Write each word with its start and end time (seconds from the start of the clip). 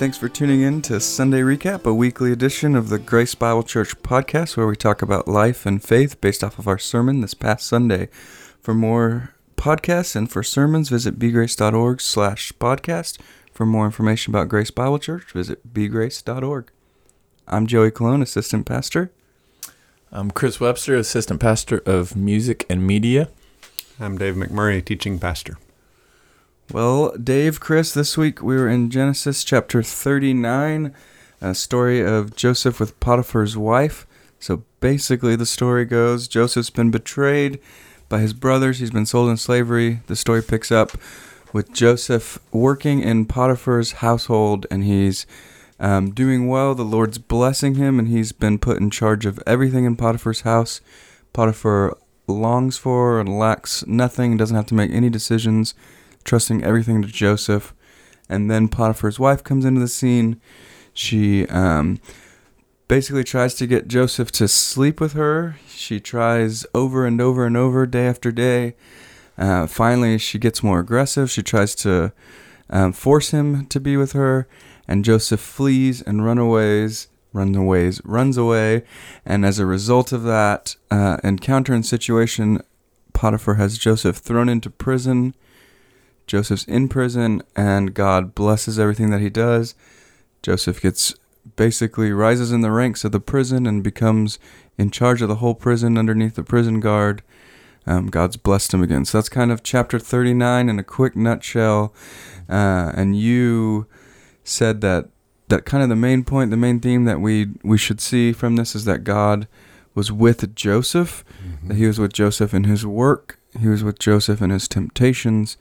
Thanks 0.00 0.16
for 0.16 0.30
tuning 0.30 0.62
in 0.62 0.80
to 0.82 0.98
Sunday 0.98 1.42
Recap, 1.42 1.84
a 1.84 1.92
weekly 1.92 2.32
edition 2.32 2.74
of 2.74 2.88
the 2.88 2.98
Grace 2.98 3.34
Bible 3.34 3.62
Church 3.62 4.00
podcast 4.02 4.56
where 4.56 4.66
we 4.66 4.74
talk 4.74 5.02
about 5.02 5.28
life 5.28 5.66
and 5.66 5.84
faith 5.84 6.18
based 6.22 6.42
off 6.42 6.58
of 6.58 6.66
our 6.66 6.78
sermon 6.78 7.20
this 7.20 7.34
past 7.34 7.66
Sunday. 7.66 8.08
For 8.62 8.72
more 8.72 9.34
podcasts 9.58 10.16
and 10.16 10.30
for 10.30 10.42
sermons, 10.42 10.88
visit 10.88 11.18
bgrace.org 11.18 12.00
slash 12.00 12.50
podcast. 12.58 13.18
For 13.52 13.66
more 13.66 13.84
information 13.84 14.34
about 14.34 14.48
Grace 14.48 14.70
Bible 14.70 14.98
Church, 14.98 15.32
visit 15.32 15.74
bgrace.org. 15.74 16.70
I'm 17.46 17.66
Joey 17.66 17.90
Cologne, 17.90 18.22
Assistant 18.22 18.64
Pastor. 18.64 19.12
I'm 20.12 20.32
Chris 20.32 20.58
Webster, 20.58 20.96
Assistant 20.96 21.40
Pastor 21.40 21.84
of 21.86 22.16
Music 22.16 22.66
and 22.68 22.84
Media. 22.84 23.28
I'm 24.00 24.18
Dave 24.18 24.34
McMurray, 24.34 24.84
Teaching 24.84 25.20
Pastor. 25.20 25.56
Well, 26.72 27.12
Dave, 27.16 27.60
Chris, 27.60 27.94
this 27.94 28.18
week 28.18 28.42
we 28.42 28.56
were 28.56 28.68
in 28.68 28.90
Genesis 28.90 29.44
chapter 29.44 29.84
39, 29.84 30.92
a 31.40 31.54
story 31.54 32.04
of 32.04 32.34
Joseph 32.34 32.80
with 32.80 32.98
Potiphar's 32.98 33.56
wife. 33.56 34.04
So 34.40 34.64
basically, 34.80 35.36
the 35.36 35.46
story 35.46 35.84
goes 35.84 36.26
Joseph's 36.26 36.70
been 36.70 36.90
betrayed 36.90 37.60
by 38.08 38.18
his 38.18 38.32
brothers, 38.32 38.80
he's 38.80 38.90
been 38.90 39.06
sold 39.06 39.30
in 39.30 39.36
slavery. 39.36 40.00
The 40.08 40.16
story 40.16 40.42
picks 40.42 40.72
up 40.72 40.90
with 41.52 41.72
Joseph 41.72 42.40
working 42.50 42.98
in 43.00 43.26
Potiphar's 43.26 43.92
household, 43.92 44.66
and 44.72 44.82
he's 44.82 45.24
um, 45.80 46.10
doing 46.10 46.46
well. 46.46 46.74
The 46.74 46.84
Lord's 46.84 47.18
blessing 47.18 47.74
him, 47.74 47.98
and 47.98 48.06
he's 48.06 48.30
been 48.32 48.58
put 48.58 48.78
in 48.78 48.90
charge 48.90 49.26
of 49.26 49.42
everything 49.46 49.84
in 49.84 49.96
Potiphar's 49.96 50.42
house. 50.42 50.80
Potiphar 51.32 51.96
longs 52.28 52.78
for 52.78 53.18
and 53.18 53.38
lacks 53.38 53.84
nothing, 53.86 54.36
doesn't 54.36 54.56
have 54.56 54.66
to 54.66 54.74
make 54.74 54.92
any 54.92 55.10
decisions 55.10 55.74
trusting 56.22 56.62
everything 56.62 57.02
to 57.02 57.08
Joseph. 57.08 57.74
And 58.28 58.50
then 58.50 58.68
Potiphar's 58.68 59.18
wife 59.18 59.42
comes 59.42 59.64
into 59.64 59.80
the 59.80 59.88
scene. 59.88 60.40
She 60.92 61.46
um, 61.48 61.98
basically 62.86 63.24
tries 63.24 63.54
to 63.54 63.66
get 63.66 63.88
Joseph 63.88 64.30
to 64.32 64.46
sleep 64.46 65.00
with 65.00 65.14
her. 65.14 65.56
She 65.68 65.98
tries 65.98 66.66
over 66.74 67.06
and 67.06 67.20
over 67.20 67.46
and 67.46 67.56
over, 67.56 67.86
day 67.86 68.06
after 68.06 68.30
day. 68.30 68.76
Uh, 69.38 69.66
finally, 69.66 70.18
she 70.18 70.38
gets 70.38 70.62
more 70.62 70.80
aggressive. 70.80 71.30
She 71.30 71.42
tries 71.42 71.74
to 71.76 72.12
um, 72.68 72.92
force 72.92 73.30
him 73.30 73.66
to 73.66 73.80
be 73.80 73.96
with 73.96 74.12
her, 74.12 74.46
and 74.90 75.04
Joseph 75.04 75.40
flees 75.40 76.02
and 76.02 76.24
runaways, 76.24 77.06
runaways, 77.32 78.04
runs 78.04 78.36
away. 78.36 78.82
And 79.24 79.46
as 79.46 79.60
a 79.60 79.64
result 79.64 80.10
of 80.10 80.24
that 80.24 80.74
uh, 80.90 81.18
encounter 81.22 81.72
and 81.72 81.86
situation, 81.86 82.60
Potiphar 83.12 83.54
has 83.54 83.78
Joseph 83.78 84.16
thrown 84.16 84.48
into 84.48 84.68
prison. 84.68 85.36
Joseph's 86.26 86.64
in 86.64 86.88
prison, 86.88 87.40
and 87.54 87.94
God 87.94 88.34
blesses 88.34 88.80
everything 88.80 89.10
that 89.10 89.20
he 89.20 89.30
does. 89.30 89.76
Joseph 90.42 90.82
gets 90.82 91.14
basically 91.54 92.10
rises 92.10 92.50
in 92.50 92.60
the 92.60 92.72
ranks 92.72 93.04
of 93.04 93.12
the 93.12 93.20
prison 93.20 93.66
and 93.66 93.84
becomes 93.84 94.40
in 94.76 94.90
charge 94.90 95.22
of 95.22 95.28
the 95.28 95.36
whole 95.36 95.54
prison 95.54 95.96
underneath 95.96 96.34
the 96.34 96.42
prison 96.42 96.80
guard. 96.80 97.22
Um, 97.86 98.08
God's 98.08 98.36
blessed 98.36 98.74
him 98.74 98.82
again. 98.82 99.04
So 99.04 99.18
that's 99.18 99.28
kind 99.28 99.52
of 99.52 99.62
chapter 99.62 100.00
39 100.00 100.68
in 100.68 100.78
a 100.80 100.84
quick 100.84 101.14
nutshell. 101.14 101.94
Uh, 102.48 102.90
and 102.96 103.16
you 103.16 103.86
said 104.44 104.80
that 104.80 105.08
that 105.48 105.64
kind 105.64 105.82
of 105.82 105.88
the 105.88 105.96
main 105.96 106.24
point, 106.24 106.50
the 106.50 106.56
main 106.56 106.80
theme 106.80 107.04
that 107.04 107.20
we 107.20 107.48
we 107.62 107.78
should 107.78 108.00
see 108.00 108.32
from 108.32 108.56
this 108.56 108.74
is 108.74 108.84
that 108.84 109.04
God 109.04 109.46
was 109.94 110.12
with 110.12 110.54
Joseph, 110.54 111.24
mm-hmm. 111.44 111.68
that 111.68 111.76
He 111.76 111.86
was 111.86 111.98
with 111.98 112.12
Joseph 112.12 112.54
in 112.54 112.64
his 112.64 112.86
work, 112.86 113.38
He 113.58 113.68
was 113.68 113.84
with 113.84 113.98
Joseph 113.98 114.40
in 114.40 114.50
his 114.50 114.68
temptations, 114.68 115.56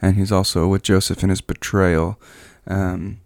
and 0.00 0.16
he's 0.16 0.32
also 0.32 0.66
with 0.66 0.82
Joseph 0.82 1.22
in 1.22 1.30
his 1.30 1.40
betrayal. 1.40 2.18
Um, 2.66 3.20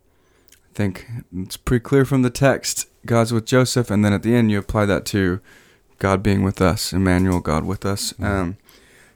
I 0.55 0.75
think 0.75 1.07
it's 1.37 1.57
pretty 1.57 1.83
clear 1.83 2.05
from 2.05 2.23
the 2.23 2.31
text 2.31 2.89
God's 3.07 3.33
with 3.33 3.47
Joseph, 3.47 3.91
and 3.91 4.05
then 4.05 4.13
at 4.13 4.23
the 4.23 4.35
end 4.35 4.51
you 4.51 4.59
apply 4.59 4.87
that 4.87 5.05
to 5.07 5.41
God 5.99 6.23
being 6.23 6.43
with 6.43 6.61
us, 6.61 6.93
Emmanuel, 6.93 7.41
God 7.41 7.65
with 7.65 7.85
us. 7.85 8.13
Mm-hmm. 8.15 8.25
Um, 8.25 8.57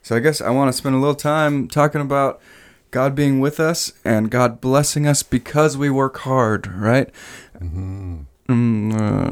so 0.02 0.16
I 0.16 0.20
guess 0.20 0.40
I 0.40 0.50
want 0.50 0.68
to 0.68 0.76
spend 0.76 0.96
a 0.96 0.98
little 0.98 1.14
time 1.14 1.68
talking 1.68 2.00
about 2.00 2.40
God 2.92 3.16
being 3.16 3.40
with 3.40 3.58
us 3.58 3.92
and 4.04 4.30
God 4.30 4.60
blessing 4.60 5.06
us 5.08 5.24
because 5.24 5.76
we 5.76 5.90
work 5.90 6.18
hard, 6.18 6.68
right? 6.68 7.10
Mm-hmm. 7.58 8.20
Mm, 8.48 8.94
uh, 8.94 9.30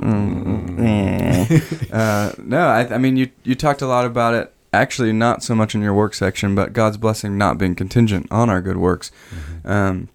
mm, 0.78 1.93
uh, 1.93 2.32
no, 2.43 2.66
I, 2.69 2.94
I, 2.94 2.98
mean 2.98 3.16
you 3.16 3.31
you 3.44 3.54
talked 3.54 3.82
a 3.82 3.87
lot 3.87 4.06
about 4.06 4.34
it 4.34 4.53
actually 4.72 5.12
not 5.12 5.43
so 5.43 5.54
much 5.54 5.75
in 5.75 5.82
your 5.82 5.93
work 5.93 6.15
section, 6.15 6.54
but 6.54 6.72
God's 6.72 6.97
blessing 6.97 7.37
not 7.37 7.59
being 7.59 7.75
contingent 7.75 8.28
on 8.31 8.48
our 8.48 8.62
good 8.62 8.78
works. 8.78 9.10
Mm-hmm. 9.31 9.71
Um, 9.71 10.09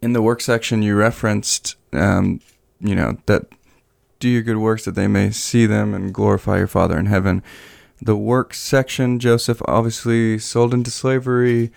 in 0.00 0.12
the 0.12 0.22
work 0.22 0.40
section, 0.40 0.82
you 0.82 0.94
referenced, 0.94 1.76
um, 1.92 2.40
you 2.80 2.94
know, 2.94 3.18
that 3.26 3.46
do 4.20 4.28
your 4.28 4.42
good 4.42 4.58
works 4.58 4.84
that 4.84 4.94
they 4.94 5.08
may 5.08 5.30
see 5.30 5.66
them 5.66 5.94
and 5.94 6.14
glorify 6.14 6.58
your 6.58 6.66
Father 6.68 6.98
in 6.98 7.06
heaven. 7.06 7.42
The 8.00 8.16
work 8.16 8.54
section, 8.54 9.18
Joseph 9.18 9.62
obviously 9.66 10.38
sold 10.38 10.74
into 10.74 10.90
slavery, 10.90 11.72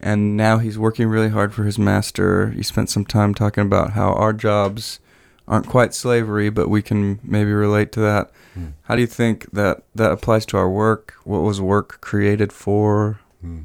and 0.00 0.36
now 0.36 0.58
he's 0.58 0.78
working 0.78 1.08
really 1.08 1.30
hard 1.30 1.52
for 1.54 1.64
his 1.64 1.78
master. 1.78 2.50
He 2.50 2.62
spent 2.62 2.90
some 2.90 3.04
time 3.04 3.34
talking 3.34 3.64
about 3.64 3.92
how 3.92 4.12
our 4.12 4.32
jobs 4.32 5.00
aren't 5.46 5.66
quite 5.66 5.94
slavery, 5.94 6.50
but 6.50 6.68
we 6.68 6.82
can 6.82 7.18
maybe 7.22 7.52
relate 7.52 7.90
to 7.92 8.00
that. 8.00 8.30
Mm. 8.56 8.72
How 8.82 8.94
do 8.94 9.00
you 9.00 9.06
think 9.06 9.50
that 9.52 9.82
that 9.94 10.12
applies 10.12 10.44
to 10.46 10.56
our 10.56 10.68
work? 10.68 11.14
What 11.24 11.40
was 11.40 11.60
work 11.60 12.00
created 12.00 12.52
for? 12.52 13.20
Mm. 13.44 13.64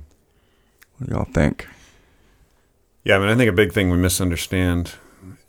What 0.97 1.09
do 1.09 1.15
y'all 1.15 1.25
think? 1.25 1.67
Yeah, 3.03 3.17
I 3.17 3.19
mean, 3.19 3.29
I 3.29 3.35
think 3.35 3.49
a 3.49 3.53
big 3.53 3.73
thing 3.73 3.91
we 3.91 3.97
misunderstand 3.97 4.93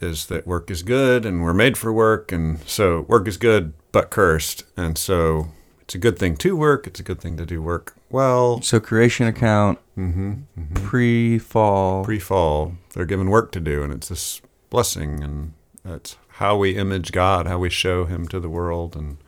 is 0.00 0.26
that 0.26 0.46
work 0.46 0.70
is 0.70 0.82
good 0.82 1.24
and 1.24 1.42
we're 1.42 1.54
made 1.54 1.78
for 1.78 1.92
work. 1.92 2.32
And 2.32 2.60
so 2.68 3.02
work 3.02 3.28
is 3.28 3.36
good, 3.36 3.72
but 3.92 4.10
cursed. 4.10 4.64
And 4.76 4.98
so 4.98 5.48
it's 5.84 5.94
a 5.94 5.98
good 5.98 6.18
thing 6.18 6.36
to 6.38 6.56
work. 6.56 6.86
It's 6.86 6.98
a 6.98 7.02
good 7.02 7.20
thing 7.20 7.36
to 7.36 7.44
do 7.44 7.60
work 7.60 7.94
well. 8.08 8.62
So 8.62 8.80
creation 8.80 9.26
account, 9.26 9.78
mm-hmm, 9.98 10.32
mm-hmm. 10.58 10.74
pre 10.86 11.38
fall. 11.38 12.04
Pre 12.04 12.18
fall. 12.18 12.72
They're 12.94 13.04
given 13.04 13.28
work 13.28 13.52
to 13.52 13.60
do, 13.60 13.82
and 13.82 13.92
it's 13.92 14.08
this 14.08 14.40
blessing. 14.70 15.22
And 15.22 15.52
it's 15.84 16.16
how 16.28 16.56
we 16.56 16.76
image 16.76 17.12
God, 17.12 17.46
how 17.46 17.58
we 17.58 17.68
show 17.68 18.06
Him 18.06 18.26
to 18.28 18.40
the 18.40 18.48
world. 18.48 18.96
And 18.96 19.18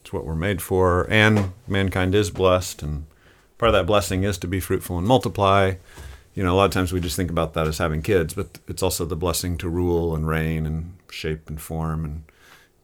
it's 0.00 0.12
what 0.12 0.24
we're 0.24 0.36
made 0.36 0.62
for. 0.62 1.10
And 1.10 1.52
mankind 1.66 2.14
is 2.14 2.30
blessed. 2.30 2.84
And 2.84 3.06
part 3.58 3.70
of 3.70 3.74
that 3.74 3.86
blessing 3.86 4.22
is 4.22 4.38
to 4.38 4.46
be 4.46 4.60
fruitful 4.60 4.96
and 4.96 5.06
multiply. 5.08 5.74
You 6.34 6.44
know, 6.44 6.54
a 6.54 6.56
lot 6.56 6.66
of 6.66 6.70
times 6.70 6.92
we 6.92 7.00
just 7.00 7.16
think 7.16 7.30
about 7.30 7.54
that 7.54 7.66
as 7.66 7.78
having 7.78 8.02
kids, 8.02 8.34
but 8.34 8.58
it's 8.68 8.82
also 8.84 9.04
the 9.04 9.16
blessing 9.16 9.58
to 9.58 9.68
rule 9.68 10.14
and 10.14 10.28
reign 10.28 10.64
and 10.64 10.96
shape 11.10 11.48
and 11.48 11.60
form 11.60 12.04
and 12.04 12.24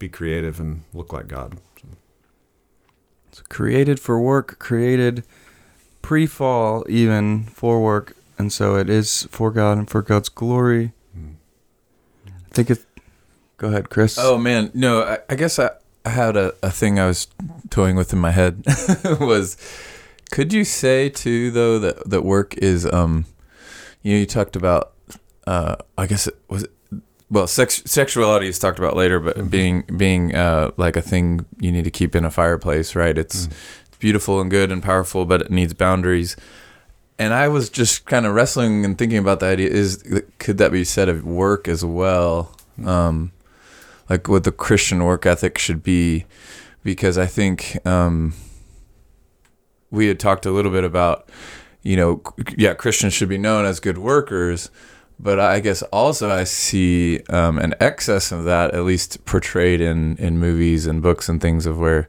be 0.01 0.09
creative 0.09 0.59
and 0.59 0.83
look 0.93 1.13
like 1.13 1.29
God. 1.29 1.59
So, 3.41 3.45
so 3.45 3.49
created 3.49 4.01
for 4.01 4.21
work, 4.21 4.59
created 4.59 5.25
pre 6.03 6.27
fall, 6.27 6.85
even 6.89 7.45
for 7.45 7.83
work. 7.83 8.17
And 8.39 8.53
so 8.53 8.77
it 8.77 8.89
is 8.89 9.29
for 9.31 9.51
God 9.51 9.79
and 9.79 9.91
for 9.91 10.03
God's 10.03 10.29
glory. 10.29 10.93
Mm. 11.17 11.35
I 12.27 12.55
think 12.55 12.71
it. 12.71 12.85
Go 13.59 13.69
ahead, 13.69 13.91
Chris. 13.91 14.19
Oh 14.19 14.39
man, 14.39 14.71
no. 14.73 15.03
I, 15.03 15.19
I 15.29 15.35
guess 15.35 15.59
I, 15.59 15.71
I 16.05 16.11
had 16.11 16.37
a, 16.37 16.55
a 16.63 16.71
thing 16.71 16.99
I 16.99 17.07
was 17.07 17.29
toying 17.69 17.97
with 17.97 18.13
in 18.13 18.19
my 18.19 18.31
head 18.31 18.65
was 19.21 19.57
could 20.31 20.53
you 20.53 20.65
say 20.65 21.09
too 21.09 21.51
though 21.51 21.79
that 21.79 22.09
that 22.09 22.23
work 22.23 22.57
is 22.57 22.87
um 22.87 23.27
you 24.03 24.15
know 24.15 24.21
you 24.21 24.27
talked 24.27 24.57
about 24.57 24.93
uh 25.47 25.77
I 25.99 26.07
guess 26.07 26.27
it 26.27 26.37
was 26.49 26.67
well 27.31 27.47
sex 27.47 27.83
sexuality 27.87 28.49
is 28.49 28.59
talked 28.59 28.79
about 28.79 28.97
later 28.97 29.21
but 29.21 29.37
mm-hmm. 29.37 29.49
being 29.49 29.83
being 29.97 30.35
uh 30.35 30.71
like 30.77 30.97
a 30.97 31.03
thing 31.03 31.45
you 31.59 31.73
need 31.73 31.85
to 31.85 31.91
keep 31.91 32.15
in 32.15 32.25
a 32.25 32.31
fireplace 32.31 32.95
right 32.95 33.17
it's, 33.17 33.47
mm. 33.47 33.53
it's 33.87 33.97
beautiful 33.99 34.41
and 34.41 34.51
good 34.51 34.71
and 34.73 34.83
powerful 34.83 35.25
but 35.25 35.43
it 35.43 35.51
needs 35.51 35.75
boundaries 35.75 36.37
and 37.19 37.35
I 37.35 37.49
was 37.49 37.69
just 37.69 38.07
kind 38.07 38.25
of 38.25 38.35
wrestling 38.35 38.85
and 38.85 38.97
thinking 38.97 39.19
about 39.19 39.41
the 39.41 39.47
idea 39.47 39.69
is 39.69 40.03
could 40.39 40.59
that 40.59 40.73
be 40.73 40.85
said 40.85 41.09
of 41.09 41.25
work 41.25 41.69
as 41.69 41.85
well 41.85 42.55
mm. 42.79 42.87
um 42.87 43.33
like 44.11 44.29
what 44.29 44.43
the 44.43 44.53
Christian 44.53 45.05
work 45.05 45.25
ethic 45.25 45.57
should 45.57 45.85
be, 45.85 46.27
because 46.83 47.17
I 47.17 47.27
think 47.27 47.79
um, 47.87 48.35
we 49.91 50.09
had 50.09 50.19
talked 50.19 50.45
a 50.45 50.51
little 50.51 50.73
bit 50.73 50.83
about, 50.83 51.29
you 51.83 51.97
know, 51.97 52.23
yeah, 52.59 52.75
Christians 52.75 53.15
should 53.15 53.29
be 53.29 53.39
known 53.39 53.65
as 53.65 53.79
good 53.79 53.99
workers, 53.99 54.69
but 55.23 55.39
I 55.39 55.61
guess 55.61 55.83
also 55.85 56.31
I 56.31 56.45
see 56.45 57.21
um, 57.29 57.59
an 57.59 57.75
excess 57.81 58.33
of 58.33 58.45
that, 58.45 58.75
at 58.75 58.85
least 58.85 59.25
portrayed 59.25 59.81
in 59.81 60.17
in 60.17 60.39
movies 60.39 60.87
and 60.87 61.03
books 61.03 61.29
and 61.29 61.41
things, 61.41 61.67
of 61.67 61.79
where 61.79 62.09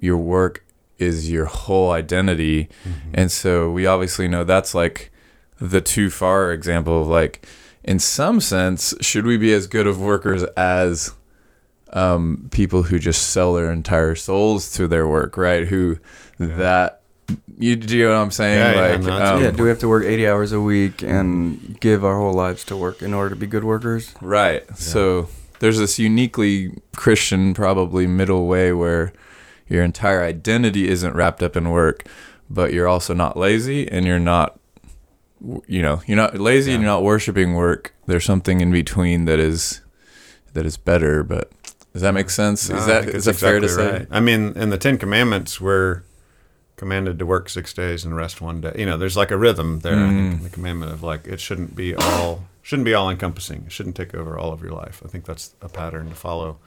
your 0.00 0.18
work 0.18 0.64
is 0.98 1.30
your 1.30 1.46
whole 1.46 1.90
identity, 1.92 2.68
mm-hmm. 2.84 3.10
and 3.14 3.32
so 3.32 3.70
we 3.70 3.86
obviously 3.86 4.28
know 4.28 4.44
that's 4.44 4.74
like 4.74 5.10
the 5.58 5.80
too 5.80 6.10
far 6.10 6.52
example 6.52 7.02
of 7.02 7.08
like 7.08 7.46
in 7.84 7.98
some 7.98 8.40
sense 8.40 8.94
should 9.00 9.24
we 9.26 9.36
be 9.36 9.52
as 9.52 9.66
good 9.66 9.86
of 9.86 10.00
workers 10.00 10.42
as 10.56 11.12
um, 11.92 12.48
people 12.50 12.84
who 12.84 12.98
just 12.98 13.30
sell 13.30 13.54
their 13.54 13.70
entire 13.70 14.14
souls 14.14 14.70
to 14.72 14.86
their 14.86 15.08
work, 15.08 15.36
right? 15.36 15.66
Who 15.68 15.98
yeah. 16.38 16.56
that 16.56 16.99
You 17.58 17.76
do 17.76 17.96
you 17.96 18.04
know 18.04 18.14
what 18.14 18.22
I'm 18.22 18.30
saying? 18.30 18.58
Yeah, 18.58 18.72
yeah, 18.72 18.96
like, 18.96 19.02
no, 19.02 19.24
um, 19.36 19.42
yeah, 19.42 19.50
do 19.50 19.62
we 19.62 19.68
have 19.68 19.78
to 19.80 19.88
work 19.88 20.04
80 20.04 20.26
hours 20.26 20.52
a 20.52 20.60
week 20.60 21.02
and 21.02 21.78
give 21.80 22.04
our 22.04 22.16
whole 22.16 22.32
lives 22.32 22.64
to 22.64 22.76
work 22.76 23.02
in 23.02 23.12
order 23.14 23.30
to 23.30 23.36
be 23.36 23.46
good 23.46 23.64
workers? 23.64 24.14
Right. 24.20 24.64
So 24.76 25.28
there's 25.60 25.78
this 25.78 25.98
uniquely 25.98 26.72
Christian, 26.96 27.54
probably 27.54 28.06
middle 28.06 28.46
way 28.46 28.72
where 28.72 29.12
your 29.68 29.84
entire 29.84 30.22
identity 30.22 30.88
isn't 30.88 31.14
wrapped 31.14 31.42
up 31.42 31.56
in 31.56 31.70
work, 31.70 32.04
but 32.48 32.72
you're 32.72 32.88
also 32.88 33.14
not 33.14 33.36
lazy 33.36 33.88
and 33.88 34.04
you're 34.06 34.18
not, 34.18 34.58
you 35.66 35.82
know, 35.82 36.02
you're 36.06 36.16
not 36.16 36.38
lazy 36.38 36.72
and 36.72 36.82
you're 36.82 36.90
not 36.90 37.02
worshiping 37.02 37.54
work. 37.54 37.94
There's 38.06 38.24
something 38.24 38.60
in 38.60 38.72
between 38.72 39.26
that 39.26 39.38
is 39.38 39.82
that 40.54 40.66
is 40.66 40.76
better. 40.76 41.22
But 41.22 41.52
does 41.92 42.02
that 42.02 42.14
make 42.14 42.30
sense? 42.30 42.68
No, 42.68 42.76
is 42.76 42.84
I 42.84 42.86
that 42.86 43.04
think 43.04 43.16
is 43.16 43.24
that's 43.26 43.40
that 43.40 43.46
fair 43.46 43.60
to 43.60 43.66
exactly 43.66 43.90
say? 43.90 43.98
right. 43.98 44.08
I 44.10 44.20
mean, 44.20 44.52
in 44.56 44.70
the 44.70 44.78
Ten 44.78 44.98
Commandments, 44.98 45.60
we're 45.60 46.02
commanded 46.80 47.18
to 47.18 47.26
work 47.26 47.48
six 47.48 47.72
days 47.72 48.04
and 48.04 48.16
rest 48.16 48.40
one 48.40 48.60
day. 48.60 48.74
You 48.80 48.86
know, 48.86 48.96
there's 48.98 49.16
like 49.16 49.30
a 49.30 49.36
rhythm 49.36 49.80
there. 49.80 49.94
I 49.94 50.08
think 50.08 50.12
Mm. 50.20 50.32
in 50.38 50.42
the 50.42 50.50
commandment 50.50 50.92
of 50.92 51.02
like 51.02 51.26
it 51.26 51.38
shouldn't 51.40 51.76
be 51.76 51.94
all 51.94 52.44
shouldn't 52.62 52.86
be 52.86 52.94
all 52.94 53.08
encompassing. 53.10 53.64
It 53.66 53.72
shouldn't 53.72 53.96
take 53.96 54.14
over 54.14 54.38
all 54.38 54.52
of 54.52 54.60
your 54.62 54.72
life. 54.72 55.02
I 55.04 55.08
think 55.08 55.24
that's 55.26 55.54
a 55.62 55.68
pattern 55.68 56.08
to 56.08 56.14
follow. 56.14 56.58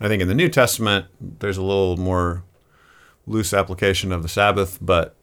I 0.00 0.08
think 0.08 0.20
in 0.22 0.28
the 0.28 0.34
New 0.42 0.48
Testament, 0.48 1.06
there's 1.20 1.56
a 1.58 1.62
little 1.62 1.96
more 1.96 2.42
loose 3.26 3.54
application 3.54 4.10
of 4.12 4.22
the 4.22 4.28
Sabbath, 4.28 4.78
but 4.80 5.14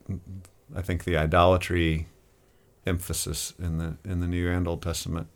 I 0.74 0.82
think 0.82 1.04
the 1.04 1.16
idolatry 1.18 2.06
emphasis 2.86 3.52
in 3.58 3.78
the 3.78 3.96
in 4.04 4.20
the 4.20 4.26
New 4.26 4.48
and 4.50 4.66
Old 4.66 4.82
Testament 4.82 5.28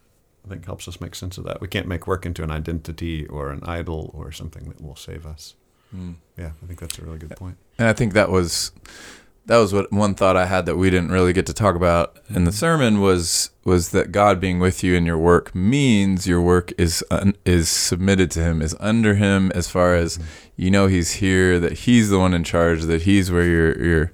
I 0.44 0.48
think 0.50 0.64
helps 0.66 0.86
us 0.88 1.00
make 1.00 1.14
sense 1.14 1.38
of 1.38 1.44
that. 1.44 1.60
We 1.60 1.68
can't 1.68 1.86
make 1.88 2.06
work 2.06 2.26
into 2.26 2.42
an 2.42 2.50
identity 2.50 3.26
or 3.26 3.50
an 3.50 3.60
idol 3.64 4.10
or 4.14 4.30
something 4.32 4.64
that 4.68 4.80
will 4.82 4.96
save 4.96 5.24
us. 5.26 5.54
Mm. 5.94 6.16
Yeah, 6.36 6.50
I 6.62 6.66
think 6.66 6.80
that's 6.80 6.98
a 6.98 7.02
really 7.04 7.18
good 7.18 7.34
point. 7.36 7.56
And 7.79 7.88
I 7.88 7.93
think 7.93 8.12
that 8.12 8.31
was 8.31 8.71
that 9.47 9.59
was 9.59 9.75
what 9.75 9.93
one 9.93 10.15
thought 10.15 10.37
I 10.38 10.47
had 10.47 10.65
that 10.67 10.76
we 10.76 10.88
didn't 10.88 11.11
really 11.12 11.35
get 11.35 11.44
to 11.47 11.53
talk 11.53 11.75
about 11.76 12.17
in 12.35 12.44
the 12.44 12.53
sermon 12.53 13.00
was 13.00 13.50
was 13.65 13.91
that 13.91 14.11
God 14.12 14.41
being 14.41 14.59
with 14.59 14.82
you 14.82 14.94
in 14.94 15.05
your 15.05 15.19
work 15.19 15.55
means 15.55 16.26
your 16.26 16.41
work 16.41 16.73
is 16.79 17.05
un, 17.11 17.35
is 17.44 17.69
submitted 17.69 18.31
to 18.32 18.41
Him, 18.41 18.62
is 18.62 18.75
under 18.81 19.15
Him, 19.15 19.50
as 19.55 19.69
far 19.69 19.94
as 19.94 20.19
you 20.56 20.71
know 20.71 20.87
He's 20.87 21.12
here, 21.12 21.59
that 21.61 21.73
He's 21.81 22.11
the 22.11 22.19
one 22.19 22.32
in 22.35 22.44
charge, 22.44 22.82
that 22.85 23.03
He's 23.03 23.31
where 23.31 23.44
your 23.44 23.82
your 23.85 24.12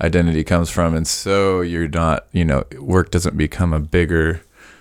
identity 0.00 0.44
comes 0.44 0.70
from, 0.70 0.94
and 0.94 1.06
so 1.06 1.60
you're 1.60 1.88
not 1.88 2.26
you 2.32 2.44
know 2.44 2.64
work 2.78 3.10
doesn't 3.10 3.36
become 3.36 3.72
a 3.74 3.80
bigger 3.80 4.40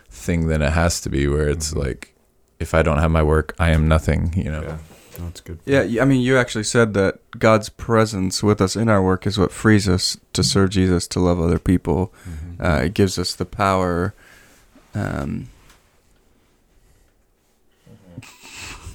thing 0.09 0.47
than 0.47 0.61
it 0.61 0.71
has 0.73 1.01
to 1.01 1.09
be, 1.09 1.27
where 1.27 1.49
it's 1.49 1.73
Mhm. 1.73 1.77
like 1.85 2.15
if 2.59 2.73
I 2.73 2.83
don't 2.83 2.99
have 2.99 3.11
my 3.11 3.23
work, 3.23 3.53
I 3.59 3.71
am 3.71 3.87
nothing, 3.87 4.33
you 4.35 4.51
know. 4.51 4.61
Yeah, 4.61 4.77
that's 5.25 5.41
good. 5.41 5.59
Yeah, 5.65 6.01
I 6.01 6.05
mean, 6.05 6.21
you 6.21 6.37
actually 6.37 6.63
said 6.63 6.93
that 6.93 7.19
God's 7.37 7.69
presence 7.69 8.41
with 8.43 8.61
us 8.61 8.75
in 8.75 8.89
our 8.89 9.01
work 9.01 9.25
is 9.27 9.37
what 9.37 9.51
frees 9.51 9.87
us 9.87 10.17
to 10.33 10.43
serve 10.43 10.69
Jesus, 10.71 11.07
to 11.09 11.19
love 11.19 11.39
other 11.39 11.59
people. 11.59 12.13
Mhm. 12.27 12.63
Uh, 12.63 12.83
it 12.85 12.93
gives 12.93 13.17
us 13.17 13.33
the 13.35 13.45
power. 13.45 14.13
Um, 14.95 15.49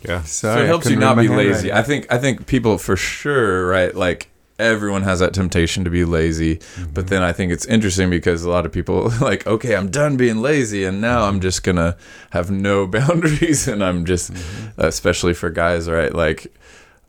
yeah, 0.04 0.22
so 0.22 0.58
it 0.58 0.66
helps 0.66 0.88
you 0.90 0.96
couldn't 0.98 1.16
be 1.18 1.28
lazy. 1.28 1.68
handwriting. 1.68 1.72
I 1.72 1.82
think 1.82 2.12
I 2.12 2.18
think 2.18 2.46
people 2.46 2.76
for 2.78 2.96
sure, 2.96 3.66
right? 3.66 3.94
Like 3.94 4.28
everyone 4.58 5.02
has 5.02 5.18
that 5.20 5.34
temptation 5.34 5.84
to 5.84 5.90
be 5.90 6.04
lazy, 6.04 6.60
but 6.92 7.08
then 7.08 7.22
I 7.22 7.32
think 7.32 7.50
it's 7.52 7.66
interesting 7.66 8.08
because 8.10 8.44
a 8.44 8.50
lot 8.50 8.64
of 8.66 8.72
people 8.72 9.10
like, 9.20 9.46
okay, 9.46 9.74
I'm 9.76 9.90
done 9.90 10.16
being 10.16 10.42
lazy, 10.42 10.84
and 10.84 11.00
now 11.00 11.24
I'm 11.24 11.40
just 11.40 11.62
gonna 11.64 11.96
have 12.30 12.50
no 12.50 12.86
boundaries, 12.98 13.66
and 13.68 13.82
I'm 13.82 14.04
just, 14.04 14.32
Mm-hmm. 14.32 14.80
especially 14.80 15.34
for 15.34 15.50
guys, 15.50 15.88
right? 15.88 16.12
Like, 16.14 16.46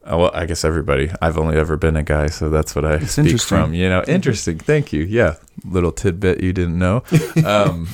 uh, 0.04 0.18
well, 0.18 0.32
I 0.34 0.46
guess 0.46 0.64
everybody. 0.66 1.10
I've 1.22 1.38
only 1.38 1.58
ever 1.58 1.78
been 1.78 1.96
a 1.96 2.04
guy, 2.04 2.28
so 2.28 2.50
that's 2.50 2.76
what 2.76 2.86
I 2.86 2.96
It's 2.96 3.14
speak 3.14 3.40
from. 3.42 3.74
You 3.74 3.90
know, 3.90 4.04
interesting. 4.08 4.58
Thank 4.60 4.94
you. 4.94 5.04
Yeah, 5.04 5.36
little 5.64 5.92
tidbit 5.92 6.42
you 6.42 6.54
didn't 6.54 6.78
know. 6.78 7.04
Um, 7.46 7.88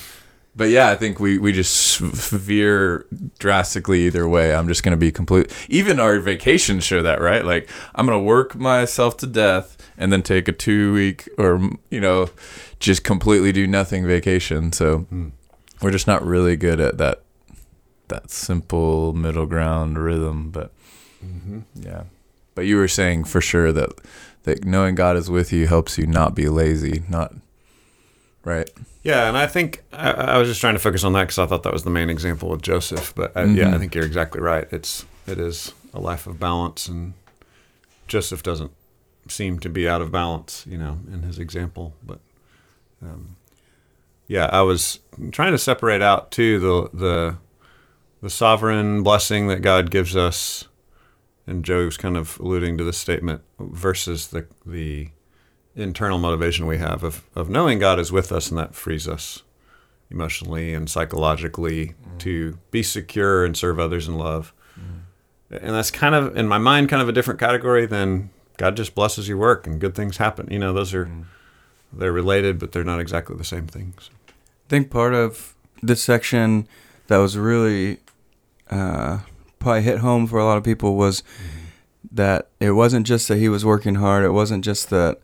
but 0.56 0.69
yeah, 0.69 0.89
I 0.89 0.95
think 0.95 1.19
we, 1.19 1.38
we 1.38 1.51
just 1.53 1.98
veer 2.00 3.06
drastically 3.39 4.01
either 4.07 4.27
way. 4.27 4.53
I'm 4.53 4.68
just 4.68 4.83
going 4.83 4.92
to 4.92 4.98
be 4.98 5.12
complete. 5.12 5.51
Even 5.69 6.00
our 6.00 6.19
vacations 6.19 6.83
show 6.83 7.01
that, 7.01 7.21
right? 7.21 7.45
Like, 7.45 7.69
I'm 7.95 8.06
going 8.06 8.18
to 8.19 8.24
work 8.24 8.56
myself 8.56 9.18
to 9.18 9.27
death 9.27 9.77
and 9.98 10.12
then 10.12 10.21
take 10.24 10.48
a 10.48 10.51
two 10.51 10.94
week 10.94 11.30
or, 11.38 11.62
you 11.89 12.01
know, 12.01 12.30
just 12.80 13.03
completely 13.03 13.51
do 13.51 13.65
nothing 13.68 14.06
vacation. 14.06 14.71
So 14.74 15.06
Mm. 15.12 15.31
we're 15.81 15.92
just 15.92 16.07
not 16.07 16.25
really 16.25 16.56
good 16.56 16.80
at 16.80 16.97
that, 16.97 17.21
that 18.09 18.30
simple 18.30 19.13
middle 19.13 19.45
ground 19.45 19.97
rhythm. 19.97 20.50
But 20.51 20.71
Mhm. 21.25 21.63
yeah. 21.75 22.04
But 22.56 22.65
you 22.65 22.75
were 22.77 22.88
saying 22.89 23.24
for 23.25 23.39
sure 23.39 23.71
that, 23.71 23.89
that 24.44 24.65
knowing 24.65 24.95
God 24.95 25.15
is 25.15 25.30
with 25.30 25.54
you 25.54 25.68
helps 25.68 25.97
you 25.97 26.06
not 26.07 26.36
be 26.36 26.50
lazy, 26.50 27.04
not, 27.07 27.33
right? 28.43 28.69
Yeah, 29.03 29.27
and 29.27 29.38
I 29.38 29.47
think 29.47 29.83
I, 29.91 30.11
I 30.11 30.38
was 30.38 30.47
just 30.47 30.61
trying 30.61 30.75
to 30.75 30.79
focus 30.79 31.03
on 31.03 31.13
that 31.13 31.23
because 31.23 31.39
I 31.39 31.45
thought 31.45 31.63
that 31.63 31.73
was 31.73 31.83
the 31.83 31.89
main 31.89 32.09
example 32.09 32.49
with 32.49 32.61
Joseph. 32.61 33.13
But 33.15 33.35
I, 33.35 33.45
yeah, 33.45 33.73
I 33.73 33.77
think 33.77 33.95
you're 33.95 34.05
exactly 34.05 34.41
right. 34.41 34.67
It's 34.71 35.05
it 35.27 35.39
is 35.39 35.73
a 35.93 35.99
life 35.99 36.27
of 36.27 36.39
balance, 36.39 36.88
and 36.88 37.13
Joseph 38.07 38.43
doesn't 38.43 38.71
seem 39.27 39.59
to 39.59 39.69
be 39.69 39.88
out 39.88 40.01
of 40.01 40.11
balance, 40.11 40.65
you 40.67 40.77
know, 40.77 40.99
in 41.11 41.23
his 41.23 41.39
example. 41.39 41.93
But 42.03 42.19
um, 43.01 43.35
yeah, 44.27 44.49
I 44.51 44.61
was 44.61 44.99
trying 45.31 45.51
to 45.51 45.57
separate 45.57 46.01
out 46.01 46.31
too 46.31 46.59
the 46.59 46.97
the 46.97 47.37
the 48.21 48.29
sovereign 48.29 49.01
blessing 49.01 49.47
that 49.47 49.61
God 49.61 49.89
gives 49.89 50.15
us, 50.15 50.67
and 51.47 51.65
Joe's 51.65 51.97
kind 51.97 52.15
of 52.15 52.39
alluding 52.39 52.77
to 52.77 52.83
this 52.83 52.97
statement 52.97 53.41
versus 53.59 54.27
the 54.27 54.47
the 54.65 55.09
internal 55.75 56.18
motivation 56.18 56.65
we 56.65 56.77
have 56.77 57.03
of, 57.03 57.23
of 57.35 57.50
knowing 57.50 57.79
God 57.79 58.00
is 58.00 58.12
with 58.12 58.31
us 58.31 58.50
and 58.50 58.57
that 58.57 58.75
frees 58.75 59.07
us 59.07 59.44
emotionally 60.09 60.73
and 60.73 60.89
psychologically 60.89 61.94
to 62.19 62.57
be 62.69 62.83
secure 62.83 63.45
and 63.45 63.56
serve 63.56 63.79
others 63.79 64.07
in 64.07 64.18
love. 64.18 64.53
And 65.50 65.75
that's 65.75 65.91
kind 65.91 66.15
of, 66.15 66.38
in 66.38 66.47
my 66.47 66.57
mind, 66.57 66.89
kind 66.89 67.01
of 67.01 67.09
a 67.09 67.12
different 67.12 67.39
category 67.39 67.85
than 67.85 68.29
God 68.57 68.77
just 68.77 68.95
blesses 68.95 69.27
your 69.27 69.38
work 69.38 69.68
and 69.68 69.81
good 69.81 69.95
things 69.95 70.18
happen. 70.18 70.47
You 70.50 70.59
know, 70.59 70.71
those 70.71 70.94
are, 70.94 71.09
they're 71.91 72.12
related, 72.12 72.57
but 72.59 72.71
they're 72.71 72.83
not 72.83 73.01
exactly 73.01 73.35
the 73.35 73.44
same 73.44 73.68
things. 73.68 74.09
I 74.29 74.69
think 74.69 74.89
part 74.89 75.13
of 75.13 75.56
this 75.81 76.01
section 76.01 76.68
that 77.07 77.18
was 77.18 77.38
really 77.38 78.00
uh, 78.69 79.19
probably 79.59 79.81
hit 79.81 80.00
home 80.00 80.27
for 80.27 80.39
a 80.39 80.45
lot 80.45 80.57
of 80.57 80.63
people 80.63 80.95
was 80.95 81.23
that 82.12 82.47
it 82.59 82.71
wasn't 82.71 83.06
just 83.06 83.27
that 83.27 83.38
he 83.38 83.50
was 83.50 83.65
working 83.65 83.95
hard. 83.95 84.23
It 84.23 84.31
wasn't 84.31 84.63
just 84.63 84.89
that 84.89 85.19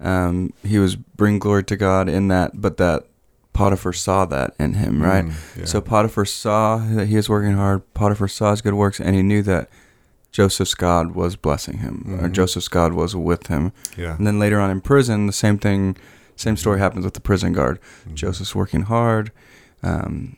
um, 0.00 0.52
he 0.64 0.78
was 0.78 0.96
bring 0.96 1.38
glory 1.38 1.64
to 1.64 1.76
God 1.76 2.08
in 2.08 2.28
that, 2.28 2.60
but 2.60 2.76
that 2.76 3.04
Potiphar 3.52 3.92
saw 3.92 4.24
that 4.26 4.54
in 4.60 4.74
him, 4.74 5.02
right? 5.02 5.24
Mm, 5.24 5.32
yeah. 5.58 5.64
So 5.64 5.80
Potiphar 5.80 6.24
saw 6.24 6.78
that 6.78 7.06
he 7.08 7.16
was 7.16 7.28
working 7.28 7.54
hard. 7.54 7.82
Potiphar 7.94 8.28
saw 8.28 8.52
his 8.52 8.60
good 8.60 8.74
works, 8.74 9.00
and 9.00 9.16
he 9.16 9.22
knew 9.22 9.42
that 9.42 9.68
Joseph's 10.30 10.74
God 10.74 11.12
was 11.16 11.34
blessing 11.34 11.78
him, 11.78 12.04
or 12.20 12.28
Mhm. 12.28 12.32
Joseph's 12.32 12.68
God 12.68 12.92
was 12.92 13.16
with 13.16 13.48
him. 13.48 13.72
yeah. 13.96 14.16
And 14.16 14.26
then 14.26 14.38
later 14.38 14.60
on 14.60 14.70
in 14.70 14.80
prison, 14.80 15.26
the 15.26 15.32
same 15.32 15.58
thing, 15.58 15.96
same 16.36 16.56
story 16.56 16.78
happens 16.78 17.04
with 17.04 17.14
the 17.14 17.20
prison 17.20 17.52
guard. 17.52 17.80
Mhm. 18.08 18.14
Joseph's 18.14 18.54
working 18.54 18.82
hard. 18.82 19.32
Um, 19.82 20.36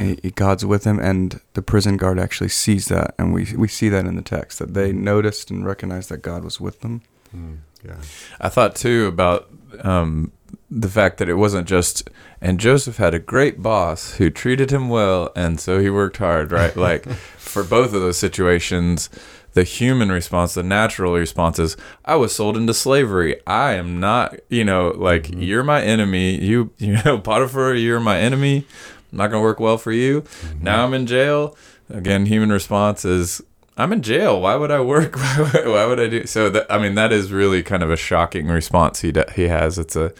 Yeah. 0.00 0.14
he- 0.22 0.30
God's 0.30 0.64
with 0.64 0.84
him, 0.84 0.98
and 0.98 1.40
the 1.52 1.62
prison 1.62 1.96
guard 1.98 2.18
actually 2.18 2.48
sees 2.48 2.86
that, 2.86 3.14
and 3.18 3.34
we 3.34 3.52
we 3.56 3.68
see 3.68 3.88
that 3.90 4.06
in 4.06 4.16
the 4.16 4.22
text 4.22 4.58
that 4.60 4.72
they 4.72 4.92
noticed 4.92 5.50
and 5.50 5.66
recognized 5.66 6.08
that 6.08 6.22
God 6.22 6.42
was 6.44 6.58
with 6.60 6.80
them. 6.80 7.02
Mm, 7.36 7.58
yeah. 7.84 7.96
I 8.40 8.48
thought 8.48 8.74
too 8.76 9.06
about 9.06 9.48
um, 9.82 10.32
the 10.70 10.88
fact 10.88 11.18
that 11.18 11.28
it 11.28 11.34
wasn't 11.34 11.68
just, 11.68 12.08
and 12.40 12.58
Joseph 12.60 12.96
had 12.96 13.14
a 13.14 13.18
great 13.18 13.62
boss 13.62 14.14
who 14.14 14.30
treated 14.30 14.70
him 14.70 14.88
well, 14.88 15.30
and 15.36 15.60
so 15.60 15.78
he 15.80 15.90
worked 15.90 16.16
hard, 16.18 16.50
right? 16.52 16.74
Like 16.88 17.08
for 17.08 17.62
both 17.64 17.86
of 17.94 18.00
those 18.00 18.16
situations, 18.18 19.10
the 19.52 19.62
human 19.62 20.10
response, 20.10 20.54
the 20.54 20.62
natural 20.64 21.14
response 21.14 21.58
is, 21.60 21.76
I 22.04 22.16
was 22.16 22.34
sold 22.34 22.56
into 22.56 22.74
slavery. 22.74 23.36
I 23.46 23.74
am 23.74 24.00
not, 24.00 24.38
you 24.48 24.64
know, 24.64 24.88
like 24.96 25.24
Mhm. 25.28 25.46
you're 25.46 25.62
my 25.62 25.80
enemy. 25.82 26.34
You, 26.42 26.72
you 26.78 26.98
know, 27.04 27.18
Potiphar, 27.18 27.74
you're 27.74 28.00
my 28.00 28.18
enemy. 28.18 28.66
I'm 29.12 29.18
not 29.18 29.28
going 29.30 29.40
to 29.40 29.44
work 29.44 29.60
well 29.60 29.78
for 29.78 29.92
you. 29.92 30.24
Now 30.60 30.84
I'm 30.84 30.92
in 30.94 31.06
jail. 31.06 31.56
Again, 31.88 32.26
human 32.26 32.50
response 32.50 33.04
is, 33.04 33.40
I'm 33.76 33.92
in 33.92 34.02
jail. 34.02 34.40
Why 34.40 34.54
would 34.54 34.70
I 34.70 34.80
work? 34.80 35.16
Why 35.18 35.86
would, 35.86 35.98
I 35.98 36.08
do? 36.08 36.26
So 36.26 36.48
that 36.50 36.66
I 36.70 36.78
mean, 36.78 36.94
that 36.94 37.12
is 37.12 37.32
really 37.32 37.62
kind 37.62 37.82
of 37.82 37.90
a 37.90 37.96
shocking 37.96 38.46
response 38.46 39.00
he 39.00 39.12
he 39.34 39.48
has. 39.48 39.78
It's 39.78 39.96
a 39.96 40.12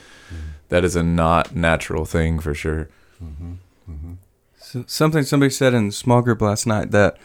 that 0.68 0.84
is 0.84 0.96
a 0.96 1.02
not 1.02 1.54
natural 1.54 2.04
thing 2.04 2.40
for 2.40 2.54
sure. 2.54 2.88
Mm-hmm. 3.22 3.52
Mm-hmm. 3.90 4.12
So 4.58 4.84
something 4.86 5.22
somebody 5.22 5.50
said 5.50 5.74
in 5.74 5.92
small 5.92 6.22
group 6.22 6.40
last 6.40 6.66
night 6.66 6.90
that 6.90 7.16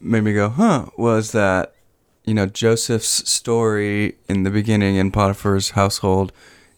made 0.00 0.22
me 0.22 0.32
go, 0.32 0.48
huh, 0.48 0.86
was 0.96 1.32
that, 1.32 1.74
you 2.24 2.34
know, 2.34 2.46
Joseph's 2.46 3.28
story 3.28 4.16
in 4.28 4.44
the 4.44 4.50
beginning 4.50 4.96
in 4.96 5.10
Potiphar's 5.10 5.70
household, 5.70 6.32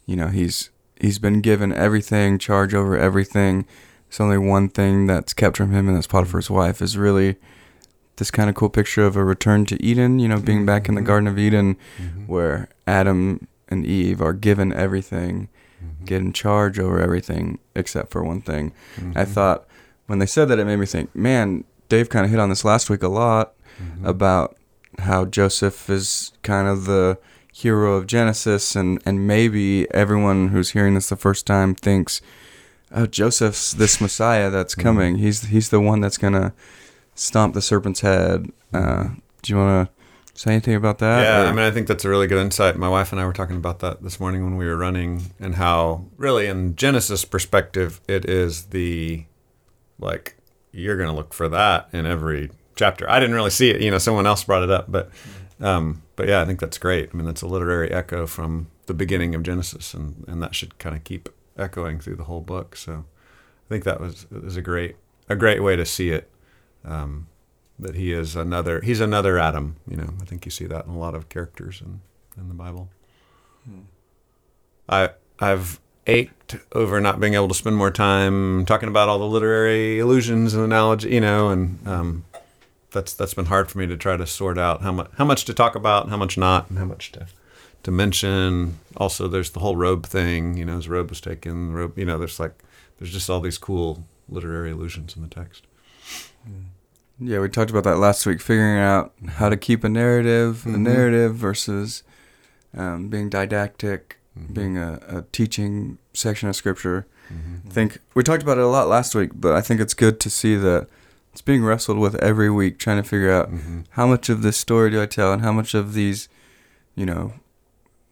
you 0.07 0.17
know, 0.17 0.29
he's 0.29 0.71
he's 1.01 1.19
been 1.19 1.41
given 1.41 1.73
everything, 1.73 2.39
charge 2.39 2.75
over 2.75 2.97
everything. 2.97 3.67
It's 4.09 4.21
only 4.21 4.39
one 4.39 4.69
thing 4.69 5.07
that's 5.07 5.33
kept 5.33 5.57
from 5.57 5.73
him, 5.73 5.89
and 5.89 5.97
that's 5.97 6.07
Potiphar's 6.07 6.51
wife, 6.51 6.83
is 6.83 6.97
really 6.97 7.37
this 8.17 8.31
kind 8.31 8.49
of 8.51 8.55
cool 8.57 8.69
picture 8.69 9.05
of 9.05 9.17
a 9.17 9.25
return 9.25 9.65
to 9.67 9.83
Eden, 9.83 10.19
you 10.19 10.29
know, 10.29 10.39
being 10.39 10.67
back 10.67 10.89
in 10.89 10.95
the 10.95 11.01
Mhm. 11.01 11.07
Garden 11.07 11.29
of 11.29 11.39
Eden 11.39 11.77
Mm-hmm. 12.01 12.27
where 12.27 12.69
Adam 12.87 13.47
and 13.69 13.87
Eve 13.87 14.21
are 14.21 14.33
given 14.35 14.73
everything, 14.73 15.49
Mhm. 15.83 16.07
get 16.07 16.21
in 16.21 16.33
charge 16.33 16.79
over 16.79 17.01
everything 17.01 17.59
except 17.75 18.11
for 18.11 18.23
one 18.23 18.41
thing. 18.43 18.73
I 19.17 19.25
Mhm. 19.25 19.29
thought 19.29 19.65
when 20.07 20.19
they 20.19 20.27
said 20.27 20.49
that, 20.49 20.59
it 20.59 20.67
made 20.67 20.77
me 20.77 20.87
think, 20.87 21.15
man, 21.15 21.65
Dave 21.89 22.09
kind 22.11 22.25
of 22.25 22.31
hit 22.31 22.41
on 22.41 22.49
this 22.51 22.65
last 22.65 22.91
week 22.91 23.03
a 23.03 23.09
lot 23.09 23.55
about 24.05 24.57
how 25.01 25.25
Joseph 25.25 25.89
is 25.89 26.33
kind 26.43 26.69
of 26.69 26.85
the 26.85 27.19
hero 27.53 27.95
of 27.95 28.07
Genesis, 28.07 28.77
and, 28.77 29.01
and 29.07 29.27
maybe 29.27 29.87
everyone 29.93 30.49
who's 30.49 30.71
hearing 30.71 30.95
this 30.95 31.09
the 31.09 31.17
first 31.17 31.47
time 31.47 31.75
thinks, 31.75 32.21
oh, 32.95 33.07
Joseph's 33.07 33.73
this 33.73 34.01
Messiah 34.01 34.51
that's 34.51 34.75
coming. 34.75 35.17
He's 35.17 35.45
he's 35.47 35.71
the 35.71 35.81
one 35.81 36.01
that's 36.01 36.19
gonna 36.19 36.53
stomp 37.15 37.55
the 37.55 37.63
serpent's 37.63 38.01
head. 38.01 38.51
Uh, 38.73 39.09
do 39.43 39.53
you 39.53 39.57
want 39.59 39.89
to 39.89 39.93
say 40.41 40.53
anything 40.53 40.75
about 40.75 40.99
that? 40.99 41.23
yeah, 41.23 41.43
or- 41.43 41.47
I 41.47 41.51
mean, 41.51 41.61
I 41.61 41.71
think 41.71 41.87
that's 41.87 42.05
a 42.05 42.09
really 42.09 42.27
good 42.27 42.41
insight. 42.41 42.77
My 42.77 42.89
wife 42.89 43.13
and 43.13 43.21
I 43.21 43.27
were 43.27 43.33
talking 43.33 43.57
about 43.57 43.81
that 43.81 44.03
this 44.03 44.19
morning 44.21 44.45
when 44.45 44.57
we 44.57 44.67
were 44.67 44.77
running, 44.77 45.33
and 45.41 45.57
how 45.57 46.07
really, 46.17 46.47
in 46.47 46.75
Genesis 46.77 47.25
perspective, 47.25 48.01
it 48.09 48.25
is 48.29 48.67
the 48.67 49.25
like 49.99 50.37
you're 50.73 50.97
going 50.97 51.09
to 51.09 51.15
look 51.15 51.35
for 51.35 51.49
that 51.49 51.89
in 51.93 52.07
every 52.07 52.51
chapter. 52.77 53.09
I 53.09 53.21
didn't 53.21 53.35
really 53.35 53.51
see 53.51 53.71
it. 53.71 53.81
You 53.83 53.91
know, 53.91 53.99
someone 53.99 54.27
else 54.27 54.45
brought 54.45 54.63
it 54.63 54.71
up, 54.71 54.91
but 54.91 55.11
um, 55.61 56.03
but 56.17 56.29
yeah, 56.29 56.41
I 56.41 56.45
think 56.45 56.61
that's 56.61 56.79
great. 56.79 57.11
I 57.13 57.17
mean, 57.17 57.27
that's 57.27 57.43
a 57.43 57.47
literary 57.47 57.91
echo 57.91 58.27
from 58.27 58.69
the 58.87 58.95
beginning 58.95 59.35
of 59.35 59.43
Genesis, 59.43 59.93
and 59.95 60.25
and 60.27 60.43
that 60.43 60.55
should 60.55 60.79
kind 60.79 60.97
of 60.97 61.05
keep 61.05 61.29
echoing 61.59 62.01
through 62.01 62.17
the 62.17 62.25
whole 62.25 62.41
book. 62.41 62.75
So 62.75 63.05
I 63.67 63.69
think 63.69 63.85
that 63.85 64.01
was 64.01 64.27
is 64.33 64.57
a 64.57 64.63
great 64.63 64.97
a 65.29 65.37
great 65.37 65.63
way 65.63 65.77
to 65.77 65.85
see 65.85 66.09
it. 66.11 66.31
Um, 66.85 67.29
that 67.79 67.95
he 67.95 68.13
is 68.13 68.37
another 68.37 68.81
he's 68.81 69.01
another 69.01 69.39
Adam. 69.39 69.77
You 69.89 69.97
know, 69.97 70.15
I 70.21 70.25
think 70.25 70.45
you 70.45 70.51
see 70.51 70.67
that 70.67 70.87
in 70.87 70.93
a 70.93 70.99
lot 70.99 71.15
of 71.15 71.29
characters 71.29 71.81
in 71.85 72.01
in 72.37 72.49
the 72.49 72.55
Bible. 72.55 72.89
I 74.89 75.11
I've 75.39 75.81
ached 76.07 76.57
over 76.73 77.01
not 77.01 77.21
being 77.21 77.35
able 77.35 77.49
to 77.49 77.55
spend 77.55 77.77
more 77.77 77.91
time 77.91 78.65
talking 78.67 78.89
about 78.89 79.09
all 79.09 79.19
the 79.19 79.27
literary 79.27 79.99
illusions 79.99 80.55
and 80.55 80.65
analogy, 80.65 81.11
you 81.11 81.21
know, 81.21 81.49
and 81.49 81.87
um, 81.87 82.25
that's 82.91 83.13
that's 83.13 83.35
been 83.35 83.47
hard 83.47 83.71
for 83.71 83.79
me 83.79 83.87
to 83.87 83.97
try 83.97 84.17
to 84.17 84.27
sort 84.27 84.59
out 84.59 84.83
how 84.83 84.93
much 84.93 85.11
how 85.17 85.25
much 85.25 85.45
to 85.47 85.55
talk 85.55 85.75
about, 85.75 86.09
how 86.09 86.17
much 86.17 86.37
not, 86.37 86.69
and 86.69 86.79
how 86.79 86.85
much 86.85 87.13
to 87.13 87.27
to 87.83 87.91
mention. 87.91 88.79
Also, 88.97 89.29
there's 89.29 89.51
the 89.51 89.61
whole 89.61 89.77
robe 89.77 90.07
thing. 90.07 90.57
You 90.57 90.65
know, 90.65 90.77
his 90.77 90.89
robe 90.89 91.11
was 91.11 91.21
taken. 91.21 91.73
Robe, 91.73 91.99
you 91.99 92.05
know, 92.05 92.19
there's 92.19 92.41
like 92.41 92.63
there's 92.99 93.13
just 93.13 93.31
all 93.31 93.41
these 93.41 93.59
cool 93.59 94.05
literary 94.29 94.71
illusions 94.71 95.17
in 95.17 95.23
the 95.23 95.29
text. 95.29 95.67
Yeah, 97.25 97.41
we 97.41 97.49
talked 97.49 97.71
about 97.71 97.85
that 97.85 97.99
last 97.99 98.25
week, 98.27 98.41
figuring 98.41 98.79
out 98.79 99.13
how 99.29 99.49
to 99.49 99.57
keep 99.57 99.85
a 99.85 99.89
narrative, 99.89 100.65
a 100.67 100.71
Mhm. 100.71 100.79
narrative 100.81 101.35
versus 101.37 102.03
um, 102.75 103.09
being 103.09 103.29
didactic, 103.29 104.17
Mhm. 104.39 104.55
being 104.55 104.79
a, 104.79 104.99
a 105.07 105.23
teaching 105.31 105.99
section 106.15 106.49
of 106.49 106.57
scripture. 106.57 107.07
Mhm. 107.31 107.67
I 107.67 107.71
think 107.71 107.99
we 108.15 108.23
talked 108.23 108.43
about 108.43 108.57
it 108.57 108.65
a 108.65 108.67
lot 108.69 108.89
last 108.89 109.15
week, 109.15 109.31
but 109.35 109.53
I 109.53 109.61
think 109.61 109.79
it's 109.79 109.93
good 109.93 110.19
to 110.21 110.31
see 110.31 110.57
that 110.57 110.89
it's 111.33 111.43
being 111.43 111.63
wrestled 111.63 111.99
with 111.99 112.15
every 112.17 112.49
week, 112.51 112.79
trying 112.79 112.97
to 113.03 113.07
figure 113.07 113.31
out 113.31 113.53
Mhm. 113.53 113.85
how 113.91 114.07
much 114.07 114.31
of 114.31 114.41
this 114.41 114.57
story 114.57 114.91
do 114.91 115.03
I 115.03 115.07
tell 115.07 115.35
and 115.35 115.43
how 115.43 115.53
much 115.53 115.75
of 115.75 115.93
these, 115.93 116.31
you 116.95 117.05
know, 117.05 117.35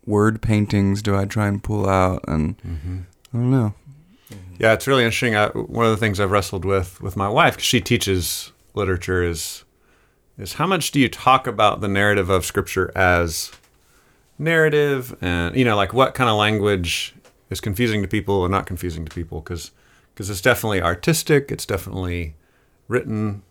word 0.05 0.43
paintings 0.43 1.01
do 1.01 1.17
I 1.17 1.25
try 1.25 1.47
and 1.47 1.63
pull 1.63 1.89
out, 1.89 2.23
and 2.29 2.57
Mhm. 2.59 3.05
I 3.33 3.37
don't 3.39 3.51
know. 3.51 3.75
Yeah, 4.59 4.75
it's 4.75 4.87
really 4.87 5.05
interesting. 5.05 5.35
I, 5.37 5.49
one 5.49 5.87
of 5.87 5.91
the 5.91 5.97
things 5.97 6.21
I've 6.21 6.31
wrestled 6.31 6.67
with 6.67 7.01
with 7.01 7.17
my 7.17 7.31
wife, 7.31 7.59
she 7.61 7.81
teaches 7.81 8.53
literature, 8.75 9.23
is 9.23 9.65
is 10.39 10.55
how 10.55 10.67
much 10.67 10.91
do 10.91 11.01
you 11.01 11.09
talk 11.09 11.47
about 11.47 11.81
the 11.81 11.89
narrative 11.89 12.31
of 12.31 12.45
Scripture 12.45 12.91
as 12.97 13.51
narrative, 14.39 15.17
and 15.21 15.55
you 15.55 15.65
know, 15.65 15.77
like 15.77 15.93
what 15.93 16.15
kind 16.15 16.31
of 16.31 16.37
language 16.37 17.15
is 17.51 17.61
confusing 17.61 18.03
to 18.03 18.09
people 18.09 18.35
or 18.35 18.49
not 18.49 18.67
confusing 18.67 19.05
to 19.05 19.15
people? 19.15 19.41
Because 19.41 19.71
it's 20.17 20.41
definitely 20.41 20.83
artistic. 20.83 21.51
It's 21.51 21.67
definitely 21.67 22.35
written 22.89 23.43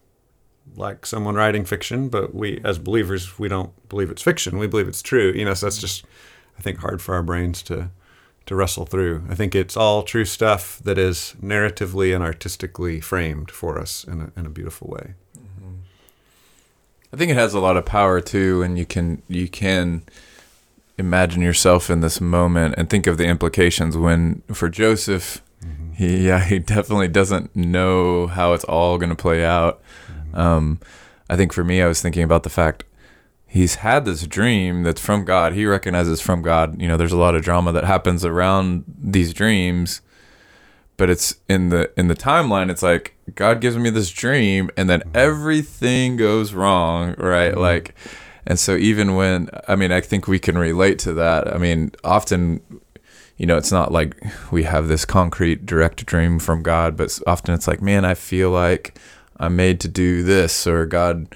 like 0.76 1.06
someone 1.06 1.36
writing 1.36 1.66
fiction, 1.66 2.10
but 2.10 2.36
we 2.36 2.62
as 2.64 2.78
believers 2.78 3.40
we 3.40 3.48
don't 3.48 3.72
believe 3.90 4.12
it's 4.12 4.22
fiction. 4.22 4.58
We 4.58 4.68
believe 4.68 4.88
it's 4.88 5.02
true. 5.02 5.32
You 5.36 5.46
know, 5.46 5.54
so 5.54 5.66
that's 5.66 5.80
just 5.80 6.06
I 6.58 6.62
think 6.62 6.80
hard 6.80 7.02
for 7.02 7.16
our 7.16 7.24
brains 7.24 7.62
to 7.64 7.90
to 8.50 8.56
wrestle 8.56 8.86
through. 8.86 9.24
I 9.30 9.36
think 9.36 9.56
it's 9.56 9.78
all 9.78 10.04
true 10.04 10.26
stuff 10.26 10.80
that 10.84 10.98
is 10.98 11.36
narratively 11.42 12.14
and 12.14 12.24
artistically 12.24 13.00
framed 13.00 13.52
for 13.52 13.80
us 13.80 14.04
in 14.04 14.22
a, 14.22 14.40
in 14.40 14.46
a 14.46 14.50
beautiful 14.50 14.88
way. 14.90 15.14
I 17.14 17.18
think 17.18 17.32
it 17.32 17.38
has 17.38 17.54
a 17.54 17.60
lot 17.60 17.78
of 17.78 17.86
power 17.86 18.22
too, 18.22 18.62
and 18.62 18.78
you 18.78 18.86
can 18.86 19.22
you 19.28 19.48
can 19.48 20.04
imagine 20.98 21.42
yourself 21.42 21.90
in 21.90 22.02
this 22.02 22.20
moment 22.20 22.76
and 22.78 22.90
think 22.90 23.08
of 23.08 23.18
the 23.18 23.26
implications 23.26 23.96
when 23.96 24.44
for 24.52 24.68
Joseph 24.68 25.42
he 26.00 26.26
yeah 26.26 26.40
he 26.40 26.60
definitely 26.60 27.10
doesn't 27.10 27.54
know 27.56 28.28
how 28.28 28.54
it's 28.54 28.64
all 28.64 28.98
going 28.98 29.10
to 29.10 29.16
play 29.16 29.44
out 29.44 29.82
um, 30.34 30.80
i 31.30 31.36
think 31.36 31.52
for 31.52 31.64
me 31.64 31.82
i 31.82 31.88
was 31.88 32.02
thinking 32.02 32.24
about 32.24 32.44
the 32.44 32.50
fact 32.50 32.86
he's 33.50 33.76
had 33.76 34.06
this 34.06 34.26
dream 34.28 34.84
that's 34.84 35.02
from 35.02 35.26
god. 35.26 35.54
He 35.54 35.66
recognizes 35.66 36.22
from 36.22 36.42
god 36.42 36.80
you 36.82 36.88
know 36.88 36.98
there's 36.98 37.12
a 37.12 37.18
lot 37.18 37.36
of 37.36 37.42
drama 37.44 37.72
that 37.72 37.84
happens 37.84 38.24
around 38.24 38.84
these 38.88 39.34
dreams 39.34 40.02
but 40.98 41.10
it's 41.10 41.36
in 41.48 41.70
the 41.70 41.92
in 41.98 42.08
the 42.10 42.16
timeline 42.16 42.70
it's 42.70 42.84
like 42.84 43.16
god 43.36 43.60
gives 43.62 43.78
me 43.78 43.90
this 43.90 44.12
dream 44.12 44.70
and 44.78 44.90
then 44.90 45.02
everything 45.14 46.18
goes 46.18 46.54
wrong 46.54 47.16
right? 47.18 47.54
Mhm. 47.54 47.58
like 47.60 47.96
and 48.46 48.60
so 48.60 48.76
even 48.76 49.16
when 49.16 49.50
i 49.68 49.76
mean 49.76 49.92
i 49.92 50.02
think 50.02 50.28
we 50.28 50.40
can 50.40 50.58
relate 50.58 51.00
to 51.00 51.14
that. 51.14 51.54
I 51.54 51.58
mean 51.58 51.92
often 52.04 52.62
you 53.38 53.46
know, 53.46 53.56
it's 53.56 53.72
not 53.72 53.94
like 53.94 54.22
we 54.52 54.64
have 54.64 54.90
this 54.90 55.06
concrete 55.06 55.66
direct 55.66 56.06
dream 56.06 56.40
from 56.40 56.62
God, 56.62 56.98
but 56.98 57.18
often 57.26 57.54
it's 57.56 57.70
like, 57.70 57.82
man, 57.82 58.04
I 58.04 58.14
feel 58.14 58.50
like 58.52 59.00
I'm 59.38 59.56
made 59.56 59.80
to 59.80 59.88
do 59.88 60.24
this, 60.24 60.68
or 60.68 60.86
God, 60.86 61.34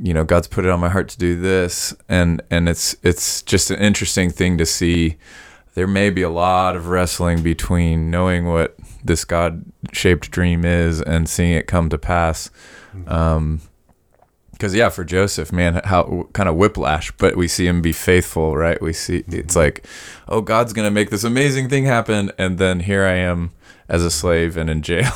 you 0.00 0.12
know, 0.12 0.24
God's 0.24 0.48
put 0.48 0.64
it 0.64 0.70
on 0.70 0.80
my 0.80 0.88
heart 0.88 1.08
to 1.10 1.18
do 1.18 1.40
this, 1.40 1.94
and 2.08 2.42
and 2.50 2.68
it's 2.68 2.96
it's 3.02 3.42
just 3.42 3.70
an 3.70 3.78
interesting 3.78 4.30
thing 4.30 4.58
to 4.58 4.66
see. 4.66 5.16
There 5.74 5.86
may 5.86 6.08
be 6.10 6.22
a 6.22 6.30
lot 6.30 6.74
of 6.74 6.88
wrestling 6.88 7.42
between 7.42 8.10
knowing 8.10 8.46
what 8.46 8.76
this 9.04 9.26
God-shaped 9.26 10.30
dream 10.30 10.64
is 10.64 11.02
and 11.02 11.28
seeing 11.28 11.52
it 11.52 11.66
come 11.66 11.90
to 11.90 11.98
pass. 11.98 12.50
Um, 13.06 13.60
because 14.52 14.74
yeah, 14.74 14.88
for 14.88 15.04
Joseph, 15.04 15.52
man, 15.52 15.82
how 15.84 16.28
kind 16.32 16.48
of 16.48 16.54
whiplash, 16.54 17.12
but 17.18 17.36
we 17.36 17.46
see 17.46 17.66
him 17.66 17.82
be 17.82 17.92
faithful, 17.92 18.56
right? 18.56 18.80
We 18.80 18.94
see 18.94 19.22
it's 19.28 19.54
like, 19.54 19.86
oh, 20.28 20.40
God's 20.40 20.72
gonna 20.72 20.90
make 20.90 21.10
this 21.10 21.24
amazing 21.24 21.68
thing 21.68 21.84
happen, 21.84 22.32
and 22.38 22.56
then 22.56 22.80
here 22.80 23.04
I 23.04 23.16
am 23.16 23.50
as 23.86 24.02
a 24.02 24.10
slave 24.10 24.56
and 24.56 24.70
in 24.70 24.80
jail, 24.80 25.12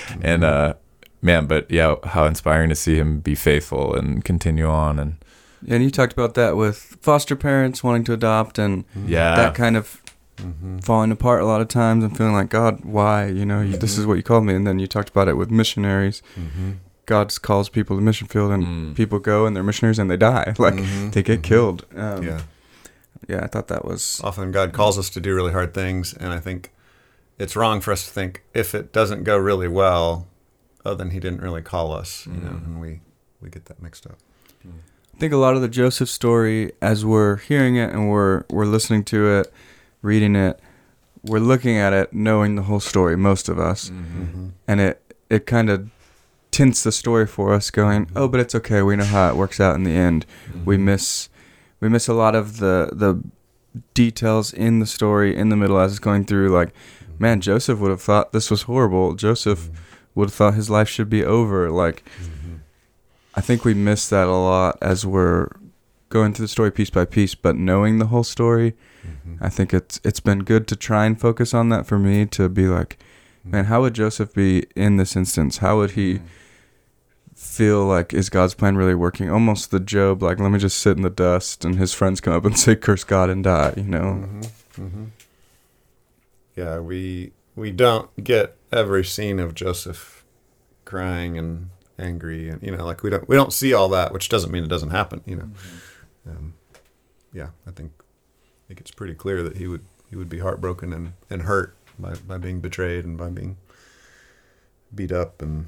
and 0.20 0.44
uh, 0.44 0.74
man, 1.22 1.46
but 1.46 1.70
yeah, 1.70 1.96
how 2.04 2.24
inspiring 2.26 2.68
to 2.70 2.74
see 2.74 2.96
him 2.96 3.20
be 3.20 3.34
faithful 3.34 3.94
and 3.94 4.24
continue 4.24 4.66
on, 4.66 4.98
and 4.98 5.16
And 5.68 5.82
you 5.82 5.90
talked 5.90 6.12
about 6.12 6.34
that 6.34 6.56
with 6.56 6.96
foster 7.00 7.34
parents 7.36 7.82
wanting 7.82 8.04
to 8.04 8.12
adopt 8.12 8.58
and 8.58 8.84
yeah, 9.06 9.34
that 9.36 9.54
kind 9.54 9.76
of 9.76 10.00
Mm-hmm. 10.36 10.80
falling 10.80 11.10
apart 11.10 11.40
a 11.40 11.46
lot 11.46 11.62
of 11.62 11.68
times 11.68 12.04
and 12.04 12.14
feeling 12.14 12.34
like 12.34 12.50
God, 12.50 12.84
why? 12.84 13.24
You 13.26 13.46
know, 13.46 13.62
you, 13.62 13.78
this 13.78 13.96
is 13.96 14.04
what 14.04 14.18
you 14.18 14.22
called 14.22 14.44
me. 14.44 14.52
And 14.54 14.66
then 14.66 14.78
you 14.78 14.86
talked 14.86 15.08
about 15.08 15.28
it 15.28 15.38
with 15.38 15.50
missionaries. 15.50 16.20
Mm-hmm. 16.38 16.72
God 17.06 17.32
calls 17.40 17.70
people 17.70 17.96
to 17.96 18.02
mission 18.02 18.26
field, 18.28 18.52
and 18.52 18.64
Mm. 18.66 18.94
people 18.94 19.18
go 19.18 19.46
and 19.46 19.56
they're 19.56 19.62
missionaries 19.62 19.98
and 19.98 20.10
they 20.10 20.18
die. 20.18 20.52
Like 20.58 20.74
Mhm. 20.74 21.12
they 21.14 21.22
get 21.22 21.40
Mhm. 21.40 21.42
killed. 21.42 21.86
Um, 21.96 22.22
yeah. 22.22 22.40
yeah. 23.26 23.40
I 23.44 23.46
thought 23.46 23.68
that 23.68 23.86
was 23.86 24.20
Often 24.22 24.52
God 24.52 24.74
calls 24.74 24.98
us 24.98 25.08
to 25.10 25.20
do 25.22 25.34
really 25.34 25.52
hard 25.52 25.72
things, 25.72 26.12
and 26.12 26.34
I 26.34 26.38
think 26.38 26.70
it's 27.38 27.56
wrong 27.56 27.80
for 27.80 27.90
us 27.92 28.04
to 28.04 28.10
think 28.12 28.42
if 28.52 28.74
it 28.74 28.92
doesn't 28.92 29.24
go 29.24 29.38
really 29.38 29.68
well, 29.68 30.26
oh, 30.86 30.94
then 30.94 31.10
He 31.10 31.20
didn't 31.20 31.40
really 31.40 31.62
call 31.62 31.92
us, 31.92 32.26
you 32.26 32.40
know, 32.40 32.50
Mhm. 32.50 32.64
and 32.66 32.80
we 32.80 33.00
we 33.40 33.50
get 33.50 33.66
that 33.66 33.82
mixed 33.82 34.06
up. 34.06 34.18
I 34.64 35.18
think 35.18 35.32
a 35.32 35.36
lot 35.36 35.54
of 35.56 35.62
the 35.62 35.68
Joseph 35.68 36.08
story, 36.08 36.72
as 36.82 37.04
we're 37.04 37.36
hearing 37.36 37.76
it 37.76 37.90
and 37.92 38.10
we're 38.10 38.44
we're 38.50 38.66
listening 38.66 39.04
to 39.04 39.28
it, 39.38 39.52
reading 40.02 40.36
it, 40.36 40.60
we're 41.22 41.38
looking 41.38 41.76
at 41.76 41.92
it, 41.92 42.12
knowing 42.12 42.56
the 42.56 42.62
whole 42.62 42.80
story. 42.80 43.16
Most 43.16 43.48
of 43.48 43.58
us, 43.58 43.90
Mhm. 43.90 44.50
and 44.68 44.80
it 44.80 45.14
it 45.30 45.46
kind 45.46 45.70
of 45.70 45.90
tints 46.50 46.82
the 46.82 46.92
story 46.92 47.26
for 47.26 47.52
us, 47.52 47.70
going, 47.70 48.06
mm-hmm. 48.06 48.18
"Oh, 48.18 48.28
but 48.28 48.40
it's 48.40 48.54
okay. 48.54 48.80
We 48.82 48.96
know 48.96 49.04
how 49.04 49.28
it 49.30 49.36
works 49.36 49.58
out 49.60 49.74
in 49.76 49.82
the 49.84 49.96
end." 49.96 50.24
We 50.64 50.76
mm-hmm. 50.76 50.84
miss 50.86 51.28
we 51.80 51.88
miss 51.88 52.08
a 52.08 52.14
lot 52.14 52.34
of 52.34 52.58
the 52.58 52.90
the 52.92 53.22
details 53.94 54.52
in 54.52 54.78
the 54.78 54.86
story 54.86 55.36
in 55.36 55.48
the 55.50 55.56
middle 55.56 55.78
as 55.78 55.92
it's 55.92 55.98
going 55.98 56.24
through. 56.24 56.48
Like, 56.48 56.72
man, 57.18 57.40
Joseph 57.40 57.78
would 57.78 57.90
have 57.90 58.00
thought 58.02 58.32
this 58.32 58.50
was 58.50 58.62
horrible. 58.62 59.14
Joseph 59.14 59.68
would 60.16 60.30
have 60.30 60.34
thought 60.34 60.54
his 60.54 60.68
life 60.68 60.88
should 60.88 61.08
be 61.08 61.22
over. 61.24 61.70
Like, 61.70 62.02
Mhm. 62.20 62.58
I 63.36 63.40
think 63.40 63.64
we 63.64 63.74
miss 63.74 64.08
that 64.08 64.26
a 64.26 64.32
lot 64.32 64.78
as 64.82 65.06
we're 65.06 65.48
going 66.08 66.32
through 66.32 66.44
the 66.46 66.48
story 66.48 66.70
piece 66.72 66.90
by 66.90 67.04
piece, 67.04 67.34
but 67.36 67.54
knowing 67.56 67.98
the 67.98 68.06
whole 68.06 68.24
story, 68.24 68.74
Mhm. 69.06 69.36
I 69.40 69.48
think 69.50 69.72
it's 69.74 70.00
it's 70.02 70.20
been 70.20 70.42
good 70.42 70.66
to 70.68 70.76
try 70.76 71.04
and 71.06 71.20
focus 71.20 71.54
on 71.54 71.68
that 71.68 71.86
for 71.86 71.98
me 71.98 72.26
to 72.26 72.48
be 72.48 72.66
like, 72.66 72.98
man, 73.44 73.66
how 73.66 73.82
would 73.82 73.94
Joseph 73.94 74.32
be 74.34 74.64
in 74.74 74.96
this 74.96 75.14
instance? 75.14 75.58
How 75.58 75.76
would 75.76 75.92
he 75.92 76.20
feel 77.34 77.84
like 77.84 78.14
is 78.14 78.30
God's 78.30 78.54
plan 78.54 78.76
really 78.76 78.94
working? 78.94 79.30
Almost 79.30 79.70
the 79.70 79.80
Job, 79.80 80.22
like 80.22 80.40
let 80.40 80.50
me 80.50 80.58
just 80.58 80.78
sit 80.78 80.96
in 80.96 81.02
the 81.02 81.10
dust, 81.10 81.64
and 81.64 81.76
his 81.76 81.92
friends 81.92 82.20
come 82.22 82.32
up 82.34 82.44
and 82.46 82.58
say, 82.58 82.74
"Curse 82.74 83.04
God 83.04 83.28
and 83.28 83.44
die," 83.44 83.74
you 83.76 83.82
know. 83.84 84.26
Mm-hmm. 84.26 84.40
Mm-hmm. 84.86 85.04
Yeah, 86.56 86.78
we 86.78 87.32
we 87.56 87.72
don't 87.72 88.22
get 88.22 88.56
every 88.70 89.04
scene 89.04 89.40
of 89.40 89.54
Joseph 89.54 90.24
crying 90.84 91.36
and 91.36 91.70
angry, 91.98 92.48
and 92.48 92.62
you 92.62 92.70
know, 92.70 92.84
like 92.84 93.02
we 93.02 93.10
don't 93.10 93.28
we 93.28 93.34
don't 93.34 93.52
see 93.52 93.72
all 93.72 93.88
that, 93.88 94.12
which 94.12 94.28
doesn't 94.28 94.52
mean 94.52 94.62
it 94.62 94.68
doesn't 94.68 94.90
happen. 94.90 95.22
You 95.26 95.36
know, 95.36 95.50
um, 96.28 96.54
yeah, 97.32 97.48
I 97.66 97.70
think 97.70 97.92
I 97.98 98.68
think 98.68 98.80
it's 98.80 98.90
pretty 98.90 99.14
clear 99.14 99.42
that 99.42 99.56
he 99.56 99.66
would 99.66 99.84
he 100.08 100.16
would 100.16 100.28
be 100.28 100.38
heartbroken 100.38 100.92
and, 100.92 101.14
and 101.28 101.42
hurt 101.42 101.74
by, 101.98 102.14
by 102.14 102.38
being 102.38 102.60
betrayed 102.60 103.04
and 103.04 103.16
by 103.18 103.30
being 103.30 103.56
beat 104.94 105.12
up 105.12 105.42
and 105.42 105.66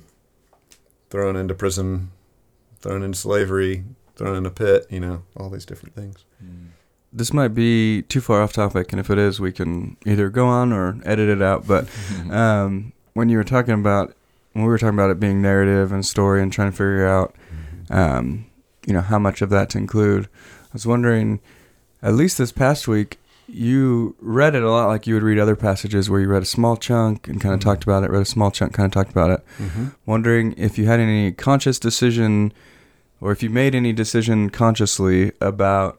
thrown 1.11 1.37
into 1.37 1.55
prison, 1.55 2.11
thrown 2.81 3.03
into 3.03 3.19
slavery, 3.19 3.85
thrown 4.15 4.37
in 4.37 4.47
a 4.47 4.51
pit, 4.51 4.87
you 4.91 5.01
know, 5.01 5.23
all 5.37 5.51
these 5.51 5.65
different 5.65 5.95
things. 5.95 6.25
This 7.13 7.33
might 7.33 7.49
be 7.49 8.03
too 8.03 8.21
far 8.21 8.43
off 8.43 8.53
topic, 8.53 8.93
and 8.93 9.01
if 9.01 9.09
it 9.11 9.19
is, 9.19 9.41
we 9.41 9.51
can 9.53 9.97
either 10.07 10.29
go 10.29 10.47
on 10.47 10.73
or 10.73 10.99
edit 11.05 11.29
it 11.29 11.41
out. 11.43 11.67
But 11.67 11.89
um, 12.31 12.93
when 13.15 13.29
you 13.29 13.39
were 13.39 13.45
talking 13.45 13.75
about 13.75 14.15
when 14.53 14.65
we 14.65 14.69
were 14.71 14.79
talking 14.79 14.95
about 14.99 15.11
it 15.11 15.21
being 15.21 15.41
narrative 15.41 15.93
and 15.93 16.05
story 16.05 16.43
and 16.43 16.53
trying 16.53 16.71
to 16.71 16.77
figure 16.77 17.07
out, 17.07 17.35
um, 17.91 18.47
you 18.87 18.93
know, 18.93 19.01
how 19.03 19.19
much 19.19 19.41
of 19.43 19.51
that 19.51 19.71
to 19.71 19.79
include, 19.79 20.25
I 20.65 20.69
was 20.73 20.87
wondering, 20.87 21.41
at 22.03 22.15
least 22.15 22.39
this 22.39 22.51
past 22.53 22.89
week, 22.89 23.19
you 23.47 24.17
read 24.21 24.55
it 24.55 24.63
a 24.63 24.71
lot 24.71 24.89
like 24.89 25.07
you 25.07 25.15
would 25.15 25.23
read 25.23 25.39
other 25.39 25.57
passages 25.57 26.11
where 26.11 26.21
you 26.21 26.29
read 26.29 26.43
a 26.43 26.47
small 26.47 26.77
chunk 26.77 27.29
and 27.29 27.41
kind 27.41 27.55
of 27.55 27.61
Mhm. 27.61 27.65
talked 27.65 27.83
about 27.85 28.03
it, 28.05 28.11
read 28.11 28.23
a 28.23 28.27
small 28.27 28.51
chunk, 28.51 28.73
kind 28.75 28.85
of 28.87 28.93
talked 28.93 29.11
about 29.11 29.31
it. 29.31 29.45
Mm-hmm. 29.59 29.87
Wondering 30.05 30.55
if 30.59 30.77
you 30.77 30.87
had 30.87 31.01
any 31.01 31.33
conscious 31.33 31.79
decision 31.79 32.53
or 33.21 33.33
if 33.33 33.43
you 33.43 33.49
made 33.51 33.75
any 33.75 33.93
decision 33.93 34.51
consciously 34.51 35.33
about 35.41 35.99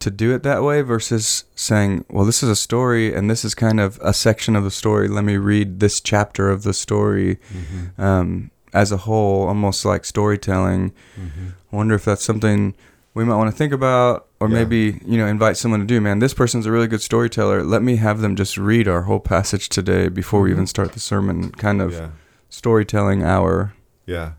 to 0.00 0.10
do 0.10 0.32
it 0.34 0.42
that 0.44 0.62
way 0.62 0.80
versus 0.82 1.44
saying, 1.54 2.04
well, 2.08 2.24
this 2.24 2.42
is 2.42 2.48
a 2.48 2.56
story 2.56 3.12
and 3.14 3.28
this 3.30 3.44
is 3.44 3.54
kind 3.54 3.80
of 3.80 3.98
a 4.02 4.12
section 4.14 4.54
of 4.56 4.64
the 4.64 4.70
story. 4.70 5.08
Let 5.08 5.24
me 5.24 5.36
read 5.36 5.80
this 5.80 6.00
chapter 6.00 6.50
of 6.50 6.62
the 6.62 6.72
story 6.74 7.38
Mm-hmm. 7.52 8.00
um, 8.00 8.50
as 8.74 8.92
a 8.92 8.98
whole, 8.98 9.48
almost 9.48 9.84
like 9.84 10.04
storytelling. 10.04 10.92
Mm-hmm. 11.18 11.48
I 11.72 11.76
wonder 11.76 11.94
if 11.94 12.04
that's 12.04 12.22
something 12.22 12.74
we 13.14 13.24
might 13.24 13.36
want 13.36 13.50
to 13.50 13.56
think 13.56 13.72
about 13.72 14.26
or 14.40 14.48
Yeah. 14.48 14.54
maybe, 14.54 15.00
you 15.04 15.16
know, 15.18 15.26
invite 15.26 15.56
someone 15.56 15.80
to 15.80 15.86
do. 15.86 16.00
Man, 16.00 16.18
this 16.20 16.34
person's 16.34 16.66
a 16.66 16.70
really 16.70 16.86
good 16.86 17.02
storyteller. 17.02 17.64
Let 17.64 17.82
me 17.82 17.96
have 17.96 18.20
them 18.20 18.36
just 18.36 18.56
read 18.58 18.86
our 18.86 19.02
whole 19.02 19.20
passage 19.20 19.68
today 19.68 20.08
before 20.08 20.42
we 20.42 20.50
even 20.52 20.66
start 20.66 20.92
the 20.92 21.00
sermon, 21.00 21.50
kind 21.52 21.80
of 21.82 21.92
Yeah. 21.92 22.08
storytelling 22.50 23.22
hour. 23.24 23.72
Yeah. 24.06 24.32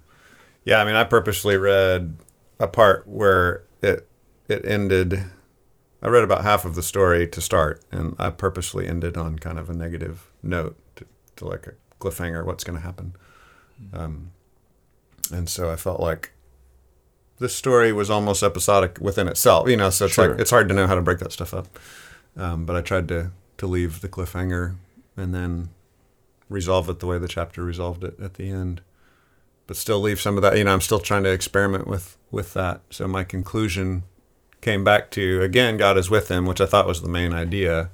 Yeah, 0.64 0.80
I 0.82 0.86
mean 0.86 0.96
I 0.96 1.04
purposely 1.04 1.58
read 1.58 2.16
a 2.60 2.68
part 2.68 3.08
where 3.08 3.64
it 3.82 4.08
it 4.48 4.64
ended 4.66 5.24
I 6.02 6.08
read 6.08 6.24
about 6.24 6.44
half 6.44 6.66
of 6.66 6.76
the 6.76 6.84
story 6.84 7.28
to 7.28 7.42
start 7.42 7.84
and 7.92 8.16
I 8.18 8.30
purposely 8.30 8.88
ended 8.88 9.18
on 9.18 9.38
kind 9.40 9.60
of 9.60 9.70
a 9.70 9.74
negative 9.74 10.32
note 10.42 10.78
to, 10.96 11.06
to 11.38 11.46
like 11.46 11.68
a 11.68 11.74
cliffhanger 12.00 12.46
what's 12.46 12.64
going 12.64 12.78
to 12.80 12.86
happen. 12.86 13.16
Um, 13.94 14.32
and 15.32 15.50
so 15.50 15.70
I 15.70 15.76
felt 15.76 16.00
like 16.00 16.32
this 17.40 17.56
story 17.56 17.92
was 17.94 18.10
almost 18.10 18.44
episodic 18.44 18.98
within 19.00 19.28
itself, 19.28 19.70
you 19.70 19.78
know, 19.78 19.90
so 19.90 20.06
it's 20.06 20.14
Sure. 20.14 20.32
like 20.32 20.40
it's 20.40 20.52
hard 20.52 20.68
to 20.70 20.76
know 20.76 20.88
how 20.88 20.96
to 20.96 21.02
break 21.02 21.20
that 21.20 21.32
stuff 21.32 21.54
up. 21.54 21.68
Um, 22.38 22.66
but 22.66 22.76
I 22.76 22.82
tried 22.82 23.08
to 23.10 23.32
to 23.58 23.68
leave 23.68 24.00
the 24.00 24.08
cliffhanger 24.08 24.76
and 25.18 25.34
then 25.36 25.70
resolve 26.48 26.90
it 26.90 27.00
the 27.00 27.06
way 27.06 27.18
the 27.18 27.28
chapter 27.28 27.62
resolved 27.64 28.04
it 28.06 28.18
at 28.22 28.36
the 28.36 28.50
end 28.50 28.82
but 29.68 29.78
still 29.78 30.00
leave 30.00 30.20
some 30.20 30.36
of 30.36 30.42
that. 30.42 30.58
You 30.58 30.64
know, 30.64 30.74
I'm 30.74 30.82
still 30.82 31.00
trying 31.00 31.22
to 31.26 31.30
experiment 31.30 31.86
with 31.88 32.18
with 32.32 32.54
that. 32.56 32.82
So 32.90 33.08
my 33.08 33.24
conclusion 33.24 34.04
came 34.62 34.84
back 34.84 35.10
to 35.12 35.42
again, 35.42 35.78
God 35.78 35.98
is 35.98 36.10
with 36.10 36.30
him, 36.30 36.46
which 36.46 36.62
I 36.62 36.66
thought 36.66 36.88
was 36.88 37.02
the 37.02 37.10
main 37.10 37.34
idea. 37.34 37.90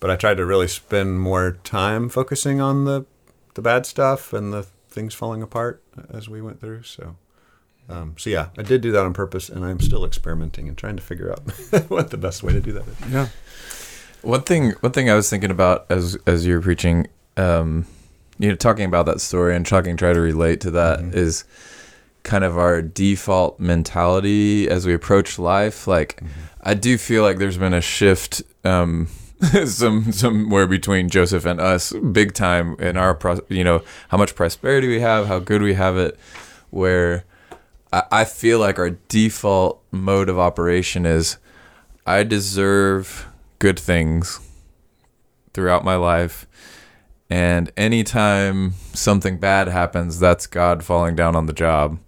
But 0.00 0.10
I 0.10 0.16
tried 0.16 0.38
to 0.38 0.46
really 0.46 0.68
spend 0.68 1.20
more 1.20 1.58
time 1.64 2.08
focusing 2.08 2.60
on 2.60 2.84
the 2.84 3.04
the 3.54 3.62
bad 3.62 3.84
stuff 3.86 4.32
and 4.32 4.52
the 4.52 4.62
things 4.88 5.14
falling 5.14 5.42
apart 5.42 5.82
as 6.10 6.28
we 6.28 6.40
went 6.40 6.60
through. 6.60 6.82
So. 6.84 7.16
Um, 7.88 8.14
so 8.16 8.30
yeah, 8.30 8.50
I 8.56 8.62
did 8.62 8.82
do 8.82 8.92
that 8.92 9.04
on 9.04 9.12
purpose, 9.12 9.48
and 9.48 9.64
I'm 9.64 9.80
still 9.80 10.04
experimenting 10.04 10.68
and 10.68 10.78
trying 10.78 10.94
to 10.94 11.02
figure 11.02 11.32
out 11.32 11.40
what 11.90 12.10
the 12.10 12.16
best 12.16 12.44
way 12.44 12.52
to 12.52 12.60
do 12.60 12.70
that 12.70 12.86
is. 12.86 12.94
Yeah. 13.10 13.28
One 14.22 14.42
thing, 14.42 14.72
one 14.78 14.92
thing 14.92 15.10
I 15.10 15.14
was 15.14 15.28
thinking 15.28 15.50
about 15.50 15.86
as 15.90 16.16
as 16.24 16.46
you 16.46 16.54
were 16.54 16.60
preaching, 16.60 17.08
um, 17.36 17.86
you 18.38 18.48
know, 18.48 18.54
talking 18.54 18.84
about 18.84 19.06
that 19.06 19.20
story 19.20 19.56
and 19.56 19.66
talking, 19.66 19.96
try 19.96 20.12
to 20.12 20.20
relate 20.20 20.60
to 20.60 20.70
that 20.70 21.00
is 21.00 21.42
Mhm. 21.42 21.46
Kind 22.22 22.44
of 22.44 22.58
our 22.58 22.82
default 22.82 23.58
mentality 23.58 24.68
as 24.68 24.86
we 24.86 24.94
approach 24.94 25.38
life. 25.38 25.86
Like, 25.86 26.22
I 26.60 26.74
do 26.74 26.98
feel 26.98 27.22
like 27.22 27.38
there's 27.38 27.58
been 27.58 27.74
a 27.74 27.80
shift, 27.80 28.42
um, 28.64 29.08
some 29.64 30.12
somewhere 30.12 30.66
between 30.66 31.08
Joseph 31.08 31.46
and 31.46 31.60
us, 31.60 31.92
big 31.92 32.34
time 32.34 32.76
in 32.78 32.96
our, 32.96 33.14
pro- 33.14 33.40
you 33.48 33.64
know, 33.64 33.82
how 34.08 34.18
much 34.18 34.34
prosperity 34.34 34.88
we 34.88 35.00
have, 35.00 35.26
how 35.26 35.38
good 35.38 35.62
we 35.62 35.74
have 35.74 35.96
it, 35.96 36.18
where 36.70 37.24
I, 37.92 38.02
I 38.12 38.24
feel 38.24 38.58
like 38.58 38.78
our 38.78 38.90
default 38.90 39.82
mode 39.90 40.28
of 40.28 40.38
operation 40.38 41.06
is, 41.06 41.38
I 42.06 42.22
deserve 42.24 43.26
good 43.58 43.78
things 43.78 44.40
throughout 45.52 45.84
my 45.84 45.96
life. 45.96 46.46
And 47.28 47.70
anytime 47.76 48.72
something 48.92 49.38
bad 49.38 49.68
happens, 49.68 50.18
that's 50.18 50.46
God 50.46 50.82
falling 50.82 51.14
down 51.14 51.36
on 51.36 51.46
the 51.46 51.52
job. 51.52 51.98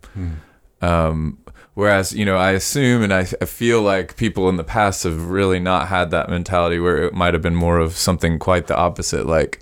Um, 0.83 1.39
whereas, 1.75 2.13
you 2.13 2.25
know, 2.25 2.37
I 2.37 2.53
assume 2.53 3.03
and 3.03 3.15
I, 3.15 3.21
I 3.41 3.45
feel 3.45 3.81
like 3.83 4.17
people 4.17 4.49
in 4.49 4.57
the 4.57 4.65
past 4.65 5.05
have 5.05 5.31
really 5.31 5.61
not 5.61 5.89
had 5.89 6.11
that 6.11 6.29
mentality 6.29 6.79
where 6.79 7.05
it 7.05 7.15
might 7.15 7.35
have 7.35 7.43
been 7.43 7.55
more 7.55 7.79
of 7.79 7.97
something 7.97 8.39
quite 8.39 8.67
the 8.67 8.77
opposite. 8.77 9.27
Like, 9.27 9.61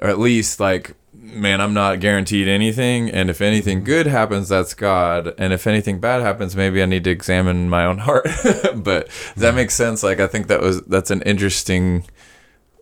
or 0.00 0.08
at 0.08 0.18
least 0.18 0.60
like, 0.60 0.94
man, 1.12 1.60
I'm 1.60 1.74
not 1.74 2.00
guaranteed 2.00 2.48
anything. 2.48 3.10
And 3.10 3.30
if 3.30 3.40
anything 3.40 3.78
mm-hmm. 3.78 3.86
good 3.86 4.06
happens, 4.06 4.48
that's 4.48 4.74
God. 4.74 5.34
And 5.38 5.52
if 5.52 5.66
anything 5.66 5.98
bad 5.98 6.22
happens, 6.22 6.54
maybe 6.54 6.82
I 6.82 6.86
need 6.86 7.04
to 7.04 7.10
examine 7.10 7.68
my 7.68 7.84
own 7.84 7.98
heart. 8.08 8.24
but 8.44 9.06
that 9.06 9.36
mm-hmm. 9.36 9.56
makes 9.56 9.74
sense? 9.74 10.02
Like, 10.02 10.20
I 10.20 10.26
think 10.26 10.48
that 10.48 10.60
was, 10.60 10.82
that's 10.82 11.10
an 11.10 11.22
interesting 11.22 12.04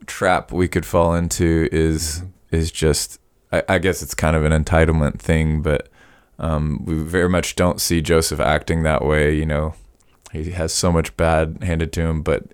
trap 0.07 0.53
we 0.53 0.69
could 0.69 0.87
fall 0.87 1.15
into 1.15 1.69
is, 1.73 2.21
mm-hmm. 2.21 2.57
is 2.57 2.71
just, 2.71 3.21
I, 3.53 3.63
I 3.69 3.79
guess 3.79 4.03
it's 4.03 4.15
kind 4.15 4.37
of 4.37 4.45
an 4.45 4.53
entitlement 4.53 5.19
thing, 5.19 5.63
but 5.63 5.89
um, 6.39 6.85
we 6.85 6.95
very 6.95 7.29
much 7.29 7.57
don't 7.57 7.81
see 7.81 8.01
Joseph 8.01 8.41
acting 8.41 8.83
that 8.83 9.05
way. 9.05 9.35
You 9.35 9.47
know, 9.47 9.75
he 10.33 10.53
has 10.53 10.73
so 10.73 10.93
much 10.93 11.17
bad 11.17 11.59
handed 11.63 11.93
to 11.95 12.03
him, 12.03 12.23
but 12.23 12.45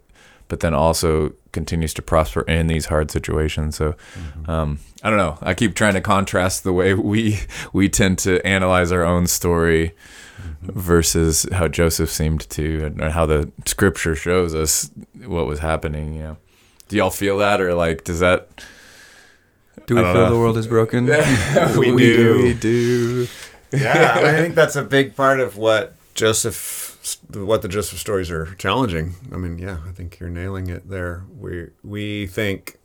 but 0.49 0.61
then 0.61 0.75
also 0.75 1.33
continues 1.53 1.95
to 1.95 2.03
prosper 2.03 2.43
in 2.43 2.67
these 2.67 2.87
hard 2.87 3.11
situations. 3.11 3.77
So 3.77 3.95
um, 4.47 4.79
I 5.03 5.09
don't 5.09 5.19
know. 5.19 5.39
I 5.41 5.55
keep 5.55 5.75
trying 5.75 5.95
to 5.95 6.01
contrast 6.01 6.65
the 6.65 6.73
way 6.73 6.95
we 6.95 7.41
we 7.73 7.89
tend 7.89 8.19
to 8.21 8.45
analyze 8.47 8.93
our 8.93 9.03
own 9.03 9.27
story 9.27 9.95
versus 10.63 11.47
how 11.53 11.69
Joseph 11.69 12.11
seemed 12.11 12.49
to, 12.51 12.85
and 12.85 13.03
how 13.13 13.27
the 13.27 13.51
Scripture 13.67 14.15
shows 14.15 14.55
us 14.55 14.91
what 15.25 15.47
was 15.47 15.61
happening. 15.61 16.15
You 16.15 16.23
know, 16.23 16.37
do 16.89 16.97
y'all 16.97 17.11
feel 17.11 17.39
that, 17.39 17.61
or 17.61 17.75
like 17.75 18.05
does 18.05 18.21
that? 18.21 18.49
Do 19.87 19.97
we 19.97 20.03
feel 20.03 20.15
know. 20.15 20.31
the 20.31 20.39
world 20.39 20.57
is 20.57 20.67
broken? 20.67 21.07
We 21.77 21.97
do. 21.97 22.43
We 22.43 22.55
do. 22.55 23.27
Yeah, 23.73 24.15
I 24.17 24.37
think 24.37 24.55
that's 24.57 24.77
a 24.77 24.83
big 24.83 25.17
part 25.17 25.41
of 25.41 25.57
what 25.57 25.95
Joseph, 26.15 26.99
what 27.35 27.63
the 27.63 27.69
Joseph 27.69 27.99
stories 27.99 28.31
are 28.31 28.55
challenging. 28.57 29.15
I 29.33 29.37
mean, 29.37 29.59
yeah, 29.59 29.79
I 29.89 29.93
think 29.93 30.21
you're 30.21 30.29
nailing 30.29 30.69
it 30.69 30.89
there. 30.89 31.25
We 31.39 31.69
we 31.83 32.27
think, 32.27 32.79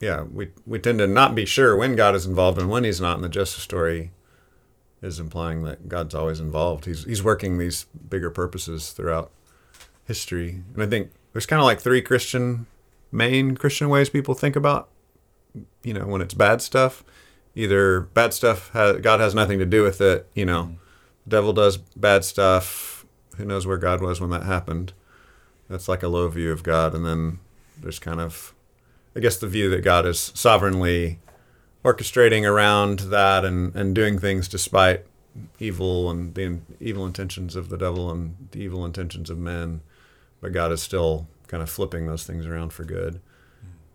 yeah, 0.00 0.22
we 0.22 0.48
we 0.66 0.78
tend 0.78 0.98
to 0.98 1.06
not 1.06 1.34
be 1.34 1.44
sure 1.44 1.76
when 1.76 1.96
God 1.96 2.14
is 2.14 2.26
involved 2.26 2.58
and 2.58 2.68
when 2.68 2.84
He's 2.84 3.00
not. 3.00 3.16
And 3.16 3.24
the 3.24 3.28
Joseph 3.28 3.62
story 3.62 4.10
is 5.02 5.18
implying 5.18 5.62
that 5.62 5.88
God's 5.88 6.14
always 6.14 6.40
involved. 6.40 6.84
He's 6.84 7.04
he's 7.04 7.22
working 7.22 7.58
these 7.58 7.84
bigger 8.08 8.30
purposes 8.30 8.90
throughout 8.90 9.30
history. 10.04 10.62
And 10.74 10.82
I 10.82 10.86
think 10.86 11.12
there's 11.32 11.46
kind 11.46 11.60
of 11.60 11.64
like 11.64 11.80
three 11.80 12.02
Christian 12.02 12.66
main 13.12 13.56
Christian 13.56 13.88
ways 13.88 14.10
people 14.10 14.34
think 14.34 14.56
about, 14.56 14.88
you 15.82 15.94
know, 15.94 16.06
when 16.06 16.20
it's 16.20 16.34
bad 16.34 16.60
stuff 16.60 17.04
either 17.54 18.00
bad 18.00 18.32
stuff 18.32 18.72
god 18.72 19.20
has 19.20 19.34
nothing 19.34 19.58
to 19.58 19.66
do 19.66 19.82
with 19.82 20.00
it 20.00 20.28
you 20.34 20.44
know. 20.44 20.76
The 21.24 21.36
devil 21.36 21.52
does 21.52 21.76
bad 21.76 22.24
stuff. 22.24 23.04
Who 23.36 23.44
knows 23.44 23.66
where 23.66 23.76
god 23.76 24.00
was 24.00 24.20
when 24.20 24.30
that 24.30 24.44
happened. 24.44 24.92
That's 25.68 25.88
like 25.88 26.02
a 26.02 26.08
low 26.08 26.28
view 26.28 26.50
of 26.52 26.62
god 26.62 26.94
and 26.94 27.04
then 27.04 27.38
there's 27.80 27.98
kind 27.98 28.20
of 28.20 28.52
i 29.16 29.20
guess 29.20 29.38
the 29.38 29.46
view 29.46 29.70
that 29.70 29.82
god 29.82 30.04
is 30.04 30.32
sovereignly 30.34 31.18
orchestrating 31.84 32.44
around 32.44 32.98
that 33.00 33.44
and, 33.44 33.74
and 33.74 33.94
doing 33.94 34.18
things 34.18 34.48
despite 34.48 35.06
evil 35.58 36.10
and 36.10 36.34
the 36.34 36.42
in- 36.42 36.66
evil 36.80 37.06
intentions 37.06 37.56
of 37.56 37.68
the 37.68 37.78
devil 37.78 38.10
and 38.10 38.48
the 38.50 38.60
evil 38.60 38.84
intentions 38.84 39.30
of 39.30 39.38
men. 39.38 39.80
But 40.40 40.52
god 40.52 40.72
is 40.72 40.82
still 40.82 41.26
kind 41.46 41.62
of 41.62 41.70
flipping 41.70 42.06
those 42.06 42.24
things 42.24 42.46
around 42.46 42.72
for 42.72 42.84
good 42.84 43.20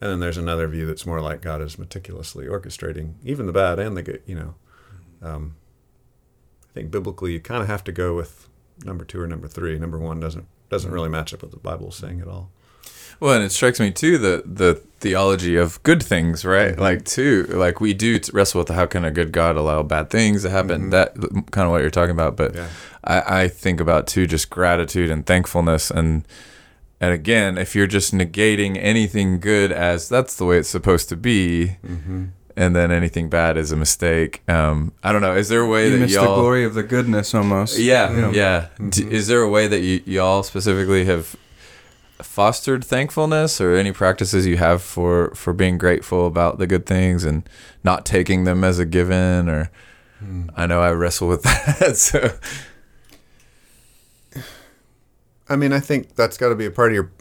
and 0.06 0.12
then 0.14 0.20
there's 0.20 0.38
another 0.38 0.68
view 0.68 0.86
that's 0.86 1.06
more 1.06 1.20
like 1.20 1.42
God 1.42 1.62
is 1.62 1.80
meticulously 1.80 2.46
orchestrating 2.46 3.14
even 3.24 3.48
the 3.48 3.52
bad 3.52 3.80
and 3.80 3.98
the 3.98 4.04
good, 4.04 4.22
you 4.28 4.36
know. 4.36 4.54
Um, 5.22 5.56
I 6.70 6.74
think 6.76 6.92
biblically 6.92 7.34
you 7.34 7.40
kind 7.40 7.64
of 7.64 7.68
have 7.68 7.84
to 7.86 7.92
go 7.92 8.16
with 8.16 8.48
number 8.84 9.04
two 9.04 9.20
or 9.20 9.26
number 9.28 9.48
three. 9.48 9.80
Number 9.80 9.98
one 9.98 10.20
doesn't 10.20 10.46
doesn't 10.70 10.92
really 10.92 11.10
match 11.10 11.34
up 11.34 11.42
with 11.42 11.52
the 11.52 11.58
Bible 11.58 11.90
saying 11.92 12.22
at 12.22 12.28
all. 12.28 12.52
Well, 13.20 13.34
and 13.34 13.44
it 13.44 13.52
strikes 13.52 13.80
me 13.80 13.90
too 13.90 14.18
the 14.20 14.44
the 14.46 14.76
theology 15.00 15.56
of 15.56 15.82
good 15.82 16.04
things, 16.04 16.46
right? 16.46 16.74
Mm-hmm. 16.74 16.82
Like 16.82 17.06
too, 17.06 17.46
like 17.50 17.80
we 17.82 17.94
do 17.96 18.20
wrestle 18.32 18.60
with 18.60 18.70
how 18.70 18.86
can 18.86 19.06
a 19.06 19.12
good 19.12 19.32
God 19.32 19.56
allow 19.56 19.82
bad 19.82 20.12
things 20.12 20.44
to 20.44 20.52
happen? 20.52 20.90
Mhm. 20.90 20.92
That 20.92 21.16
kind 21.52 21.66
of 21.66 21.72
what 21.72 21.82
you're 21.82 21.90
talking 21.90 22.12
about, 22.12 22.36
but 22.36 22.54
Yeah. 22.54 22.68
I, 23.04 23.42
I 23.44 23.48
think 23.48 23.80
about 23.80 24.06
too 24.06 24.28
just 24.28 24.52
gratitude 24.52 25.10
and 25.10 25.26
thankfulness 25.26 25.90
and 25.90 26.28
and 27.02 27.14
again, 27.14 27.58
if 27.58 27.76
you're 27.76 27.88
just 27.88 28.14
negating 28.14 28.78
anything 28.80 29.40
good 29.40 29.72
as 29.72 30.08
that's 30.10 30.36
the 30.36 30.46
way 30.46 30.58
it's 30.58 30.70
supposed 30.70 31.10
to 31.10 31.16
be, 31.18 31.78
Mm-hmm. 31.86 32.26
and 32.58 32.76
then 32.76 32.90
anything 32.92 33.28
bad 33.30 33.58
is 33.58 33.72
a 33.72 33.76
mistake. 33.76 34.42
Um, 34.50 34.94
I 35.04 35.12
don't 35.12 35.22
know. 35.22 35.36
Is 35.36 35.50
there 35.50 35.62
a 35.62 35.68
way 35.68 35.90
that 35.90 35.96
You 35.96 36.00
that 36.00 36.06
miss 36.06 36.16
the 36.16 36.22
y'all? 36.22 36.36
glory 36.40 36.64
of 36.64 36.74
the 36.74 36.84
goodness 36.84 37.34
almost. 37.36 37.78
Yeah, 37.78 38.12
You 38.12 38.22
know? 38.22 38.32
yeah. 38.32 38.68
D- 38.78 39.04
Mhm. 39.04 39.12
is 39.12 39.28
there 39.28 39.42
a 39.42 39.50
way 39.50 39.68
that 39.68 39.82
y- 39.82 40.02
y'all 40.06 40.42
specifically 40.44 41.04
have 41.06 41.36
fostered 42.22 42.84
thankfulness, 42.86 43.60
or 43.60 43.76
any 43.76 43.92
practices 43.92 44.46
you 44.46 44.56
have 44.58 44.82
for 44.82 45.32
for 45.36 45.52
being 45.54 45.78
grateful 45.78 46.26
about 46.26 46.60
the 46.60 46.66
good 46.68 46.86
things 46.86 47.26
and 47.26 47.44
not 47.84 48.06
taking 48.06 48.46
them 48.46 48.64
as 48.64 48.80
a 48.80 48.86
given? 48.86 49.50
Or 49.50 49.70
Mm. 50.24 50.50
I 50.56 50.66
know 50.66 50.80
I 50.82 50.92
wrestle 50.92 51.28
with 51.28 51.44
that. 51.44 51.98
So 51.98 52.32
I 55.50 55.56
mean, 55.56 55.74
I 55.74 55.80
think 55.80 56.16
that's 56.16 56.38
got 56.38 56.50
to 56.50 56.56
be 56.56 56.66
a 56.66 56.72
part 56.72 56.90
of 56.92 56.96
your 56.96 57.12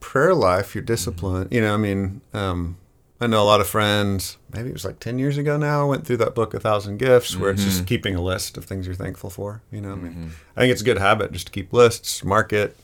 prayer 0.00 0.34
life, 0.34 0.74
your 0.74 0.82
discipline. 0.84 1.48
You 1.50 1.60
know, 1.60 1.74
I 1.74 1.76
mean, 1.76 2.20
um, 2.32 2.76
I 3.20 3.26
know 3.26 3.42
a 3.42 3.44
lot 3.44 3.60
of 3.60 3.66
friends. 3.66 4.38
Maybe 4.52 4.68
it 4.70 4.72
was 4.72 4.84
like 4.84 5.00
ten 5.00 5.18
years 5.18 5.38
ago 5.38 5.56
now. 5.56 5.88
Went 5.88 6.06
through 6.06 6.18
that 6.18 6.34
book, 6.34 6.54
A 6.54 6.60
Thousand 6.60 6.98
Gifts, 6.98 7.36
where 7.36 7.50
it's 7.50 7.64
just 7.64 7.82
Mhm. 7.82 7.86
keeping 7.86 8.14
a 8.14 8.22
list 8.22 8.56
of 8.56 8.64
things 8.64 8.86
you're 8.86 8.94
thankful 8.94 9.30
for. 9.30 9.62
You 9.70 9.80
know, 9.80 9.92
I 9.92 9.96
mean, 9.96 10.12
Mhm. 10.14 10.30
I 10.56 10.60
think 10.60 10.72
it's 10.72 10.82
a 10.82 10.84
good 10.84 10.98
habit 10.98 11.32
just 11.32 11.46
to 11.46 11.52
keep 11.52 11.72
lists, 11.72 12.24
mark 12.24 12.52
it, 12.52 12.76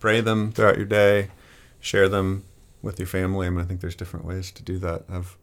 pray 0.00 0.20
them 0.20 0.52
throughout 0.52 0.76
your 0.76 0.86
day, 0.86 1.28
share 1.80 2.08
them 2.08 2.44
with 2.82 2.98
your 2.98 3.08
family. 3.08 3.46
I 3.46 3.50
mean, 3.50 3.60
I 3.60 3.64
think 3.64 3.80
there's 3.80 3.96
different 3.96 4.24
ways 4.26 4.50
to 4.52 4.62
do 4.62 4.78
that. 4.78 5.04
I've, 5.10 5.36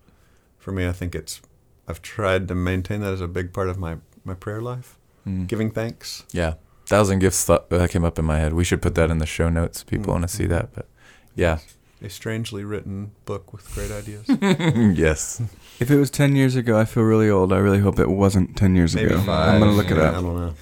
for 0.59 0.71
me, 0.71 0.87
I 0.87 0.91
think 0.93 1.13
it's, 1.15 1.41
I've 1.87 2.01
tried 2.01 2.47
to 2.47 2.55
maintain 2.55 3.01
that 3.01 3.13
as 3.13 3.21
a 3.21 3.27
big 3.27 3.53
part 3.53 3.69
of 3.69 3.77
my 3.77 3.97
my 4.25 4.33
prayer 4.33 4.61
life, 4.61 4.97
Mm. 5.27 5.47
giving 5.47 5.69
thanks. 5.69 6.23
yeah, 6.31 6.53
thousand 6.85 7.19
gifts 7.19 7.45
thought, 7.45 7.69
that 7.69 7.89
came 7.89 8.03
up 8.05 8.17
in 8.19 8.25
my 8.25 8.37
head. 8.39 8.53
We 8.53 8.63
should 8.63 8.81
put 8.81 8.95
that 8.95 9.09
in 9.09 9.17
the 9.19 9.25
show 9.25 9.49
notes. 9.49 9.81
if 9.81 9.87
People 9.87 10.07
Mm. 10.07 10.19
want 10.19 10.21
to 10.23 10.27
see 10.35 10.45
that, 10.47 10.73
but 10.75 10.87
yeah, 11.35 11.59
A 12.01 12.09
strangely 12.09 12.63
written 12.63 13.11
book 13.25 13.53
with 13.53 13.73
great 13.73 13.89
ideas. 13.91 14.25
yes. 14.97 15.41
If 15.79 15.89
it 15.89 15.97
was 15.97 16.09
10 16.11 16.35
years 16.35 16.55
ago, 16.55 16.77
I 16.77 16.85
feel 16.85 17.03
really 17.03 17.29
old. 17.29 17.53
I 17.53 17.57
really 17.57 17.79
hope 17.79 17.97
it 17.99 18.09
wasn't 18.09 18.55
10 18.57 18.75
years 18.75 18.93
Maybe 18.95 19.07
ago. 19.13 19.21
five. 19.21 19.49
I'm 19.53 19.59
going 19.59 19.71
to 19.71 19.77
look 19.77 19.89
it 19.89 19.97
up. 19.97 20.15
I 20.15 20.21
don't 20.21 20.35
know, 20.35 20.53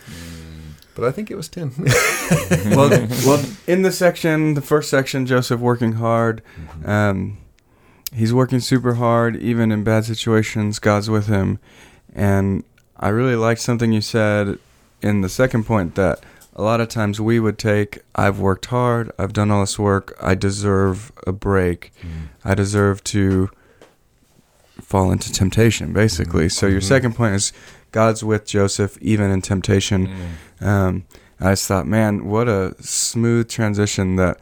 but 0.95 1.05
I 1.05 1.11
think 1.11 1.31
it 1.31 1.35
was 1.35 1.47
ten. 1.49 1.71
well, 2.75 2.89
well, 3.25 3.43
in 3.65 3.81
the 3.81 3.91
section, 3.91 4.53
the 4.53 4.61
first 4.61 4.89
section, 4.89 5.25
Joseph 5.25 5.59
working 5.59 5.93
hard. 5.93 6.41
Um, 6.85 7.37
he's 8.13 8.33
working 8.33 8.59
super 8.59 8.95
hard, 8.95 9.35
even 9.37 9.71
in 9.71 9.83
bad 9.83 10.05
situations. 10.05 10.79
God's 10.79 11.09
with 11.09 11.27
him, 11.27 11.59
and 12.13 12.63
I 12.97 13.07
really 13.09 13.35
like 13.35 13.57
something 13.57 13.91
you 13.93 14.01
said 14.01 14.59
in 15.01 15.21
the 15.21 15.29
second 15.29 15.65
point 15.65 15.95
that 15.95 16.19
a 16.55 16.61
lot 16.61 16.81
of 16.81 16.89
times 16.89 17.19
we 17.21 17.39
would 17.39 17.57
take, 17.57 17.99
"I've 18.15 18.39
worked 18.39 18.65
hard, 18.67 19.11
I've 19.17 19.33
done 19.33 19.51
all 19.51 19.61
this 19.61 19.79
work, 19.79 20.15
I 20.21 20.35
deserve 20.35 21.11
a 21.25 21.31
break, 21.31 21.91
I 22.43 22.55
deserve 22.55 23.03
to 23.05 23.49
fall 24.81 25.11
into 25.11 25.31
temptation." 25.31 25.93
Basically, 25.93 26.49
so 26.49 26.67
your 26.67 26.81
Mhm. 26.81 26.87
second 26.87 27.15
point 27.15 27.35
is 27.35 27.53
God's 27.91 28.23
with 28.23 28.45
Joseph 28.45 28.97
even 29.01 29.31
in 29.31 29.41
temptation. 29.41 30.09
Mm. 30.61 30.65
Um, 30.67 31.03
I 31.39 31.51
just 31.51 31.67
thought, 31.67 31.87
man, 31.87 32.25
what 32.25 32.47
a 32.47 32.75
smooth 32.81 33.47
transition 33.49 34.15
that 34.17 34.37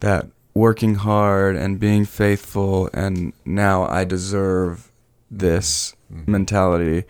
that 0.00 0.26
working 0.54 0.94
hard 0.96 1.56
and 1.56 1.78
being 1.80 2.04
faithful 2.04 2.88
and 2.94 3.32
now 3.44 3.84
I 3.88 4.04
deserve 4.04 4.90
this 5.30 5.94
Mhm. 6.12 6.28
mentality. 6.28 7.04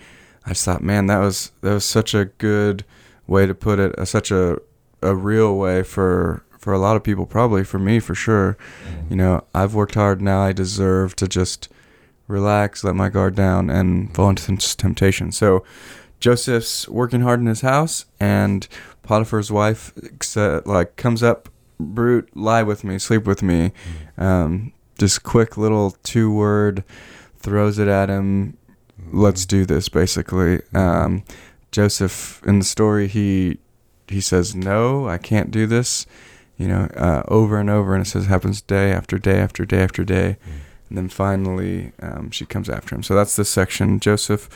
I 0.49 0.53
just 0.53 0.65
thought, 0.65 0.83
man, 0.83 1.07
that 1.09 1.19
was 1.19 1.53
that 1.61 1.75
was 1.75 1.85
such 1.85 2.15
a 2.15 2.25
good 2.25 2.85
way 3.27 3.45
to 3.45 3.55
put 3.55 3.79
it, 3.79 3.97
uh, 3.99 4.07
such 4.07 4.31
a 4.31 4.59
a 5.03 5.15
real 5.15 5.57
way 5.57 5.83
for 5.83 6.43
for 6.59 6.73
a 6.73 6.79
lot 6.79 6.97
of 6.97 7.05
people, 7.05 7.27
probably 7.27 7.65
for 7.65 7.79
me 7.79 8.01
for 8.01 8.15
sure. 8.15 8.57
You 9.11 9.17
know, 9.17 9.45
I've 9.55 9.75
worked 9.75 9.95
hard 9.95 10.23
now. 10.23 10.41
I 10.41 10.53
deserve 10.53 11.15
to 11.17 11.29
just 11.29 11.69
relax, 12.29 12.83
let 12.83 12.95
my 12.95 13.11
guard 13.11 13.35
down, 13.35 13.69
and 13.69 14.15
fall 14.15 14.31
into 14.31 14.57
temptation. 14.77 15.33
So 15.33 15.65
Joseph's 16.19 16.89
working 16.89 17.21
hard 17.21 17.41
in 17.41 17.47
his 17.47 17.61
house, 17.61 18.07
and 18.19 18.67
Potiphar's 19.03 19.53
wife 19.53 19.93
like 20.67 20.97
comes 20.97 21.23
up, 21.23 21.51
brute, 21.79 22.35
lie 22.35 22.63
with 22.63 22.85
me, 22.85 22.99
sleep 22.99 23.27
with 23.27 23.43
me. 23.43 23.73
Um, 24.17 24.73
just 24.99 25.23
quick 25.23 25.59
little 25.59 25.93
two 26.03 26.33
word, 26.33 26.85
throws 27.39 27.79
it 27.79 27.87
at 27.87 28.09
him. 28.09 28.57
Let's 29.12 29.47
do 29.47 29.64
this, 29.64 29.88
basically. 29.88 30.61
Um, 30.75 31.25
Joseph 31.71 32.42
in 32.47 32.59
the 32.59 32.64
story, 32.64 33.09
he 33.09 33.59
he 34.07 34.21
says, 34.21 34.55
"No, 34.55 35.09
I 35.09 35.18
can't 35.18 35.51
do 35.51 35.66
this." 35.66 36.07
You 36.57 36.68
know, 36.68 36.88
uh, 36.97 37.23
over 37.29 37.59
and 37.59 37.71
over, 37.71 37.94
and 37.94 38.05
it 38.05 38.09
says 38.09 38.27
happens 38.27 38.61
day 38.62 38.90
after 38.90 39.18
day 39.18 39.38
after 39.38 39.64
day 39.64 39.81
after 39.81 40.05
day, 40.05 40.37
and 40.88 40.99
then 40.99 41.09
finally 41.09 41.92
um, 42.01 42.31
she 42.31 42.44
comes 42.47 42.68
after 42.68 42.94
him. 42.94 43.03
So 43.03 43.14
that's 43.14 43.37
this 43.37 43.49
section. 43.49 44.01
Joseph, 44.01 44.49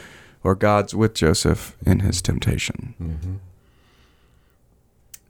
or 0.43 0.55
God's 0.55 0.95
with 0.95 1.15
Joseph 1.15 1.77
in 1.87 2.01
his 2.01 2.21
temptation. 2.21 2.95
Mm-hmm. 3.01 3.35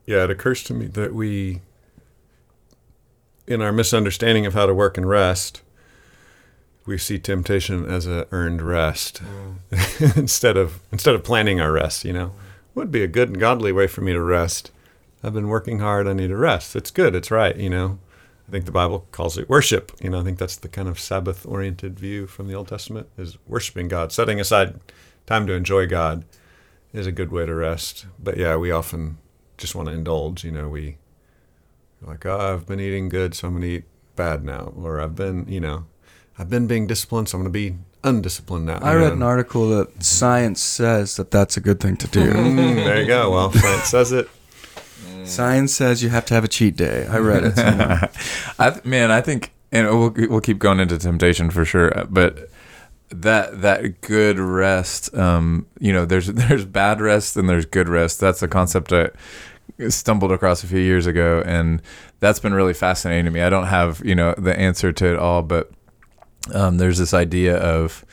Yeah, 0.05 0.23
it 0.23 0.31
occurs 0.31 0.63
to 0.63 0.73
me 0.73 0.87
that 0.87 1.13
we, 1.13 1.61
in 3.47 3.61
our 3.61 3.71
misunderstanding 3.71 4.45
of 4.45 4.53
how 4.53 4.65
to 4.65 4.73
work 4.73 4.97
and 4.97 5.07
rest, 5.07 5.61
we 6.85 6.97
see 6.97 7.17
temptation 7.19 7.85
as 7.85 8.07
a 8.07 8.27
earned 8.31 8.61
rest 8.61 9.21
instead 10.15 10.57
of 10.57 10.81
instead 10.91 11.15
of 11.15 11.23
planning 11.23 11.61
our 11.61 11.71
rest. 11.71 12.05
You 12.05 12.13
know, 12.13 12.33
would 12.75 12.91
be 12.91 13.03
a 13.03 13.07
good 13.07 13.29
and 13.29 13.39
godly 13.39 13.71
way 13.71 13.87
for 13.87 14.01
me 14.01 14.13
to 14.13 14.21
rest. 14.21 14.71
I've 15.23 15.33
been 15.33 15.47
working 15.47 15.79
hard. 15.79 16.07
I 16.07 16.13
need 16.13 16.31
a 16.31 16.37
rest. 16.37 16.75
It's 16.75 16.91
good. 16.91 17.15
It's 17.15 17.31
right. 17.31 17.55
You 17.55 17.69
know, 17.69 17.99
I 18.47 18.51
think 18.51 18.65
the 18.65 18.71
Bible 18.71 19.07
calls 19.11 19.37
it 19.37 19.49
worship. 19.49 19.91
You 20.01 20.09
know, 20.09 20.19
I 20.19 20.23
think 20.23 20.37
that's 20.37 20.57
the 20.57 20.67
kind 20.67 20.89
of 20.89 20.99
Sabbath-oriented 20.99 21.97
view 21.97 22.27
from 22.27 22.47
the 22.47 22.55
Old 22.55 22.67
Testament 22.67 23.07
is 23.17 23.37
worshiping 23.47 23.87
God, 23.87 24.11
setting 24.11 24.39
aside 24.39 24.79
time 25.25 25.47
to 25.47 25.53
enjoy 25.53 25.87
God 25.87 26.25
is 26.91 27.07
a 27.07 27.11
good 27.11 27.31
way 27.31 27.45
to 27.45 27.55
rest. 27.55 28.05
But 28.19 28.37
yeah, 28.37 28.57
we 28.57 28.69
often 28.69 29.17
just 29.57 29.75
want 29.75 29.87
to 29.87 29.93
indulge. 29.93 30.43
You 30.43 30.51
know, 30.51 30.67
we 30.67 30.97
like, 32.01 32.25
oh, 32.25 32.53
I've 32.53 32.65
been 32.65 32.79
eating 32.79 33.09
good, 33.09 33.33
so 33.33 33.47
I'm 33.47 33.53
going 33.53 33.61
to 33.61 33.67
eat 33.69 33.85
bad 34.15 34.43
now, 34.43 34.73
or 34.75 34.99
I've 34.99 35.15
been, 35.15 35.47
you 35.47 35.59
know, 35.59 35.85
I've 36.37 36.49
been 36.49 36.67
being 36.67 36.87
disciplined, 36.87 37.29
so 37.29 37.37
I'm 37.37 37.43
going 37.43 37.53
to 37.53 37.59
be 37.71 37.77
undisciplined 38.03 38.65
now. 38.65 38.79
I 38.81 38.95
read 38.95 39.09
know? 39.09 39.13
an 39.13 39.23
article 39.23 39.69
that 39.69 40.03
science 40.03 40.61
says 40.61 41.15
that 41.17 41.31
that's 41.31 41.57
a 41.57 41.61
good 41.61 41.79
thing 41.79 41.97
to 41.97 42.07
do. 42.07 42.33
Mm, 42.43 42.75
there 42.83 43.01
you 43.01 43.07
go. 43.07 43.31
Well, 43.31 43.51
science 43.51 43.85
says 43.85 44.11
it. 44.11 44.29
Science 45.25 45.73
says 45.73 46.03
you 46.03 46.09
have 46.09 46.25
to 46.25 46.33
have 46.33 46.43
a 46.43 46.49
cheat 46.49 46.75
day. 46.75 47.07
I 47.07 47.17
read 47.17 47.45
it. 47.45 47.53
I 48.59 48.69
th- 48.71 48.83
man, 48.83 49.09
I 49.09 49.21
think, 49.21 49.53
and 49.71 49.87
we'll 49.87 50.13
we'll 50.29 50.41
keep 50.41 50.59
going 50.59 50.81
into 50.81 50.97
temptation 50.97 51.49
for 51.49 51.63
sure, 51.63 51.97
uh, 51.97 52.03
but 52.09 52.49
that 53.09 53.61
that 53.61 54.01
good 54.01 54.37
rest, 54.37 55.15
um, 55.15 55.65
you 55.79 55.93
know, 55.93 56.03
there's 56.05 56.27
there's 56.27 56.65
bad 56.65 56.99
rest 56.99 57.37
and 57.37 57.47
there's 57.47 57.65
good 57.65 57.87
rest. 57.87 58.19
That's 58.19 58.43
a 58.43 58.47
concept 58.49 58.91
I 58.91 59.11
stumbled 59.87 60.31
across 60.31 60.63
a 60.63 60.67
few 60.67 60.79
years 60.79 61.07
ago, 61.07 61.41
and 61.45 61.81
that's 62.19 62.39
been 62.39 62.53
really 62.53 62.73
fascinating 62.73 63.25
to 63.25 63.31
me. 63.31 63.41
I 63.41 63.49
don't 63.49 63.67
have 63.67 64.01
you 64.03 64.15
know 64.15 64.35
the 64.37 64.57
answer 64.59 64.91
to 64.91 65.13
it 65.13 65.17
all, 65.17 65.41
but 65.41 65.71
um, 66.53 66.77
there's 66.77 66.97
this 66.97 67.13
idea 67.13 67.55
of 67.57 68.03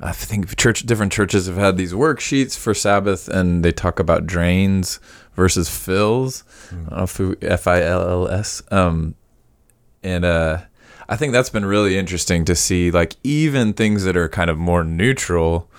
I 0.00 0.10
think 0.12 0.56
church 0.56 0.82
different 0.84 1.12
churches 1.12 1.46
have 1.46 1.56
had 1.56 1.76
these 1.76 1.92
worksheets 1.92 2.58
for 2.58 2.74
Sabbath, 2.74 3.28
and 3.28 3.64
they 3.64 3.70
talk 3.70 4.00
about 4.00 4.26
drains 4.26 4.98
versus 5.34 5.68
fills. 5.68 6.42
I 6.70 6.74
don't 6.74 6.90
know 6.96 7.02
if 7.04 7.18
we- 7.18 7.36
F 7.42 7.66
I 7.66 7.82
L 7.82 8.02
L 8.08 8.28
S. 8.28 8.62
Um, 8.72 9.14
and 10.02 10.24
uh, 10.24 10.62
I 11.08 11.16
think 11.16 11.32
that's 11.32 11.50
been 11.50 11.64
really 11.64 11.96
interesting 11.96 12.44
to 12.46 12.56
see. 12.56 12.90
Like 12.90 13.14
even 13.22 13.72
things 13.74 14.02
that 14.04 14.16
are 14.16 14.28
kind 14.28 14.50
of 14.50 14.58
more 14.58 14.82
neutral, 14.82 15.70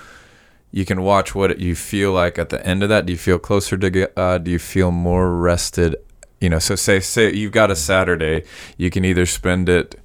you 0.72 0.86
can 0.86 1.02
watch 1.02 1.36
what 1.36 1.60
you 1.60 1.76
feel 1.76 2.13
like 2.13 2.39
at 2.39 2.48
the 2.50 2.65
end 2.65 2.82
of 2.82 2.89
that. 2.89 3.06
Do 3.06 3.12
you 3.12 3.19
feel 3.19 3.39
closer 3.39 3.76
to 3.78 3.89
God? 3.89 4.46
Do 4.46 4.52
you 4.52 4.60
feel 4.60 4.91
more 4.91 5.36
rested? 5.36 5.98
You 6.39 6.50
know, 6.50 6.60
so 6.60 6.76
say 6.76 7.02
say 7.02 7.34
you've 7.34 7.52
got 7.52 7.72
a 7.72 7.76
Saturday, 7.76 8.46
you 8.78 8.89
can 8.89 9.04
either 9.04 9.26
spend 9.26 9.67
it 9.67 10.00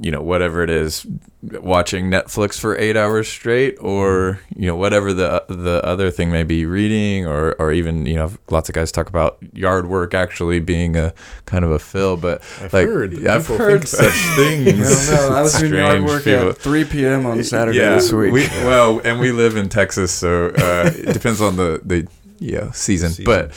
you 0.00 0.10
know 0.10 0.22
whatever 0.22 0.62
it 0.62 0.70
is 0.70 1.06
watching 1.42 2.10
netflix 2.10 2.58
for 2.58 2.76
eight 2.78 2.96
hours 2.96 3.28
straight 3.28 3.76
or 3.80 4.40
you 4.56 4.66
know 4.66 4.76
whatever 4.76 5.12
the 5.12 5.44
the 5.48 5.80
other 5.84 6.10
thing 6.10 6.30
may 6.30 6.42
be 6.42 6.64
reading 6.64 7.26
or 7.26 7.54
or 7.58 7.72
even 7.72 8.06
you 8.06 8.14
know 8.14 8.30
lots 8.50 8.68
of 8.68 8.74
guys 8.74 8.90
talk 8.90 9.08
about 9.08 9.38
yard 9.52 9.86
work 9.86 10.14
actually 10.14 10.60
being 10.60 10.96
a 10.96 11.12
kind 11.46 11.64
of 11.64 11.70
a 11.70 11.78
fill 11.78 12.16
but 12.16 12.40
I've 12.60 12.72
like 12.72 12.86
heard 12.86 13.26
i've 13.26 13.46
heard 13.46 13.86
such 13.86 14.14
things 14.36 15.10
I 15.10 15.16
don't 15.16 15.30
know. 15.30 15.36
I 15.36 15.42
was 15.42 15.58
doing 15.58 15.74
yard 15.74 16.04
work 16.04 16.24
people. 16.24 16.50
at 16.50 16.58
3 16.58 16.84
p.m. 16.84 17.26
on 17.26 17.42
Saturday 17.42 17.78
yeah, 17.78 17.94
this 17.94 18.12
week. 18.12 18.32
We, 18.32 18.46
well, 18.64 19.00
and 19.04 19.18
we 19.20 19.32
live 19.32 19.56
in 19.56 19.68
Texas, 19.68 20.12
so 20.12 20.46
uh, 20.46 20.90
it 20.94 21.12
depends 21.12 21.40
on 21.40 21.56
the 21.56 21.80
the 21.84 22.06
yeah 22.38 22.70
season. 22.72 23.10
Season. 23.10 23.24
But 23.24 23.52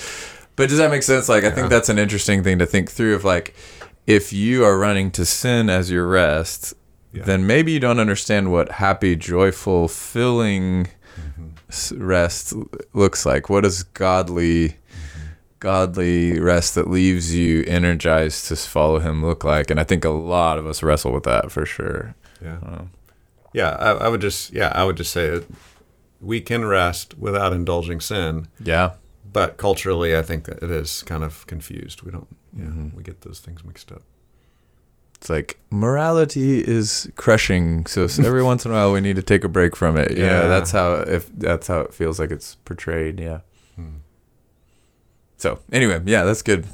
but 0.56 0.70
does 0.70 0.78
that 0.78 0.92
make 0.92 1.04
sense? 1.04 1.30
Like 1.30 1.44
I 1.44 1.52
think 1.52 1.70
that's 1.70 1.90
an 1.90 1.98
interesting 1.98 2.44
thing 2.44 2.60
to 2.60 2.66
think 2.66 2.92
through. 2.92 3.16
Of 3.16 3.24
like, 3.24 3.56
if 4.08 4.34
you 4.34 4.64
are 4.66 4.78
running 4.78 5.12
to 5.12 5.26
sin 5.26 5.70
as 5.70 5.90
your 5.92 6.08
rest, 6.08 6.74
Yeah. 7.12 7.24
then 7.24 7.46
maybe 7.48 7.72
you 7.72 7.80
don't 7.80 8.00
understand 8.00 8.52
what 8.52 8.72
happy, 8.74 9.16
joyful, 9.16 9.88
filling 9.88 10.88
Mm-hmm. 11.20 12.04
rest 12.04 12.54
looks 12.94 13.26
like. 13.26 13.50
What 13.50 13.62
does 13.64 13.84
godly 13.84 14.70
Mm-hmm. 14.70 15.28
godly 15.60 16.40
rest 16.40 16.76
that 16.76 16.90
leaves 16.90 17.34
you 17.36 17.64
energized 17.68 18.48
to 18.48 18.56
follow 18.56 19.00
him 19.00 19.24
look 19.24 19.44
like? 19.44 19.70
And 19.70 19.80
I 19.80 19.84
think 19.84 20.04
a 20.06 20.10
lot 20.10 20.58
of 20.58 20.66
us 20.66 20.82
wrestle 20.84 21.12
with 21.14 21.24
that 21.24 21.52
for 21.52 21.66
sure. 21.66 22.16
Yeah. 22.44 22.58
Um, 22.66 22.92
Yeah, 23.54 23.70
I, 23.80 23.92
I 24.06 24.08
would 24.10 24.22
just 24.22 24.52
yeah, 24.54 24.72
I 24.76 24.84
would 24.84 24.98
just 24.98 25.12
say 25.12 25.30
that 25.30 25.46
we 26.20 26.42
can 26.42 26.66
rest 26.66 27.18
without 27.18 27.54
indulging 27.54 28.00
sin, 28.02 28.48
yeah. 28.64 28.94
but 29.32 29.58
culturally, 29.58 30.16
I 30.18 30.22
think 30.24 30.46
that 30.46 30.64
it 30.64 30.72
is 30.72 31.04
kind 31.04 31.24
of 31.24 31.46
confused. 31.48 32.02
We 32.02 32.12
don't, 32.12 32.28
yeah, 32.58 32.66
Mhm. 32.66 32.94
we 32.96 33.04
get 33.04 33.22
those 33.22 33.40
things 33.40 33.64
mixed 33.64 33.92
up. 33.92 34.02
it's 35.16 35.30
like 35.30 35.58
morality 35.70 36.60
is 36.60 37.10
crushing 37.16 37.86
so 37.86 38.04
s- 38.04 38.20
every 38.20 38.44
once 38.52 38.66
in 38.66 38.72
a 38.72 38.74
while 38.74 38.92
we 38.92 39.00
need 39.02 39.16
to 39.16 39.24
take 39.24 39.44
a 39.46 39.50
break 39.50 39.74
from 39.76 39.98
it 39.98 40.12
yeah 40.18 40.42
Yeah. 40.42 40.48
that's 40.48 40.72
how 40.72 40.96
if 40.96 41.30
that's 41.38 41.68
how 41.68 41.80
it 41.80 41.94
feels 41.94 42.20
like 42.20 42.30
it's 42.32 42.56
portrayed 42.66 43.20
yeah 43.20 43.40
Hmm. 43.78 43.98
so 45.38 45.60
anyway 45.72 46.02
yeah 46.06 46.24
that's 46.24 46.42
good 46.42 46.66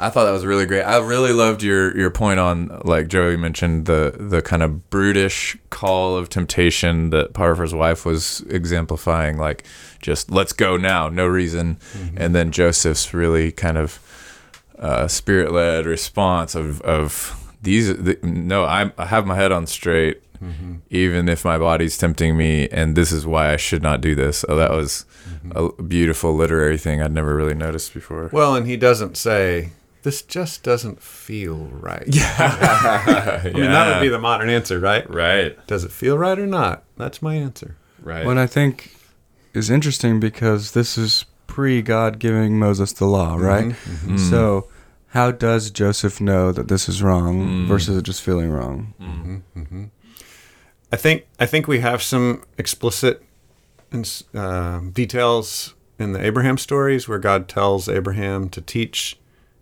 i 0.00 0.08
thought 0.10 0.24
that 0.24 0.32
was 0.32 0.44
really 0.44 0.66
great 0.66 0.82
i 0.82 0.96
really 0.96 1.32
loved 1.32 1.62
your 1.62 1.96
your 1.96 2.10
point 2.10 2.40
on 2.40 2.80
like 2.84 3.08
joey 3.08 3.36
mentioned 3.36 3.86
the 3.86 4.14
the 4.18 4.42
kind 4.42 4.62
of 4.62 4.88
brutish 4.90 5.56
call 5.70 6.16
of 6.16 6.28
temptation 6.28 7.10
that 7.10 7.32
potiphar's 7.34 7.74
wife 7.74 8.04
was 8.04 8.40
exemplifying 8.48 9.36
like 9.38 9.64
just 10.00 10.30
let's 10.30 10.52
go 10.52 10.76
now 10.76 11.08
no 11.08 11.26
reason 11.26 11.78
and 12.16 12.34
then 12.34 12.50
joseph's 12.50 13.12
really 13.14 13.52
kind 13.52 13.78
of 13.78 14.00
uh, 14.82 15.06
spirit-led 15.08 15.86
response 15.86 16.54
of 16.54 16.80
of 16.82 17.38
these 17.62 17.94
th- 17.96 18.22
no 18.22 18.64
I'm, 18.64 18.92
i 18.98 19.06
have 19.06 19.24
my 19.26 19.36
head 19.36 19.52
on 19.52 19.66
straight 19.66 20.18
Mm-hmm. 20.42 20.78
even 20.90 21.28
if 21.28 21.44
my 21.44 21.56
body's 21.56 21.96
tempting 21.96 22.36
me 22.36 22.68
and 22.70 22.96
this 22.96 23.12
is 23.12 23.24
why 23.24 23.52
i 23.52 23.56
should 23.56 23.80
not 23.80 24.00
do 24.00 24.16
this 24.16 24.38
so 24.38 24.56
that 24.56 24.72
was 24.72 25.04
a 25.54 25.70
beautiful 25.84 26.34
literary 26.34 26.76
thing 26.76 27.00
i'd 27.00 27.12
never 27.12 27.36
really 27.36 27.54
noticed 27.54 27.94
before 27.94 28.28
Well, 28.32 28.56
and 28.56 28.66
he 28.66 28.76
doesn't 28.76 29.16
say 29.16 29.70
this 30.02 30.20
just 30.20 30.64
doesn't 30.64 31.00
feel 31.00 31.58
right. 31.70 32.02
yeah 32.08 32.34
I 33.44 33.50
mean 33.54 33.70
that 33.70 33.94
would 33.94 34.02
be 34.02 34.08
the 34.08 34.18
modern 34.18 34.48
answer, 34.50 34.80
right? 34.80 35.08
right 35.08 35.56
Does 35.68 35.84
it 35.84 35.92
feel 35.92 36.18
right 36.18 36.36
or 36.36 36.48
not? 36.48 36.82
That's 36.96 37.22
my 37.22 37.36
answer. 37.36 37.76
right 38.02 38.26
What 38.26 38.36
I 38.36 38.48
think 38.48 38.96
is 39.54 39.70
interesting 39.70 40.18
because 40.18 40.72
this 40.72 40.98
is 40.98 41.24
pre 41.46 41.82
God 41.82 42.18
giving 42.18 42.58
Moses 42.58 42.92
the 42.92 43.06
law, 43.06 43.36
right? 43.36 43.66
Mhm, 43.66 43.74
mhm. 43.74 44.14
Mm. 44.18 44.30
So, 44.30 44.66
how 45.12 45.30
does 45.30 45.70
Joseph 45.70 46.20
know 46.20 46.52
that 46.52 46.68
this 46.68 46.88
is 46.88 47.02
wrong 47.02 47.64
Mm. 47.64 47.68
versus 47.68 47.96
it 47.98 48.02
just 48.02 48.22
feeling 48.22 48.50
wrong? 48.50 48.94
Mm. 49.00 49.42
Mhm, 49.56 49.66
mhm. 49.66 49.90
I 50.92 50.96
think 50.96 51.26
I 51.38 51.46
think 51.46 51.66
we 51.68 51.80
have 51.80 52.02
some 52.02 52.42
explicit 52.58 53.22
ins- 53.92 54.24
um 54.34 54.90
details 54.90 55.74
in 55.98 56.12
the 56.12 56.24
Abraham 56.24 56.58
stories 56.58 57.08
where 57.08 57.18
God 57.18 57.48
tells 57.48 57.88
Abraham 57.88 58.48
to 58.50 58.60
teach 58.60 59.18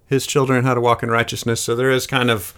his 0.07 0.27
children 0.27 0.65
how 0.65 0.75
to 0.75 0.81
walk 0.81 1.03
in 1.03 1.11
righteousness. 1.11 1.61
So 1.61 1.75
there 1.77 1.91
is 1.91 2.07
kind 2.07 2.31
of 2.31 2.55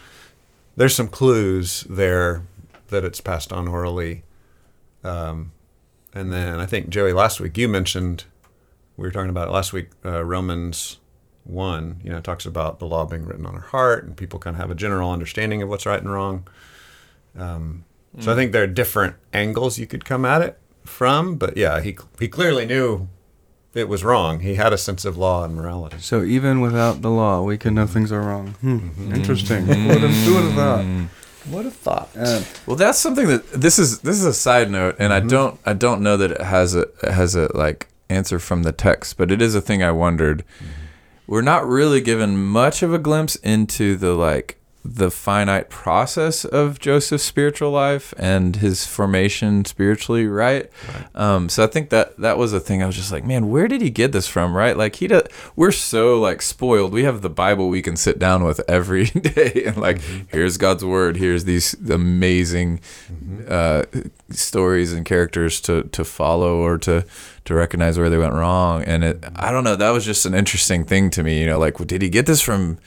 there's 0.76 0.94
some 0.94 1.08
clues 1.08 1.84
there 1.90 2.42
that 2.88 3.04
it's 3.04 3.20
passed 3.20 3.52
on 3.52 3.68
orally. 3.68 4.22
Um, 5.04 5.52
and 6.14 6.32
then 6.32 6.60
I 6.60 6.66
think 6.66 6.88
Joey, 6.90 7.12
last 7.12 7.40
week 7.40 7.56
you 7.58 7.68
mentioned 7.68 8.24
we 8.96 9.06
were 9.06 9.10
talking 9.12 9.30
about 9.30 9.48
it 9.48 9.52
last 9.52 9.72
week. 9.72 9.88
Uh, 10.04 10.24
Romans 10.24 10.98
one, 11.44 12.00
you 12.04 12.10
know, 12.10 12.20
talks 12.20 12.46
about 12.46 12.78
the 12.78 12.86
law 12.86 13.04
being 13.04 13.24
written 13.24 13.46
on 13.46 13.54
our 13.54 13.60
heart, 13.60 14.04
and 14.04 14.16
people 14.16 14.38
kind 14.38 14.54
of 14.56 14.60
have 14.60 14.70
a 14.70 14.74
general 14.74 15.10
understanding 15.10 15.62
of 15.62 15.68
what's 15.68 15.86
right 15.86 16.00
and 16.00 16.10
wrong. 16.12 16.46
Um, 17.36 17.84
so 18.20 18.30
I 18.32 18.34
think 18.34 18.52
there 18.52 18.62
are 18.62 18.66
different 18.68 19.16
angles 19.32 19.78
you 19.78 19.86
could 19.86 20.04
come 20.04 20.24
at 20.26 20.42
it 20.42 20.58
from, 20.84 21.36
but 21.36 21.56
yeah, 21.56 21.80
he 21.80 21.96
he 22.18 22.28
clearly 22.28 22.66
knew 22.66 23.08
it 23.74 23.88
was 23.88 24.04
wrong. 24.04 24.40
He 24.40 24.56
had 24.56 24.72
a 24.74 24.78
sense 24.78 25.06
of 25.06 25.16
law 25.16 25.44
and 25.44 25.54
morality. 25.54 25.96
So, 26.00 26.22
even 26.22 26.60
without 26.60 27.00
the 27.00 27.08
law, 27.10 27.42
we 27.42 27.56
can 27.56 27.74
know 27.74 27.86
things 27.86 28.12
are 28.12 28.20
wrong. 28.20 28.48
Hmm. 28.60 28.76
Mm-hmm. 28.78 29.14
Interesting. 29.14 29.64
Who 29.66 29.88
would 29.88 30.02
have 30.02 30.10
who 30.26 30.34
would 30.34 30.44
have 30.44 30.54
thought? 30.54 30.84
What 31.50 31.66
a 31.66 31.70
thought! 31.70 32.10
Uh, 32.16 32.42
Well, 32.66 32.76
that's 32.76 32.98
something 32.98 33.26
that 33.28 33.50
this 33.50 33.78
is 33.78 34.00
this 34.00 34.16
is 34.16 34.26
a 34.26 34.34
side 34.34 34.70
note, 34.70 34.96
and 34.98 35.10
Mm-hmm. 35.12 35.26
I 35.26 35.28
don't 35.30 35.60
I 35.66 35.72
don't 35.72 36.02
know 36.02 36.16
that 36.18 36.32
it 36.32 36.40
has 36.42 36.76
a 36.76 36.86
has 37.10 37.34
a 37.34 37.48
like 37.56 37.88
answer 38.10 38.38
from 38.38 38.62
the 38.62 38.72
text, 38.72 39.16
but 39.16 39.32
it 39.32 39.40
is 39.40 39.54
a 39.54 39.60
thing 39.62 39.82
I 39.82 39.90
wondered. 39.90 40.44
Mm-hmm. 40.62 40.81
We're 41.26 41.42
not 41.42 41.66
really 41.66 42.00
given 42.00 42.36
much 42.36 42.82
of 42.82 42.92
a 42.92 42.98
glimpse 42.98 43.36
into 43.36 43.96
the 43.96 44.14
like 44.14 44.58
the 44.84 45.10
finite 45.10 45.70
process 45.70 46.44
of 46.44 46.80
Joseph's 46.80 47.22
spiritual 47.22 47.70
life 47.70 48.12
and 48.18 48.56
his 48.56 48.84
formation 48.84 49.64
spiritually, 49.64 50.26
right? 50.26 50.68
Um, 51.14 51.48
so 51.48 51.62
I 51.62 51.68
think 51.68 51.90
that 51.90 52.16
that 52.18 52.36
was 52.36 52.52
a 52.52 52.58
thing. 52.58 52.82
I 52.82 52.86
was 52.86 52.96
just 52.96 53.12
like, 53.12 53.24
man, 53.24 53.48
where 53.48 53.68
did 53.68 53.80
he 53.80 53.90
get 53.90 54.10
this 54.10 54.26
from, 54.26 54.56
right? 54.56 54.76
Like 54.76 54.96
he, 54.96 55.06
does, 55.06 55.22
we're 55.54 55.70
so 55.70 56.18
like 56.18 56.42
spoiled. 56.42 56.92
We 56.92 57.04
have 57.04 57.22
the 57.22 57.30
Bible 57.30 57.68
we 57.68 57.80
can 57.80 57.96
sit 57.96 58.18
down 58.18 58.42
with 58.42 58.60
every 58.68 59.04
day, 59.10 59.62
and 59.66 59.76
like, 59.76 60.00
here's 60.30 60.58
God's 60.58 60.84
word. 60.84 61.16
Here's 61.16 61.44
these 61.44 61.74
amazing 61.88 62.80
uh, 63.48 63.84
stories 64.30 64.92
and 64.92 65.06
characters 65.06 65.60
to 65.62 65.84
to 65.84 66.04
follow 66.04 66.56
or 66.56 66.76
to 66.78 67.04
to 67.44 67.54
recognize 67.54 67.98
where 67.98 68.10
they 68.10 68.18
went 68.18 68.34
wrong. 68.34 68.82
And 68.82 69.04
it, 69.04 69.24
I 69.36 69.52
don't 69.52 69.64
know. 69.64 69.76
That 69.76 69.90
was 69.90 70.04
just 70.04 70.26
an 70.26 70.34
interesting 70.34 70.84
thing 70.84 71.10
to 71.10 71.22
me. 71.22 71.40
You 71.40 71.46
know, 71.46 71.58
like, 71.58 71.76
did 71.86 72.02
he 72.02 72.08
get 72.08 72.26
this 72.26 72.40
from? 72.40 72.78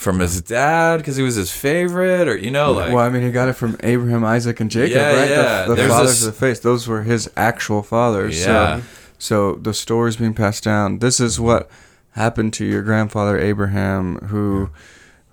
From 0.00 0.18
his 0.18 0.40
dad 0.40 0.96
because 0.96 1.16
he 1.16 1.22
was 1.22 1.34
his 1.34 1.50
favorite, 1.52 2.26
or 2.26 2.34
you 2.36 2.50
know, 2.50 2.72
like 2.72 2.90
well, 2.90 3.04
I 3.04 3.10
mean, 3.10 3.22
he 3.22 3.30
got 3.30 3.48
it 3.50 3.52
from 3.52 3.76
Abraham, 3.82 4.24
Isaac, 4.24 4.58
and 4.58 4.70
Jacob, 4.70 4.96
Yeah, 4.96 5.20
right? 5.20 5.28
yeah. 5.30 5.66
The, 5.66 5.74
the 5.74 5.88
fathers 5.88 6.08
this- 6.10 6.26
of 6.26 6.32
the 6.32 6.40
faith. 6.40 6.62
Those 6.62 6.88
were 6.88 7.02
his 7.02 7.30
actual 7.36 7.82
fathers. 7.82 8.40
Yeah. 8.40 8.80
So, 8.80 8.82
so 9.18 9.54
the 9.56 9.74
stories 9.74 10.16
being 10.16 10.32
passed 10.32 10.64
down. 10.64 11.00
This 11.00 11.20
is 11.20 11.38
what 11.38 11.68
happened 12.12 12.54
to 12.54 12.64
your 12.64 12.80
grandfather 12.82 13.38
Abraham, 13.38 14.16
who 14.28 14.70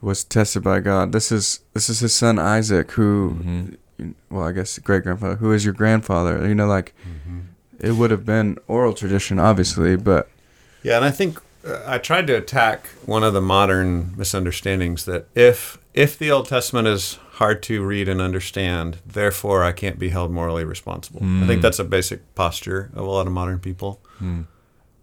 was 0.02 0.26
tested 0.26 0.64
by 0.64 0.82
God. 0.82 1.14
This 1.14 1.32
is 1.32 1.62
this 1.74 1.90
is 1.90 2.02
his 2.02 2.14
son 2.14 2.38
Isaac, 2.38 2.92
who, 2.92 3.78
Mhm. 4.02 4.14
well, 4.30 4.46
I 4.46 4.52
guess 4.52 4.78
great 4.80 5.04
grandfather, 5.04 5.38
who 5.38 5.54
is 5.54 5.64
your 5.64 5.74
grandfather. 5.76 6.46
You 6.46 6.56
know, 6.56 6.68
like 6.68 6.94
Mm-hmm. 7.08 7.40
it 7.88 7.94
would 7.94 8.12
have 8.12 8.26
been 8.26 8.58
oral 8.68 8.94
tradition, 8.94 9.40
obviously, 9.40 9.96
but 9.96 10.28
Yeah, 10.84 10.98
and 10.98 11.06
I 11.06 11.12
think 11.12 11.40
I 11.86 11.98
tried 11.98 12.28
to 12.28 12.34
attack 12.38 12.88
one 13.06 13.24
of 13.24 13.34
the 13.34 13.42
modern 13.42 14.14
misunderstandings 14.18 15.06
that 15.06 15.28
if 15.36 15.78
if 15.94 16.18
the 16.18 16.32
Old 16.32 16.48
Testament 16.48 16.88
is 16.88 17.18
hard 17.34 17.62
to 17.64 17.84
read 17.84 18.08
and 18.08 18.22
understand, 18.22 18.98
therefore 19.06 19.64
I 19.64 19.72
can't 19.72 19.98
be 20.00 20.10
held 20.10 20.32
morally 20.32 20.64
responsible. 20.64 21.20
I 21.24 21.46
think 21.48 21.60
Mm. 21.60 21.62
that's 21.62 21.80
a 21.80 21.84
basic 21.84 22.34
posture 22.36 22.92
of 22.94 23.06
a 23.06 23.10
lot 23.10 23.28
of 23.28 23.34
modern 23.34 23.60
people. 23.60 24.00
Hmm. 24.20 24.42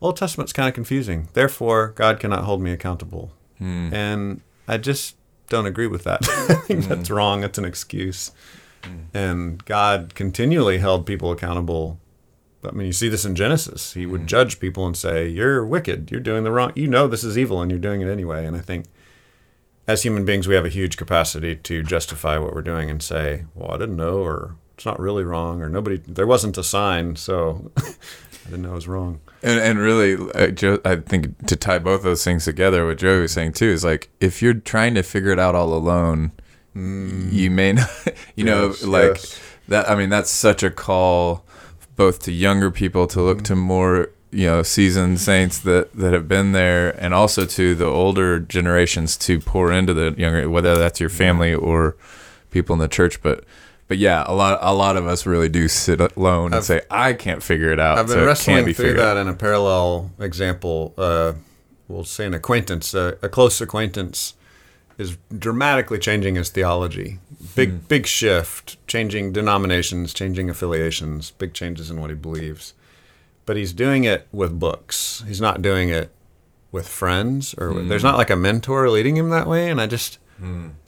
Old 0.00 0.16
Testament's 0.16 0.53
kind 0.53 0.68
of 0.68 0.74
confusing. 0.74 1.29
Therefore, 1.33 1.92
God 1.96 2.20
cannot 2.20 2.44
hold 2.44 2.61
me 2.61 2.72
accountable. 2.72 3.33
Hmm. 3.59 3.92
And 3.94 4.40
I 4.68 4.77
just 4.79 5.16
don't 5.48 5.66
agree 5.66 5.87
with 5.87 6.05
that. 6.05 6.29
I 6.48 6.55
think 6.55 6.87
that's 6.87 7.11
wrong. 7.11 7.42
It's 7.44 7.59
an 7.59 7.64
excuse. 7.64 8.33
And 9.14 9.64
God 9.64 10.14
continually 10.14 10.79
held 10.79 11.07
people 11.07 11.31
accountable. 11.33 11.98
I 12.66 12.72
mean, 12.72 12.87
you 12.87 12.92
see 12.92 13.09
this 13.09 13.24
in 13.24 13.35
Genesis. 13.35 13.94
He 13.94 14.07
would 14.07 14.27
judge 14.27 14.61
people 14.61 14.87
and 14.87 14.96
say, 14.96 15.29
You're 15.29 15.64
wicked. 15.64 16.11
You're 16.11 16.20
doing 16.20 16.44
the 16.44 16.53
wrong. 16.53 16.72
You 16.74 16.87
know 16.87 17.07
this 17.07 17.24
is 17.24 17.38
evil 17.38 17.61
and 17.61 17.70
you're 17.70 17.81
doing 17.81 18.00
it 18.00 18.09
anyway. 18.09 18.46
And 18.46 18.57
I 18.57 18.61
think 18.61 18.87
as 19.87 20.03
human 20.03 20.24
beings, 20.24 20.48
we 20.48 20.55
have 20.55 20.64
a 20.64 20.70
huge 20.70 20.96
capacity 20.96 21.57
to 21.57 21.83
justify 21.83 22.38
what 22.38 22.55
we're 22.55 22.62
doing 22.62 22.90
and 22.90 23.03
say, 23.03 23.44
Well, 23.55 23.72
I 23.72 23.79
didn't 23.79 23.96
know, 23.96 24.18
or 24.18 24.57
it's 24.74 24.87
not 24.87 24.98
really 24.98 25.24
wrong, 25.24 25.62
or 25.62 25.68
nobody, 25.68 25.98
there 25.98 26.27
wasn't 26.27 26.59
a 26.59 26.64
sign, 26.64 27.16
so 27.16 27.70
I 27.77 28.50
didn't 28.50 28.62
know 28.62 28.72
it 28.72 28.74
was 28.74 28.88
wrong. 28.88 29.20
And, 29.42 29.61
and 29.61 29.79
really, 29.79 30.16
uh, 30.35 30.48
Joe, 30.48 30.81
I 30.85 30.96
think 30.96 31.46
to 31.46 31.57
tie 31.57 31.79
both 31.79 32.03
those 32.03 32.24
things 32.24 32.44
together, 32.44 32.87
what 32.87 32.98
Joey 32.98 33.20
was 33.20 33.33
saying 33.33 33.53
too 33.53 33.66
is 33.68 33.85
like 33.85 34.11
if 34.20 34.42
you're 34.42 34.55
trying 34.55 34.94
to 34.94 35.03
figure 35.03 35.31
it 35.31 35.38
out 35.38 35.55
all 35.55 35.74
alone, 35.74 36.33
you 36.74 37.50
may 37.50 37.74
not, 37.74 37.90
you 38.37 38.44
know, 38.44 38.74
like 38.83 39.16
yes. 39.16 39.40
that. 39.68 39.88
I 39.88 39.94
mean, 39.94 40.09
that's 40.09 40.31
such 40.31 40.62
a 40.62 40.70
call 40.70 41.43
both 41.96 42.18
to 42.20 42.33
younger 42.33 42.70
people 42.70 43.07
to 43.09 43.20
look 43.22 43.42
to 43.44 43.54
more, 43.57 44.11
you 44.30 44.46
know, 44.46 44.62
seasoned 44.62 45.20
saints 45.20 45.59
that 45.61 45.92
that 45.94 46.12
have 46.12 46.28
been 46.28 46.52
there, 46.52 46.90
and 47.02 47.14
also 47.14 47.44
to 47.46 47.74
the 47.74 47.87
older 47.87 48.40
generations 48.40 49.16
to 49.18 49.40
pour 49.40 49.72
into 49.72 49.94
the 49.94 50.14
younger, 50.16 50.48
whether 50.50 50.76
that's 50.76 51.00
your 51.00 51.11
family 51.11 51.54
or 51.54 51.96
people 52.50 52.72
in 52.74 52.78
the 52.80 52.88
church, 52.88 53.22
but 53.22 53.44
but 53.87 53.98
yeah, 53.98 54.24
a 54.26 54.35
lot 54.35 54.59
a 54.62 54.72
lot 54.74 54.96
of 54.96 55.07
us 55.07 55.26
really 55.26 55.48
do 55.48 55.68
sit 55.68 56.00
alone 56.00 56.46
and 56.46 56.54
I've- 56.57 56.64
say 56.64 56.80
I 56.90 57.12
can't 57.12 57.42
figure 57.42 57.70
it 57.72 57.78
out. 57.80 57.98
I've 57.98 58.07
been 58.07 58.16
so 58.16 58.26
wrestling 58.26 58.57
can't 58.57 58.66
be 58.66 58.72
through 58.72 58.87
figured 58.87 59.00
out. 59.00 59.14
that 59.14 59.20
in 59.20 59.28
a 59.28 59.35
parallel 59.35 60.11
example. 60.18 60.94
Uh, 60.96 61.35
we'll 61.87 62.04
say 62.04 62.24
an 62.26 62.33
acquaintance, 62.35 62.94
a, 62.94 63.18
a 63.22 63.28
close 63.28 63.61
acquaintance, 63.61 64.35
is 64.96 65.18
dramatically 65.37 65.98
changing 65.98 66.37
his 66.37 66.48
theology. 66.48 67.18
Big, 67.54 67.70
Hmm. 67.70 67.76
big 67.88 68.07
shift, 68.07 68.76
changing 68.87 69.33
denominations, 69.33 70.14
changing 70.14 70.48
affiliations, 70.50 71.30
big 71.33 71.52
changes 71.54 71.90
in 71.90 72.00
what 72.00 72.11
he 72.11 72.16
believes. 72.16 72.74
But 73.46 73.57
he's 73.57 73.72
doing 73.72 74.04
it 74.04 74.26
with 74.33 74.59
books. 74.59 75.22
He's 75.26 75.40
not 75.40 75.61
doing 75.62 75.88
it 75.90 76.11
with 76.72 76.88
friends, 76.88 77.54
or 77.59 77.70
Hmm. 77.70 77.88
there's 77.88 78.02
not 78.02 78.16
like 78.16 78.30
a 78.30 78.37
mentor 78.37 78.88
leading 78.90 79.16
him 79.16 79.28
that 79.30 79.46
way. 79.46 79.68
And 79.70 79.80
I 79.80 79.87
just, 79.87 80.18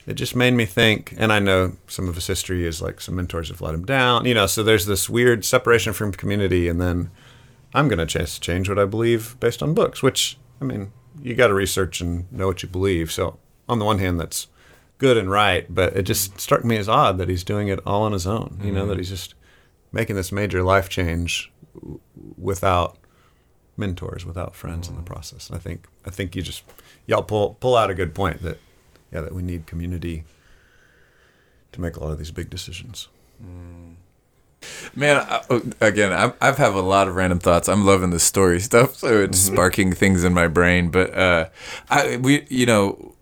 it 0.05 0.13
just 0.15 0.35
made 0.35 0.53
me 0.53 0.65
think. 0.65 1.13
And 1.17 1.31
I 1.31 1.39
know 1.39 1.73
some 1.87 2.07
of 2.09 2.15
his 2.15 2.27
history 2.27 2.65
is 2.65 2.81
like 2.81 2.99
some 3.01 3.15
mentors 3.15 3.49
have 3.49 3.61
let 3.61 3.73
him 3.75 3.85
down, 3.85 4.25
you 4.25 4.33
know. 4.33 4.47
So 4.47 4.63
there's 4.63 4.85
this 4.87 5.09
weird 5.09 5.45
separation 5.45 5.93
from 5.93 6.11
community, 6.11 6.67
and 6.67 6.81
then 6.81 7.11
I'm 7.73 7.87
going 7.87 8.05
to 8.05 8.25
ch- 8.25 8.39
change 8.41 8.67
what 8.67 8.79
I 8.79 8.85
believe 8.85 9.35
based 9.39 9.61
on 9.63 9.73
books, 9.73 10.01
which, 10.03 10.37
I 10.61 10.65
mean, 10.65 10.91
you 11.21 11.35
got 11.35 11.47
to 11.47 11.53
research 11.53 12.01
and 12.01 12.31
know 12.31 12.47
what 12.47 12.63
you 12.63 12.69
believe. 12.69 13.11
So, 13.11 13.37
on 13.69 13.79
the 13.79 13.85
one 13.85 13.99
hand, 13.99 14.19
that's 14.19 14.47
good 14.97 15.17
and 15.17 15.29
right, 15.29 15.65
but 15.73 15.95
it 15.95 16.03
just 16.03 16.39
struck 16.39 16.65
me 16.65 16.77
as 16.77 16.89
odd 16.89 17.17
that 17.17 17.29
he's 17.29 17.43
doing 17.43 17.67
it 17.67 17.79
all 17.85 18.03
on 18.03 18.13
his 18.13 18.25
own, 18.25 18.59
you 18.63 18.71
know, 18.71 18.85
that 18.85 18.93
mm-hmm. 18.93 18.99
he's 18.99 19.09
just 19.09 19.35
making 19.91 20.15
this 20.15 20.31
major 20.31 20.63
life 20.63 20.89
change 20.89 21.51
w- 21.75 21.99
without 22.37 22.97
mentors, 23.75 24.25
without 24.25 24.55
friends 24.55 24.87
in 24.87 24.95
the 24.95 25.01
mm-hmm. 25.01 25.13
process. 25.13 25.49
And 25.49 25.55
I 25.55 25.59
think, 25.59 25.87
I 26.05 26.09
think 26.09 26.35
you 26.35 26.41
just, 26.41 26.63
y'all 27.05 27.21
pull, 27.21 27.55
pull 27.59 27.75
out 27.75 27.91
a 27.91 27.93
good 27.93 28.15
point 28.15 28.41
that, 28.41 28.57
yeah, 29.11 29.21
that 29.21 29.33
we 29.33 29.43
need 29.43 29.67
community 29.67 30.23
to 31.71 31.81
make 31.81 31.95
a 31.95 32.03
lot 32.03 32.11
of 32.11 32.17
these 32.17 32.31
big 32.31 32.49
decisions. 32.49 33.07
Mm. 33.43 33.95
Man, 34.95 35.17
I, 35.17 35.43
oh, 35.49 35.61
again, 35.79 36.11
I, 36.11 36.33
I've 36.41 36.57
have 36.57 36.73
a 36.73 36.81
lot 36.81 37.07
of 37.07 37.15
random 37.15 37.39
thoughts. 37.39 37.69
I'm 37.69 37.85
loving 37.85 38.09
the 38.09 38.19
story 38.19 38.59
stuff, 38.59 38.95
so 38.95 39.21
it's 39.21 39.45
mm-hmm. 39.45 39.53
sparking 39.53 39.93
things 39.93 40.23
in 40.23 40.33
my 40.33 40.47
brain. 40.47 40.89
But 40.89 41.15
uh, 41.15 41.49
I, 41.89 42.17
we, 42.17 42.47
you 42.49 42.65
know, 42.65 43.13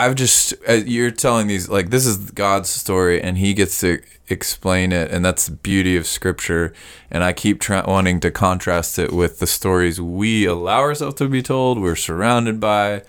I've 0.00 0.14
just 0.14 0.54
uh, 0.66 0.72
you're 0.72 1.10
telling 1.10 1.46
these 1.46 1.68
like 1.68 1.90
this 1.90 2.06
is 2.06 2.30
God's 2.30 2.70
story, 2.70 3.20
and 3.20 3.36
He 3.36 3.52
gets 3.52 3.80
to 3.80 4.00
explain 4.28 4.92
it, 4.92 5.10
and 5.10 5.22
that's 5.22 5.46
the 5.46 5.52
beauty 5.52 5.94
of 5.98 6.06
Scripture. 6.06 6.72
And 7.10 7.22
I 7.22 7.34
keep 7.34 7.60
try- 7.60 7.84
wanting 7.86 8.18
to 8.20 8.30
contrast 8.30 8.98
it 8.98 9.12
with 9.12 9.40
the 9.40 9.46
stories 9.46 10.00
we 10.00 10.46
allow 10.46 10.80
ourselves 10.80 11.16
to 11.16 11.28
be 11.28 11.42
told, 11.42 11.78
we're 11.78 11.96
surrounded 11.96 12.60
by, 12.60 13.02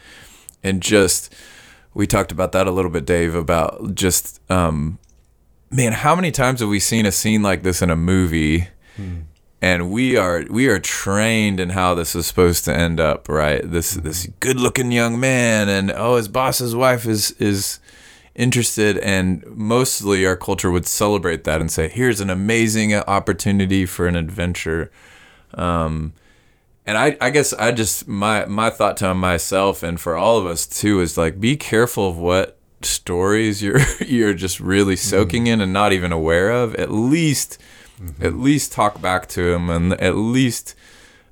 and 0.64 0.82
just 0.82 1.34
we 1.94 2.06
talked 2.08 2.34
about 2.34 2.52
that 2.52 2.68
a 2.68 2.72
little 2.72 2.92
bit, 2.92 3.06
Dave, 3.06 3.36
about 3.36 3.96
just 3.96 4.42
um, 4.52 5.00
man, 5.70 5.94
how 5.94 6.14
many 6.14 6.30
times 6.32 6.60
have 6.60 6.68
we 6.68 6.82
seen 6.82 7.06
a 7.06 7.12
scene 7.12 7.42
like 7.42 7.64
this 7.64 7.82
in 7.82 7.90
a 7.90 7.96
movie? 7.96 8.68
And 9.62 9.92
we 9.92 10.18
are 10.18 10.44
we 10.50 10.68
are 10.68 10.80
trained 10.80 11.60
in 11.60 11.70
how 11.70 11.94
this 11.94 12.16
is 12.16 12.26
supposed 12.26 12.66
to 12.66 12.76
end 12.76 13.00
up, 13.00 13.30
right? 13.30 13.62
This 13.64 13.94
this 13.94 14.28
good 14.40 14.60
looking 14.60 14.92
young 14.92 15.20
man 15.20 15.70
and 15.70 15.92
oh 15.92 16.16
his 16.16 16.28
boss's 16.28 16.76
wife 16.76 17.06
is 17.06 17.32
is 17.34 17.80
interested 18.34 18.98
and 18.98 19.46
mostly 19.46 20.26
our 20.26 20.38
culture 20.38 20.72
would 20.72 20.88
celebrate 20.88 21.44
that 21.44 21.62
and 21.62 21.70
say 21.70 21.90
here's 21.90 22.22
an 22.22 22.30
amazing 22.30 22.96
opportunity 22.96 23.86
for 23.86 24.08
an 24.08 24.16
adventure. 24.16 24.92
Um 25.54 26.14
and 26.84 26.98
I, 26.98 27.16
I 27.22 27.30
guess 27.30 27.54
I 27.54 27.72
just 27.72 28.08
my 28.08 28.46
my 28.46 28.72
thought 28.72 28.98
to 28.98 29.14
myself 29.14 29.84
and 29.84 30.00
for 30.02 30.18
all 30.18 30.40
of 30.40 30.48
us 30.48 30.66
too 30.66 31.02
is 31.02 31.20
like 31.20 31.40
be 31.40 31.56
careful 31.56 32.10
of 32.10 32.18
what 32.18 32.58
stories 32.82 33.62
you're 33.64 33.80
you're 34.06 34.34
just 34.34 34.60
really 34.60 34.96
soaking 34.96 35.46
in 35.46 35.62
and 35.62 35.72
not 35.72 35.94
even 35.94 36.12
aware 36.12 36.50
of. 36.50 36.74
At 36.76 36.90
least 36.90 37.60
at 38.22 38.36
least 38.36 38.72
talk 38.72 39.02
back 39.02 39.28
to 39.30 39.54
him 39.54 39.70
and 39.70 39.94
at 39.94 40.16
least 40.16 40.76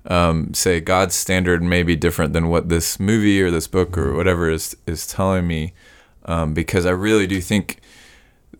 um, 0.05 0.53
say 0.53 0.79
God's 0.79 1.15
standard 1.15 1.61
may 1.61 1.83
be 1.83 1.95
different 1.95 2.33
than 2.33 2.47
what 2.47 2.69
this 2.69 2.99
movie 2.99 3.41
or 3.41 3.51
this 3.51 3.67
book 3.67 3.97
or 3.97 4.13
whatever 4.13 4.49
is 4.49 4.75
is 4.85 5.07
telling 5.07 5.47
me. 5.47 5.73
Um, 6.25 6.53
because 6.53 6.85
I 6.85 6.91
really 6.91 7.25
do 7.27 7.41
think 7.41 7.79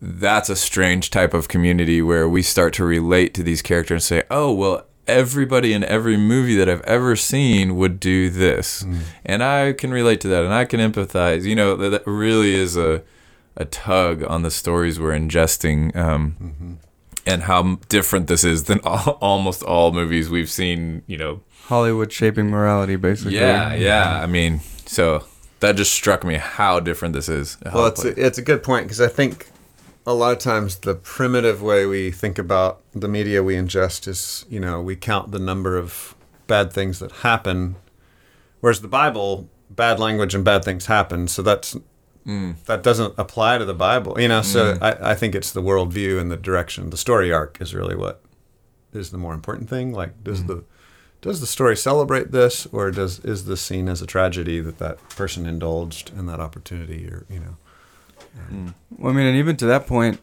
that's 0.00 0.48
a 0.48 0.56
strange 0.56 1.10
type 1.10 1.34
of 1.34 1.48
community 1.48 2.00
where 2.02 2.28
we 2.28 2.42
start 2.42 2.72
to 2.74 2.84
relate 2.84 3.34
to 3.34 3.42
these 3.42 3.62
characters 3.62 4.10
and 4.10 4.20
say, 4.22 4.26
oh, 4.30 4.52
well, 4.52 4.86
everybody 5.06 5.72
in 5.72 5.84
every 5.84 6.16
movie 6.16 6.56
that 6.56 6.68
I've 6.68 6.80
ever 6.82 7.16
seen 7.16 7.76
would 7.76 8.00
do 8.00 8.30
this. 8.30 8.82
And 9.24 9.42
I 9.42 9.72
can 9.72 9.90
relate 9.90 10.20
to 10.22 10.28
that 10.28 10.44
and 10.44 10.54
I 10.54 10.64
can 10.64 10.80
empathize. 10.80 11.44
You 11.44 11.54
know, 11.54 11.76
that, 11.76 11.90
that 11.90 12.06
really 12.06 12.54
is 12.54 12.76
a, 12.76 13.02
a 13.56 13.64
tug 13.66 14.24
on 14.24 14.42
the 14.42 14.50
stories 14.50 14.98
we're 14.98 15.12
ingesting. 15.12 15.94
Um, 15.94 16.78
And 17.30 17.42
how 17.42 17.78
different 17.88 18.26
this 18.26 18.44
is 18.44 18.64
than 18.64 18.80
all, 18.84 19.18
almost 19.20 19.62
all 19.62 19.92
movies 19.92 20.28
we've 20.28 20.50
seen, 20.50 21.02
you 21.06 21.16
know. 21.16 21.40
Hollywood 21.64 22.12
shaping 22.12 22.50
morality, 22.50 22.96
basically. 22.96 23.36
Yeah, 23.36 23.74
yeah. 23.74 24.20
I 24.20 24.26
mean, 24.26 24.60
so 24.86 25.24
that 25.60 25.76
just 25.76 25.92
struck 25.92 26.24
me 26.24 26.34
how 26.34 26.80
different 26.80 27.14
this 27.14 27.28
is. 27.28 27.56
Well, 27.64 27.86
it's 27.86 28.04
a, 28.04 28.26
it's 28.26 28.38
a 28.38 28.42
good 28.42 28.62
point 28.62 28.86
because 28.86 29.00
I 29.00 29.08
think 29.08 29.48
a 30.06 30.14
lot 30.14 30.32
of 30.32 30.38
times 30.38 30.78
the 30.78 30.94
primitive 30.94 31.62
way 31.62 31.86
we 31.86 32.10
think 32.10 32.38
about 32.38 32.80
the 32.92 33.08
media 33.08 33.42
we 33.42 33.54
ingest 33.54 34.08
is, 34.08 34.44
you 34.48 34.58
know, 34.58 34.80
we 34.80 34.96
count 34.96 35.30
the 35.30 35.38
number 35.38 35.76
of 35.76 36.14
bad 36.46 36.72
things 36.72 36.98
that 36.98 37.12
happen, 37.12 37.76
whereas 38.60 38.80
the 38.80 38.88
Bible, 38.88 39.48
bad 39.70 40.00
language 40.00 40.34
and 40.34 40.44
bad 40.44 40.64
things 40.64 40.86
happen. 40.86 41.28
So 41.28 41.42
that's 41.42 41.76
Mm. 42.26 42.62
that 42.66 42.82
doesn't 42.82 43.14
apply 43.16 43.56
to 43.56 43.64
the 43.64 43.74
Bible, 43.74 44.20
you 44.20 44.28
know. 44.28 44.42
So 44.42 44.74
mm. 44.74 44.82
I, 44.82 45.12
I 45.12 45.14
think 45.14 45.34
it's 45.34 45.52
the 45.52 45.62
worldview 45.62 46.20
and 46.20 46.30
the 46.30 46.36
direction. 46.36 46.90
The 46.90 46.98
story 46.98 47.32
arc 47.32 47.58
is 47.60 47.74
really 47.74 47.96
what 47.96 48.22
is 48.92 49.10
the 49.10 49.18
more 49.18 49.32
important 49.32 49.70
thing. 49.70 49.92
Like, 49.92 50.22
does 50.22 50.42
mm. 50.42 50.48
the 50.48 50.64
does 51.22 51.40
the 51.40 51.46
story 51.46 51.76
celebrate 51.76 52.30
this, 52.30 52.66
or 52.66 52.90
does 52.90 53.20
is 53.20 53.44
this 53.44 53.60
seen 53.60 53.88
as 53.88 54.00
a 54.00 54.06
tragedy 54.06 54.60
that 54.60 54.78
that 54.78 55.06
person 55.10 55.46
indulged 55.46 56.10
in 56.16 56.26
that 56.26 56.40
opportunity, 56.40 57.06
or 57.06 57.24
you 57.28 57.40
know? 57.40 57.56
Um, 58.38 58.74
well, 58.98 59.12
I 59.12 59.16
mean, 59.16 59.26
and 59.26 59.36
even 59.36 59.56
to 59.56 59.66
that 59.66 59.86
point, 59.86 60.20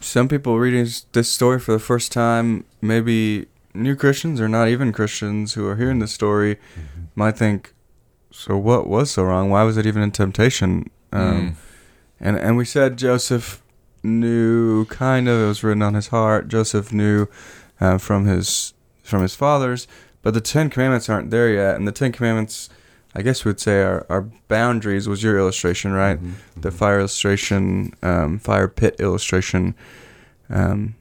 some 0.00 0.28
people 0.28 0.58
reading 0.58 0.86
this 1.12 1.30
story 1.30 1.58
for 1.58 1.72
the 1.72 1.78
first 1.78 2.12
time, 2.12 2.64
maybe 2.80 3.46
new 3.74 3.96
Christians 3.96 4.40
or 4.40 4.48
not 4.48 4.68
even 4.68 4.92
Christians 4.92 5.54
who 5.54 5.66
are 5.66 5.76
hearing 5.76 5.98
this 5.98 6.12
story, 6.12 6.56
mm-hmm. 6.56 7.04
might 7.14 7.36
think, 7.36 7.74
"So 8.30 8.56
what 8.56 8.86
was 8.86 9.12
so 9.12 9.24
wrong? 9.24 9.50
Why 9.50 9.62
was 9.62 9.76
it 9.76 9.86
even 9.86 10.02
in 10.02 10.10
temptation?" 10.10 10.90
Um, 11.12 11.56
And 12.20 12.36
and 12.38 12.56
we 12.56 12.64
said 12.64 12.96
Joseph 12.98 13.60
knew 14.04 14.84
kind 14.86 15.28
of 15.28 15.40
it 15.40 15.46
was 15.46 15.62
written 15.64 15.82
on 15.82 15.94
his 15.94 16.08
heart. 16.08 16.48
Joseph 16.48 16.92
knew 16.92 17.26
uh, 17.80 17.98
from 17.98 18.26
his 18.26 18.74
from 19.02 19.22
his 19.22 19.34
fathers, 19.34 19.88
but 20.22 20.32
the 20.34 20.40
Ten 20.40 20.70
Commandments 20.70 21.08
aren't 21.08 21.30
there 21.30 21.50
yet. 21.52 21.74
And 21.76 21.86
the 21.88 21.92
Ten 21.92 22.12
Commandments, 22.12 22.68
I 23.14 23.22
guess, 23.22 23.44
we 23.44 23.48
would 23.50 23.60
say 23.60 23.82
are, 23.82 24.06
are 24.08 24.22
boundaries. 24.48 25.08
Was 25.08 25.22
your 25.24 25.36
illustration 25.38 25.92
right? 25.92 26.18
The 26.56 26.70
fire 26.70 27.00
illustration, 27.00 27.92
um, 28.02 28.38
fire 28.38 28.68
pit 28.68 28.94
illustration. 29.00 29.74
Um, 30.48 30.94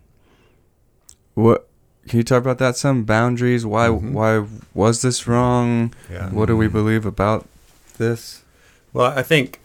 what 1.36 1.67
can 2.08 2.17
you 2.17 2.24
talk 2.24 2.41
about 2.41 2.58
that? 2.58 2.76
Some 2.78 3.04
boundaries. 3.04 3.63
Why 3.65 3.88
Mhm. 3.88 4.12
why 4.12 4.43
was 4.74 5.02
this 5.02 5.28
wrong? 5.28 5.93
Yeah. 6.12 6.30
What 6.30 6.47
do 6.47 6.58
we 6.58 6.67
believe 6.67 7.06
about 7.06 7.45
this? 7.97 8.41
Well, 8.93 9.13
I 9.15 9.21
think 9.24 9.60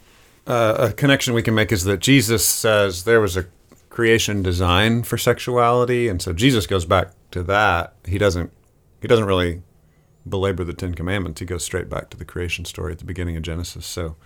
uh, 0.46 0.88
a 0.90 0.92
connection 0.92 1.35
we 1.35 1.42
can 1.42 1.54
make 1.54 1.72
is 1.72 1.85
that 1.85 2.00
Jesus 2.00 2.44
says 2.44 3.04
there 3.04 3.20
was 3.20 3.37
a 3.37 3.46
creation 3.90 4.42
design 4.42 5.02
for 5.02 5.18
sexuality, 5.18 6.09
and 6.09 6.20
so 6.20 6.32
Jesus 6.32 6.66
goes 6.66 6.85
back 6.85 7.12
to 7.30 7.42
that. 7.44 7.94
He 8.06 8.18
doesn't. 8.18 8.52
He 9.00 9.09
doesn't 9.09 9.26
really 9.26 9.62
belabor 10.28 10.64
the 10.64 10.72
Ten 10.72 10.94
Commandments. 10.94 11.40
He 11.40 11.46
goes 11.46 11.64
straight 11.64 11.88
back 11.88 12.11
to 12.11 12.16
the 12.16 12.24
creation 12.24 12.64
story 12.64 12.92
at 12.92 12.98
the 12.98 13.04
beginning 13.04 13.37
of 13.37 13.42
Genesis. 13.42 13.87
So, 13.87 14.16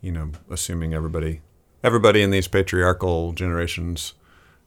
you 0.00 0.12
know, 0.12 0.30
assuming 0.48 0.94
everybody, 0.94 1.40
everybody 1.82 2.22
in 2.22 2.30
these 2.30 2.46
patriarchal 2.46 3.32
generations 3.32 4.14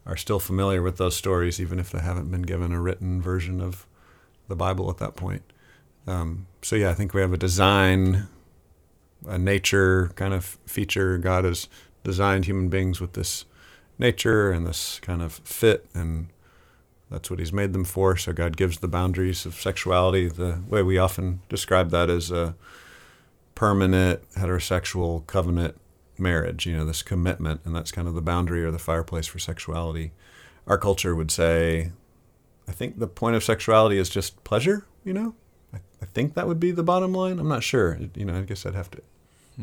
are 0.06 0.18
still 0.18 0.40
familiar 0.40 0.82
with 0.82 0.98
those 0.98 1.16
stories, 1.16 1.62
even 1.62 1.80
if 1.80 1.90
they 1.92 2.00
haven't 2.00 2.30
been 2.30 2.42
given 2.42 2.74
a 2.74 2.82
written 2.82 3.22
version 3.22 3.62
of 3.62 3.88
the 4.48 4.56
Bible 4.56 4.90
at 4.90 4.98
that 4.98 5.16
point. 5.16 5.44
Um, 6.06 6.48
so 6.62 6.76
yeah, 6.76 6.90
I 6.90 6.94
think 6.94 7.14
we 7.14 7.22
have 7.22 7.32
a 7.32 7.38
design 7.38 8.28
a 9.28 9.38
nature 9.38 10.12
kind 10.16 10.34
of 10.34 10.58
feature. 10.66 11.18
God 11.18 11.46
has 11.46 11.68
designed 12.04 12.46
human 12.46 12.70
beings 12.70 13.00
with 13.00 13.14
this 13.14 13.46
nature 13.98 14.52
and 14.52 14.66
this 14.68 15.00
kind 15.02 15.22
of 15.22 15.34
fit, 15.44 15.86
and 15.94 16.28
that's 17.10 17.30
what 17.30 17.40
He's 17.40 17.54
made 17.54 17.74
them 17.74 17.86
for. 17.86 18.18
So 18.18 18.34
God 18.34 18.58
gives 18.58 18.80
the 18.80 18.88
boundaries 18.88 19.46
of 19.46 19.56
sexuality. 19.56 20.28
The 20.28 20.62
way 20.68 20.84
we 20.84 20.98
often 20.98 21.42
describe 21.50 21.92
that 21.92 22.10
is 22.10 22.32
a 22.32 22.56
permanent 23.56 24.30
heterosexual 24.34 25.26
covenant 25.28 25.80
marriage, 26.18 26.66
you 26.66 26.76
know, 26.76 26.86
this 26.86 27.04
commitment, 27.04 27.62
and 27.66 27.76
that's 27.76 27.92
kind 27.92 28.08
of 28.08 28.14
the 28.14 28.22
boundary 28.22 28.64
or 28.64 28.72
the 28.72 28.80
fireplace 28.80 29.28
for 29.28 29.40
sexuality. 29.40 30.12
Our 30.68 30.78
culture 30.78 31.16
would 31.16 31.32
say, 31.32 31.92
I 32.68 32.72
think 32.72 33.00
the 33.00 33.08
point 33.08 33.36
of 33.36 33.44
sexuality 33.44 33.98
is 33.98 34.10
just 34.10 34.44
pleasure, 34.44 34.86
you 35.04 35.14
know? 35.14 35.36
I, 35.74 35.78
I 36.02 36.06
think 36.06 36.34
that 36.34 36.48
would 36.48 36.60
be 36.60 36.72
the 36.72 36.84
bottom 36.84 37.14
line. 37.14 37.40
I'm 37.40 37.48
not 37.48 37.64
sure. 37.64 38.00
You 38.16 38.26
know, 38.26 38.38
I 38.38 38.42
guess 38.42 38.66
I'd 38.66 38.76
have 38.76 38.92
to 38.92 39.02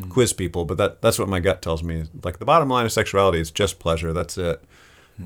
quiz 0.09 0.33
people, 0.33 0.65
but 0.65 0.79
that 0.79 1.03
that's 1.03 1.19
what 1.19 1.29
my 1.29 1.41
gut 1.41 1.63
tells 1.63 1.83
me. 1.83 2.05
Like 2.23 2.39
the 2.39 2.45
bottom 2.45 2.69
line 2.69 2.87
of 2.87 2.93
sexuality 2.93 3.41
is 3.41 3.51
just 3.51 3.79
pleasure. 3.79 4.13
That's 4.13 4.39
it. 4.39 4.63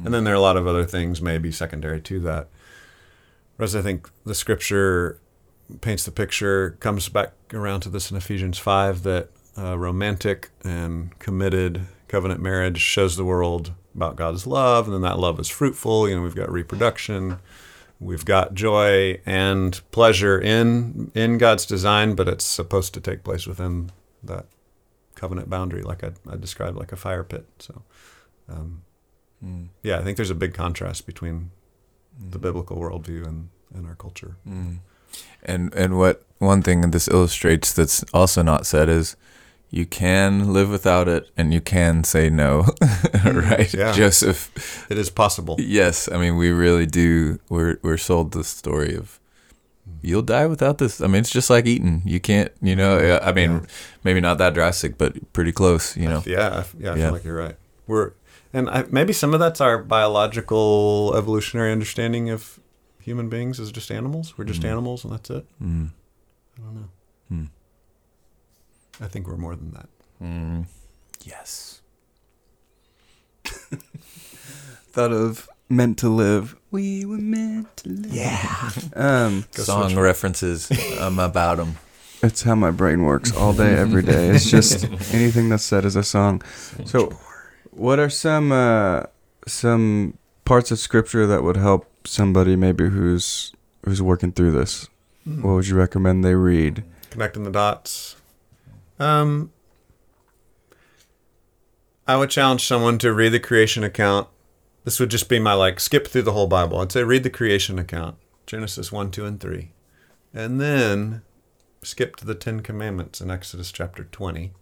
And 0.05 0.13
then 0.13 0.25
there 0.25 0.35
are 0.35 0.37
a 0.37 0.41
lot 0.41 0.57
of 0.57 0.67
other 0.67 0.85
things 0.85 1.23
maybe 1.23 1.53
secondary 1.53 2.01
to 2.01 2.19
that. 2.21 2.49
Whereas 3.57 3.77
I 3.77 3.83
think 3.83 4.11
the 4.25 4.35
scripture 4.35 5.21
paints 5.81 6.05
the 6.05 6.11
picture, 6.11 6.77
comes 6.81 7.09
back 7.09 7.33
around 7.53 7.81
to 7.81 7.89
this 7.89 8.11
in 8.11 8.17
Ephesians 8.17 8.59
5 8.59 9.03
that 9.05 9.31
uh, 9.57 9.79
romantic 9.79 10.51
and 10.63 11.17
committed 11.19 11.83
covenant 12.09 12.41
marriage 12.41 12.79
shows 12.79 13.17
the 13.17 13.25
world 13.25 13.73
about 13.95 14.17
God's 14.17 14.47
love, 14.47 14.87
and 14.87 14.95
then 14.95 15.03
that 15.03 15.19
love 15.19 15.39
is 15.39 15.49
fruitful. 15.49 16.09
You 16.09 16.17
know, 16.17 16.23
we've 16.23 16.35
got 16.35 16.51
reproduction, 16.51 17.39
we've 18.01 18.25
got 18.25 18.55
joy 18.55 19.21
and 19.25 19.81
pleasure 19.91 20.39
in 20.39 21.13
in 21.15 21.39
God's 21.39 21.65
design, 21.65 22.15
but 22.15 22.29
it's 22.29 22.45
supposed 22.45 22.95
to 22.95 23.01
take 23.01 23.23
place 23.23 23.47
within 23.47 23.91
that 24.23 24.47
covenant 25.15 25.49
boundary, 25.51 25.83
like 25.83 26.03
I, 26.05 26.13
I 26.31 26.37
described, 26.37 26.77
like 26.77 26.93
a 26.93 26.97
fire 26.97 27.25
pit. 27.25 27.47
So, 27.59 27.83
um, 28.49 28.83
Mm. 29.45 29.69
yeah, 29.83 29.99
I 29.99 30.03
think 30.03 30.17
there's 30.17 30.31
a 30.31 30.35
big 30.35 30.55
contrast 30.55 31.05
between 31.07 31.51
the 32.19 32.39
biblical 32.39 32.79
worldview 32.79 33.27
and, 33.27 33.49
and 33.75 33.87
our 33.87 33.95
culture. 33.97 34.37
Mm. 34.49 34.79
And 35.43 35.75
and 35.75 35.99
what 35.99 36.23
one 36.39 36.63
thing 36.63 36.91
this 36.93 37.09
illustrates 37.09 37.73
that's 37.73 38.05
also 38.15 38.43
not 38.43 38.67
said 38.67 38.89
is 38.89 39.17
you 39.71 39.85
can 39.87 40.53
live 40.53 40.71
without 40.71 41.09
it 41.09 41.29
and 41.37 41.53
you 41.53 41.61
can 41.61 42.05
say 42.05 42.31
no. 42.31 42.65
right? 43.25 43.75
Yeah. 43.75 43.93
Joseph 43.93 44.87
It 44.91 44.97
is 44.99 45.11
possible. 45.11 45.57
Yes, 45.59 46.09
I 46.11 46.17
mean 46.17 46.37
we 46.37 46.51
really 46.51 46.87
do 46.87 47.39
we're 47.51 47.79
we're 47.83 47.99
sold 47.99 48.33
the 48.33 48.45
story 48.45 48.97
of 48.97 49.21
you'll 50.05 50.23
die 50.23 50.47
without 50.47 50.79
this. 50.79 51.01
I 51.01 51.07
mean 51.07 51.21
it's 51.21 51.31
just 51.31 51.51
like 51.51 51.67
eating. 51.67 52.03
You 52.05 52.21
can't, 52.21 52.51
you 52.63 52.77
know, 52.77 53.19
I 53.23 53.33
mean 53.33 53.51
Yeah. 53.53 53.61
maybe 54.05 54.21
not 54.21 54.39
that 54.39 54.55
drastic 54.55 54.99
but 54.99 55.33
pretty 55.33 55.53
close, 55.53 55.97
you 55.97 56.09
know. 56.09 56.23
Yeah, 56.27 56.65
yeah, 56.79 56.93
I 56.93 56.97
Yeah. 56.97 57.05
feel 57.07 57.13
like 57.13 57.25
you're 57.25 57.37
right. 57.37 57.57
We're 57.87 58.13
and 58.53 58.71
I, 58.71 58.85
maybe 58.91 59.13
some 59.13 59.35
of 59.35 59.41
that's 59.41 59.61
our 59.61 59.83
biological 59.83 61.13
evolutionary 61.17 61.73
understanding 61.73 62.31
of 62.31 62.61
human 63.01 63.29
beings 63.29 63.59
as 63.61 63.73
just 63.73 63.91
animals. 63.91 64.39
We're 64.39 64.45
just 64.45 64.63
Mhm. 64.63 64.71
animals, 64.71 65.05
and 65.05 65.13
that's 65.13 65.29
it. 65.31 65.45
Mm. 65.61 65.91
I 66.57 66.61
don't 66.63 66.75
know. 66.77 66.89
Hmm. 67.29 67.45
I 69.01 69.09
think 69.09 69.27
we're 69.27 69.37
more 69.37 69.57
than 69.57 69.73
that. 69.73 69.89
Mm. 70.23 70.67
Yes. 71.25 71.81
Thought 74.93 75.13
of 75.13 75.49
meant 75.69 75.99
to 75.99 76.09
live. 76.09 76.57
We 76.71 77.05
were 77.05 77.19
meant 77.19 77.77
to 77.79 77.89
live. 77.89 78.13
Yeah. 78.13 78.71
Um, 78.97 79.45
Song 79.53 79.91
switch. 79.91 79.99
references 79.99 80.71
um, 81.01 81.19
about 81.19 81.57
them. 81.57 81.77
it's 82.23 82.43
how 82.43 82.55
my 82.55 82.71
brain 82.71 83.03
works 83.05 83.35
all 83.35 83.53
day, 83.53 83.75
every 83.75 84.03
day. 84.03 84.29
It's 84.29 84.49
just 84.51 84.85
anything 85.15 85.49
that's 85.49 85.65
said 85.65 85.85
is 85.85 85.97
a 85.97 86.03
song. 86.05 86.43
So, 86.85 87.11
what 87.71 87.99
are 87.99 88.11
some 88.11 88.53
uh, 88.53 89.05
some 89.47 90.17
parts 90.45 90.71
of 90.71 90.79
scripture 90.79 91.27
that 91.27 91.43
would 91.43 91.57
help 91.57 91.91
somebody 92.07 92.55
maybe 92.57 92.89
who's 92.89 93.53
who's 93.85 94.01
working 94.01 94.31
through 94.33 94.53
this? 94.53 94.89
Hmm. 95.25 95.43
What 95.43 95.55
would 95.55 95.67
you 95.67 95.77
recommend 95.77 96.25
they 96.25 96.35
read? 96.35 96.85
Connecting 97.11 97.43
the 97.45 97.51
dots. 97.51 98.17
Um, 98.99 99.51
I 102.07 102.17
would 102.17 102.31
challenge 102.31 102.65
someone 102.67 102.99
to 102.99 103.13
read 103.13 103.31
the 103.31 103.41
creation 103.41 103.83
account. 103.83 104.29
This 104.85 105.01
would 105.01 105.11
just 105.11 105.29
be 105.31 105.39
my 105.39 105.55
like 105.55 105.81
skip 105.81 106.07
through 106.07 106.23
the 106.23 106.33
whole 106.33 106.47
Bible. 106.47 106.79
I'd 106.79 106.93
say 106.93 107.03
read 107.03 107.23
the 107.23 107.31
creation 107.31 107.79
account, 107.79 108.17
Genesis 108.47 108.93
one, 108.93 109.11
two, 109.11 109.25
and 109.25 109.41
three, 109.41 109.73
and 110.33 110.61
then 110.61 111.23
skip 111.83 112.17
to 112.17 112.27
the 112.27 112.35
Ten 112.35 112.61
Commandments 112.61 113.21
in 113.21 113.31
Exodus 113.31 113.73
chapter 113.73 114.05
twenty, 114.05 114.53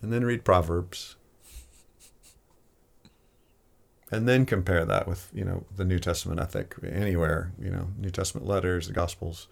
and 0.00 0.10
then 0.10 0.24
read 0.24 0.44
Proverbs, 0.44 1.16
and 4.10 4.26
then 4.26 4.46
compare 4.46 4.86
that 4.86 5.06
with 5.06 5.30
you 5.34 5.44
know 5.44 5.64
the 5.76 5.84
New 5.84 5.98
Testament 5.98 6.40
ethic 6.40 6.74
anywhere 6.82 7.52
you 7.60 7.70
know 7.70 7.88
New 7.98 8.10
Testament 8.10 8.46
letters, 8.46 8.86
the 8.86 8.94
Gospels. 8.94 9.46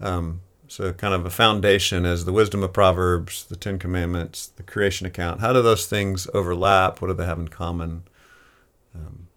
Um, 0.00 0.40
so, 0.66 0.94
kind 0.94 1.12
of 1.12 1.26
a 1.26 1.30
foundation 1.30 2.06
is 2.06 2.24
the 2.24 2.32
wisdom 2.32 2.62
of 2.62 2.72
Proverbs, 2.72 3.44
the 3.44 3.56
Ten 3.56 3.78
Commandments, 3.78 4.46
the 4.46 4.62
creation 4.62 5.06
account. 5.06 5.40
How 5.40 5.52
do 5.52 5.60
those 5.60 5.86
things 5.86 6.26
overlap? 6.32 7.02
What 7.02 7.08
do 7.08 7.14
they 7.14 7.26
have 7.26 7.38
in 7.38 7.48
common? 7.48 8.04
Um, 8.94 9.28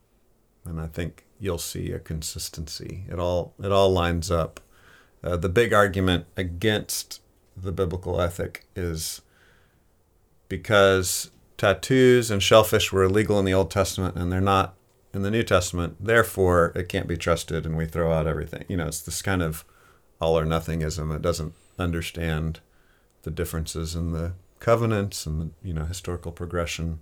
and 0.65 0.79
I 0.79 0.87
think 0.87 1.25
you'll 1.39 1.57
see 1.57 1.91
a 1.91 1.99
consistency. 1.99 3.05
It 3.09 3.19
all 3.19 3.53
it 3.63 3.71
all 3.71 3.91
lines 3.91 4.29
up. 4.29 4.59
Uh, 5.23 5.37
the 5.37 5.49
big 5.49 5.73
argument 5.73 6.25
against 6.35 7.21
the 7.55 7.71
biblical 7.71 8.21
ethic 8.21 8.65
is 8.75 9.21
because 10.47 11.31
tattoos 11.57 12.29
and 12.29 12.41
shellfish 12.41 12.91
were 12.91 13.03
illegal 13.03 13.39
in 13.39 13.45
the 13.45 13.53
Old 13.53 13.71
Testament 13.71 14.15
and 14.15 14.31
they're 14.31 14.39
not 14.39 14.75
in 15.13 15.23
the 15.23 15.31
New 15.31 15.43
Testament. 15.43 15.97
Therefore, 15.99 16.71
it 16.75 16.89
can't 16.89 17.07
be 17.07 17.17
trusted, 17.17 17.65
and 17.65 17.75
we 17.75 17.85
throw 17.85 18.13
out 18.13 18.27
everything. 18.27 18.65
You 18.67 18.77
know, 18.77 18.87
it's 18.87 19.01
this 19.01 19.21
kind 19.21 19.41
of 19.41 19.65
all 20.21 20.37
or 20.37 20.45
nothingism. 20.45 21.13
It 21.15 21.21
doesn't 21.21 21.53
understand 21.79 22.59
the 23.23 23.31
differences 23.31 23.95
in 23.95 24.11
the 24.11 24.33
covenants 24.59 25.25
and 25.25 25.41
the 25.41 25.49
you 25.67 25.73
know 25.73 25.85
historical 25.85 26.31
progression, 26.31 26.99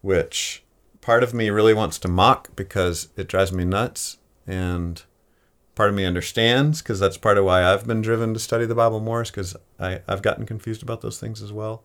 which 0.00 0.62
part 1.00 1.22
of 1.22 1.34
me 1.34 1.50
really 1.50 1.74
wants 1.74 1.98
to 2.00 2.08
mock 2.08 2.54
because 2.56 3.08
it 3.16 3.28
drives 3.28 3.52
me 3.52 3.64
nuts, 3.64 4.18
and 4.46 5.02
part 5.74 5.90
of 5.90 5.94
me 5.94 6.04
understands 6.04 6.82
because 6.82 6.98
that's 6.98 7.16
part 7.16 7.38
of 7.38 7.44
why 7.44 7.64
I've 7.64 7.86
been 7.86 8.02
driven 8.02 8.34
to 8.34 8.40
study 8.40 8.66
the 8.66 8.74
Bible 8.74 9.00
more 9.00 9.22
is 9.22 9.30
because 9.30 9.56
I've 9.78 10.22
gotten 10.22 10.44
confused 10.44 10.82
about 10.82 11.00
those 11.00 11.20
things 11.20 11.40
as 11.42 11.52
well. 11.52 11.84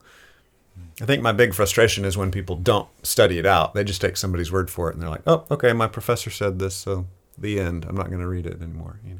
I 0.99 1.05
think 1.05 1.21
my 1.21 1.31
big 1.31 1.53
frustration 1.53 2.03
is 2.03 2.17
when 2.17 2.31
people 2.31 2.55
don't 2.55 2.89
study 3.05 3.37
it 3.37 3.45
out. 3.45 3.75
They 3.75 3.83
just 3.83 4.01
take 4.01 4.17
somebody's 4.17 4.51
word 4.51 4.71
for 4.71 4.89
it 4.89 4.93
and 4.93 5.01
they're 5.01 5.09
like, 5.09 5.21
"Oh, 5.27 5.45
okay, 5.51 5.71
my 5.73 5.87
professor 5.87 6.31
said 6.31 6.57
this, 6.57 6.75
so 6.75 7.05
the 7.37 7.59
end. 7.59 7.85
I'm 7.87 7.95
not 7.95 8.07
going 8.07 8.21
to 8.21 8.27
read 8.27 8.47
it 8.47 8.61
anymore." 8.61 8.99
You 9.05 9.13
know. 9.13 9.19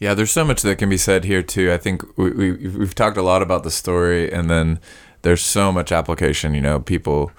Yeah, 0.00 0.14
there's 0.14 0.30
so 0.30 0.44
much 0.44 0.62
that 0.62 0.78
can 0.78 0.88
be 0.88 0.96
said 0.96 1.24
here 1.24 1.42
too. 1.42 1.72
I 1.72 1.76
think 1.76 2.04
we, 2.16 2.30
we 2.30 2.52
we've 2.52 2.94
talked 2.94 3.16
a 3.16 3.22
lot 3.22 3.42
about 3.42 3.64
the 3.64 3.70
story, 3.70 4.32
and 4.32 4.48
then 4.48 4.78
there's 5.22 5.42
so 5.42 5.72
much 5.72 5.92
application. 5.92 6.54
You 6.54 6.60
know, 6.60 6.80
people 6.80 7.32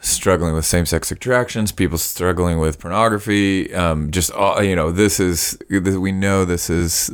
struggling 0.00 0.54
with 0.54 0.64
same-sex 0.64 1.10
attractions, 1.10 1.72
people 1.72 1.98
struggling 1.98 2.58
with 2.58 2.78
pornography. 2.78 3.74
Um, 3.74 4.10
just 4.10 4.30
all 4.30 4.62
you 4.62 4.76
know, 4.76 4.92
this 4.92 5.18
is 5.18 5.58
this, 5.68 5.96
we 5.96 6.12
know 6.12 6.44
this 6.44 6.70
is 6.70 7.10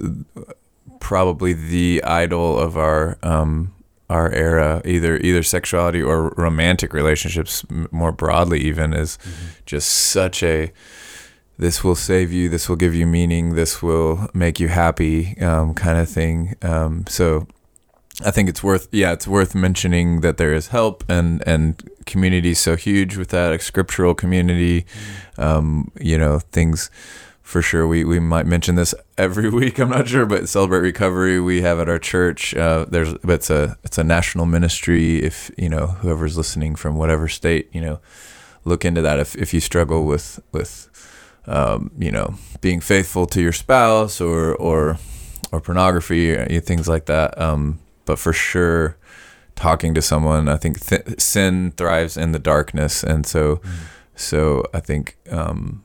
probably 1.01 1.53
the 1.53 2.03
idol 2.05 2.59
of 2.59 2.77
our 2.77 3.19
um, 3.23 3.73
our 4.11 4.31
era. 4.33 4.83
Either 4.85 5.17
either 5.19 5.43
sexuality 5.43 6.03
or 6.03 6.31
romantic 6.37 6.93
relationships, 6.93 7.65
more 7.91 8.13
broadly, 8.13 8.61
even 8.61 8.93
is 8.93 9.19
just 9.65 9.89
such 9.89 10.43
a 10.43 10.73
this 11.59 11.85
will 11.85 11.95
save 11.95 12.33
you, 12.33 12.49
this 12.49 12.69
will 12.69 12.77
give 12.77 12.95
you 12.95 13.07
meaning, 13.07 13.55
this 13.55 13.83
will 13.83 14.29
make 14.35 14.59
you 14.59 14.69
happy, 14.69 15.39
um, 15.39 15.75
kind 15.75 15.99
of 15.99 16.09
thing. 16.09 16.57
Um, 16.63 17.05
so 17.07 17.47
I 18.25 18.31
think 18.31 18.49
it's 18.49 18.63
worth, 18.63 18.89
yeah, 18.93 19.13
it's 19.13 19.27
worth 19.27 19.55
mentioning 19.55 20.21
that 20.21 20.37
there 20.37 20.53
is 20.53 20.69
help 20.69 21.03
and 21.09 21.43
and 21.47 21.83
community 22.05 22.55
so 22.55 22.77
huge 22.77 23.17
with 23.17 23.29
that, 23.29 23.49
like 23.49 23.63
scriptural 23.63 24.15
community, 24.15 24.85
um, 25.39 25.91
you 25.99 26.19
know, 26.19 26.39
things 26.39 26.91
for 27.43 27.63
sure. 27.63 27.87
We 27.87 28.05
we 28.05 28.21
might 28.21 28.47
mention 28.47 28.75
this 28.75 28.95
every 29.17 29.49
week. 29.61 29.79
I'm 29.79 29.89
not 29.89 30.09
sure, 30.09 30.27
but 30.27 30.49
celebrate 30.49 30.81
recovery 30.81 31.41
we 31.41 31.63
have 31.63 31.81
at 31.81 31.89
our 31.89 31.99
church. 31.99 32.55
Uh, 32.55 32.85
there's 32.89 33.15
it's 33.25 33.51
a 33.51 33.79
it's 33.83 33.99
a 33.99 34.05
national 34.05 34.47
ministry. 34.47 35.23
If 35.23 35.51
you 35.57 35.71
know 35.71 35.87
whoever's 35.87 36.37
listening 36.37 36.77
from 36.77 36.97
whatever 36.97 37.29
state, 37.29 37.71
you 37.73 37.81
know, 37.81 38.01
look 38.65 38.85
into 38.85 39.01
that. 39.03 39.19
If 39.19 39.35
if 39.37 39.55
you 39.55 39.61
struggle 39.61 40.05
with 40.05 40.39
with 40.53 40.89
um, 41.47 41.91
you 41.99 42.11
know, 42.11 42.35
being 42.61 42.81
faithful 42.81 43.27
to 43.27 43.41
your 43.41 43.53
spouse 43.53 44.21
or 44.21 44.55
or 44.55 44.99
or 45.51 45.61
pornography 45.61 46.35
or 46.35 46.61
things 46.61 46.89
like 46.89 47.07
that. 47.07 47.39
Um, 47.41 47.81
but 48.13 48.19
for 48.19 48.35
sure, 48.35 48.99
talking 49.55 49.95
to 49.95 50.03
someone, 50.03 50.47
I 50.47 50.59
think 50.59 50.85
th- 50.85 51.19
sin 51.19 51.73
thrives 51.79 52.19
in 52.19 52.33
the 52.33 52.39
darkness, 52.39 53.03
and 53.03 53.25
so 53.25 53.63
so 54.15 54.65
I 54.75 54.81
think 54.81 55.17
um, 55.31 55.83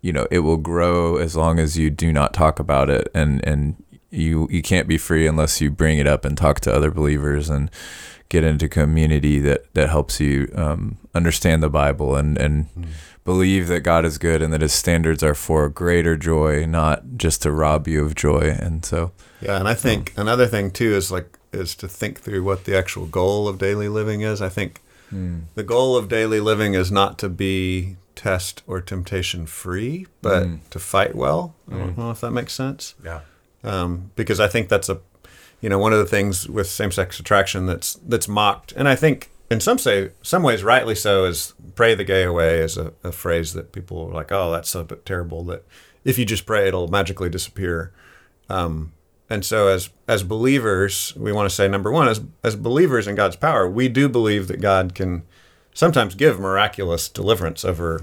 you 0.00 0.14
know 0.14 0.26
it 0.30 0.38
will 0.38 0.56
grow 0.56 1.18
as 1.18 1.36
long 1.36 1.58
as 1.58 1.76
you 1.76 1.90
do 1.90 2.10
not 2.10 2.32
talk 2.32 2.58
about 2.58 2.88
it, 2.88 3.08
and 3.14 3.46
and 3.46 3.76
you 4.08 4.48
you 4.50 4.62
can't 4.62 4.88
be 4.88 4.96
free 4.96 5.26
unless 5.26 5.60
you 5.60 5.70
bring 5.70 5.98
it 5.98 6.06
up 6.06 6.24
and 6.24 6.38
talk 6.38 6.60
to 6.60 6.74
other 6.74 6.90
believers. 6.90 7.50
And 7.50 7.70
get 8.30 8.42
into 8.44 8.66
community 8.68 9.38
that 9.40 9.72
that 9.74 9.90
helps 9.90 10.18
you 10.20 10.50
um, 10.54 10.96
understand 11.14 11.62
the 11.62 11.68
Bible 11.68 12.16
and 12.16 12.38
and 12.38 12.66
believe 13.24 13.68
that 13.68 13.80
God 13.80 14.04
is 14.06 14.16
good 14.16 14.40
and 14.40 14.50
that 14.52 14.62
His 14.62 14.72
standards 14.72 15.22
are 15.22 15.34
for 15.34 15.68
greater 15.68 16.16
joy, 16.16 16.64
not 16.64 17.02
just 17.18 17.42
to 17.42 17.52
rob 17.52 17.86
you 17.86 18.02
of 18.06 18.14
joy. 18.14 18.56
And 18.58 18.84
so, 18.84 19.12
Yeah, 19.42 19.58
and 19.58 19.68
I 19.68 19.74
think 19.74 20.14
another 20.16 20.46
thing 20.46 20.70
too 20.70 20.94
is 20.94 21.12
like 21.12 21.38
is 21.52 21.74
to 21.76 21.88
think 21.88 22.20
through 22.20 22.42
what 22.44 22.64
the 22.64 22.76
actual 22.78 23.06
goal 23.06 23.46
of 23.48 23.58
daily 23.58 23.88
living 23.88 24.22
is. 24.22 24.40
I 24.40 24.48
think 24.48 24.80
the 25.56 25.64
goal 25.64 25.96
of 25.96 26.08
daily 26.08 26.38
living 26.38 26.74
is 26.74 26.90
not 26.92 27.18
to 27.18 27.28
be 27.28 27.96
test 28.14 28.62
or 28.68 28.80
temptation 28.80 29.44
free, 29.46 30.06
but 30.22 30.44
Mm. 30.46 30.58
to 30.70 30.78
fight 30.78 31.14
well. 31.16 31.54
I 31.70 31.78
don't 31.78 31.98
know 31.98 32.10
if 32.12 32.20
that 32.20 32.30
makes 32.30 32.52
sense. 32.54 32.94
yeah, 33.04 33.20
um, 33.64 34.12
because 34.14 34.38
I 34.38 34.46
think 34.46 34.68
that's 34.68 34.88
a, 34.88 34.98
you 35.60 35.68
know, 35.68 35.78
one 35.78 35.92
of 35.92 35.98
the 35.98 36.06
things 36.06 36.48
with 36.48 36.68
same-sex 36.68 37.20
attraction 37.20 37.66
that's 37.66 37.94
that's 37.94 38.28
mocked, 38.28 38.72
and 38.72 38.88
I 38.88 38.96
think 38.96 39.30
in 39.50 39.60
some 39.60 39.78
say 39.78 40.10
some 40.22 40.42
ways 40.42 40.62
rightly 40.62 40.94
so 40.94 41.24
is 41.24 41.54
pray 41.74 41.94
the 41.94 42.04
gay 42.04 42.22
away 42.22 42.60
is 42.60 42.76
a, 42.76 42.92
a 43.02 43.12
phrase 43.12 43.52
that 43.54 43.72
people 43.72 44.08
are 44.08 44.14
like, 44.14 44.32
oh, 44.32 44.50
that's 44.50 44.70
so 44.70 44.84
terrible 44.84 45.44
that 45.44 45.64
if 46.04 46.18
you 46.18 46.24
just 46.24 46.46
pray 46.46 46.68
it'll 46.68 46.88
magically 46.88 47.28
disappear. 47.28 47.92
Um, 48.48 48.92
and 49.28 49.44
so 49.44 49.68
as 49.68 49.90
as 50.08 50.22
believers, 50.22 51.14
we 51.16 51.32
want 51.32 51.48
to 51.48 51.54
say 51.54 51.68
number 51.68 51.92
one, 51.92 52.08
as 52.08 52.20
as 52.42 52.56
believers 52.56 53.06
in 53.06 53.14
God's 53.14 53.36
power, 53.36 53.68
we 53.68 53.88
do 53.88 54.08
believe 54.08 54.48
that 54.48 54.60
God 54.60 54.94
can 54.94 55.22
sometimes 55.74 56.14
give 56.14 56.40
miraculous 56.40 57.08
deliverance 57.08 57.64
over 57.64 58.02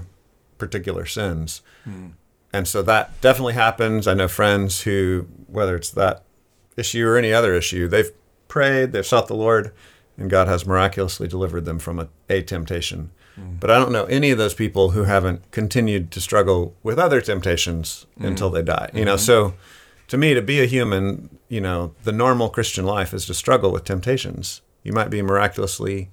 particular 0.58 1.06
sins. 1.06 1.62
Hmm. 1.84 2.08
And 2.52 2.66
so 2.66 2.82
that 2.82 3.20
definitely 3.20 3.54
happens. 3.54 4.06
I 4.06 4.14
know 4.14 4.26
friends 4.26 4.82
who, 4.82 5.26
whether 5.46 5.76
it's 5.76 5.90
that 5.90 6.24
issue 6.78 7.06
or 7.06 7.16
any 7.16 7.32
other 7.32 7.54
issue, 7.54 7.88
they've 7.88 8.10
prayed, 8.48 8.92
they've 8.92 9.06
sought 9.06 9.28
the 9.28 9.34
Lord, 9.34 9.72
and 10.16 10.30
God 10.30 10.48
has 10.48 10.66
miraculously 10.66 11.28
delivered 11.28 11.64
them 11.64 11.78
from 11.78 11.98
a, 11.98 12.08
a 12.28 12.42
temptation. 12.42 13.10
Mm. 13.38 13.60
But 13.60 13.70
I 13.70 13.78
don't 13.78 13.92
know 13.92 14.04
any 14.04 14.30
of 14.30 14.38
those 14.38 14.54
people 14.54 14.90
who 14.90 15.04
haven't 15.04 15.50
continued 15.50 16.10
to 16.12 16.20
struggle 16.20 16.74
with 16.82 16.98
other 16.98 17.20
temptations 17.20 18.06
mm. 18.18 18.26
until 18.26 18.50
they 18.50 18.62
die. 18.62 18.90
You 18.92 19.04
know, 19.04 19.14
mm-hmm. 19.14 19.24
so 19.24 19.54
to 20.08 20.16
me, 20.16 20.34
to 20.34 20.42
be 20.42 20.60
a 20.60 20.66
human, 20.66 21.38
you 21.48 21.60
know, 21.60 21.94
the 22.02 22.12
normal 22.12 22.48
Christian 22.48 22.84
life 22.84 23.12
is 23.12 23.26
to 23.26 23.34
struggle 23.34 23.70
with 23.70 23.84
temptations. 23.84 24.62
You 24.82 24.92
might 24.92 25.10
be 25.10 25.22
miraculously 25.22 26.10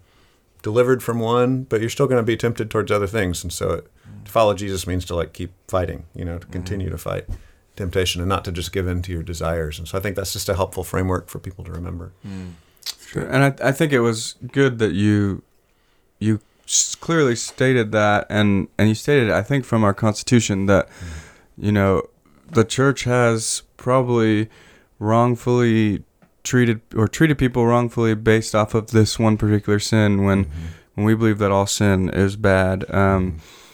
delivered 0.61 1.01
from 1.01 1.19
one, 1.19 1.63
but 1.63 1.79
you're 1.79 1.89
still 1.89 2.07
going 2.07 2.21
to 2.21 2.23
be 2.23 2.37
tempted 2.37 2.69
towards 2.69 2.91
other 2.91 3.07
things. 3.07 3.43
And 3.43 3.53
so 3.53 3.71
it, 3.71 3.91
to 4.25 4.31
follow 4.31 4.53
Jesus 4.53 4.85
means 4.85 5.05
to 5.05 5.15
like 5.15 5.33
keep 5.33 5.53
fighting, 5.67 6.05
you 6.13 6.25
know, 6.25 6.39
to 6.39 6.47
continue 6.47 6.87
mm-hmm. 6.87 6.95
to 6.95 7.01
fight 7.01 7.25
temptation 7.75 8.21
and 8.21 8.29
not 8.29 8.45
to 8.45 8.51
just 8.51 8.71
give 8.71 8.87
in 8.87 9.01
to 9.03 9.11
your 9.11 9.23
desires. 9.23 9.79
And 9.79 9.87
so 9.87 9.97
I 9.97 10.01
think 10.01 10.15
that's 10.15 10.33
just 10.33 10.49
a 10.49 10.55
helpful 10.55 10.83
framework 10.83 11.27
for 11.27 11.39
people 11.39 11.63
to 11.65 11.71
remember. 11.71 12.11
Mm. 12.25 12.53
Sure. 13.07 13.23
And 13.23 13.43
I, 13.43 13.69
I 13.69 13.71
think 13.71 13.93
it 13.93 13.99
was 13.99 14.35
good 14.51 14.79
that 14.79 14.93
you 14.93 15.43
you 16.19 16.39
clearly 16.99 17.35
stated 17.35 17.91
that, 17.91 18.25
and 18.29 18.67
and 18.77 18.89
you 18.89 18.95
stated, 18.95 19.29
I 19.29 19.41
think, 19.41 19.65
from 19.65 19.83
our 19.83 19.93
Constitution 19.93 20.65
that 20.67 20.87
mm. 20.87 20.93
you 21.57 21.71
know 21.71 22.03
the 22.51 22.63
church 22.63 23.03
has 23.03 23.63
probably 23.77 24.49
wrongfully 24.99 26.03
treated 26.43 26.81
or 26.95 27.07
treated 27.07 27.37
people 27.37 27.65
wrongfully 27.65 28.15
based 28.15 28.53
off 28.53 28.73
of 28.73 28.91
this 28.91 29.17
one 29.17 29.37
particular 29.37 29.79
sin 29.79 30.23
when 30.23 30.45
mm-hmm. 30.45 30.65
when 30.95 31.05
we 31.05 31.15
believe 31.15 31.39
that 31.39 31.51
all 31.51 31.67
sin 31.67 32.09
is 32.09 32.35
bad. 32.35 32.83
Um, 32.89 33.31
mm-hmm 33.31 33.64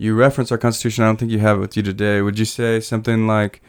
you 0.00 0.14
reference 0.14 0.50
our 0.50 0.56
Constitution. 0.56 1.04
I 1.04 1.08
don't 1.08 1.18
think 1.18 1.30
you 1.30 1.40
have 1.40 1.58
it 1.58 1.60
with 1.60 1.76
you 1.76 1.82
today. 1.82 2.22
Would 2.22 2.38
you 2.38 2.46
say 2.46 2.80
something 2.80 3.26
like, 3.26 3.60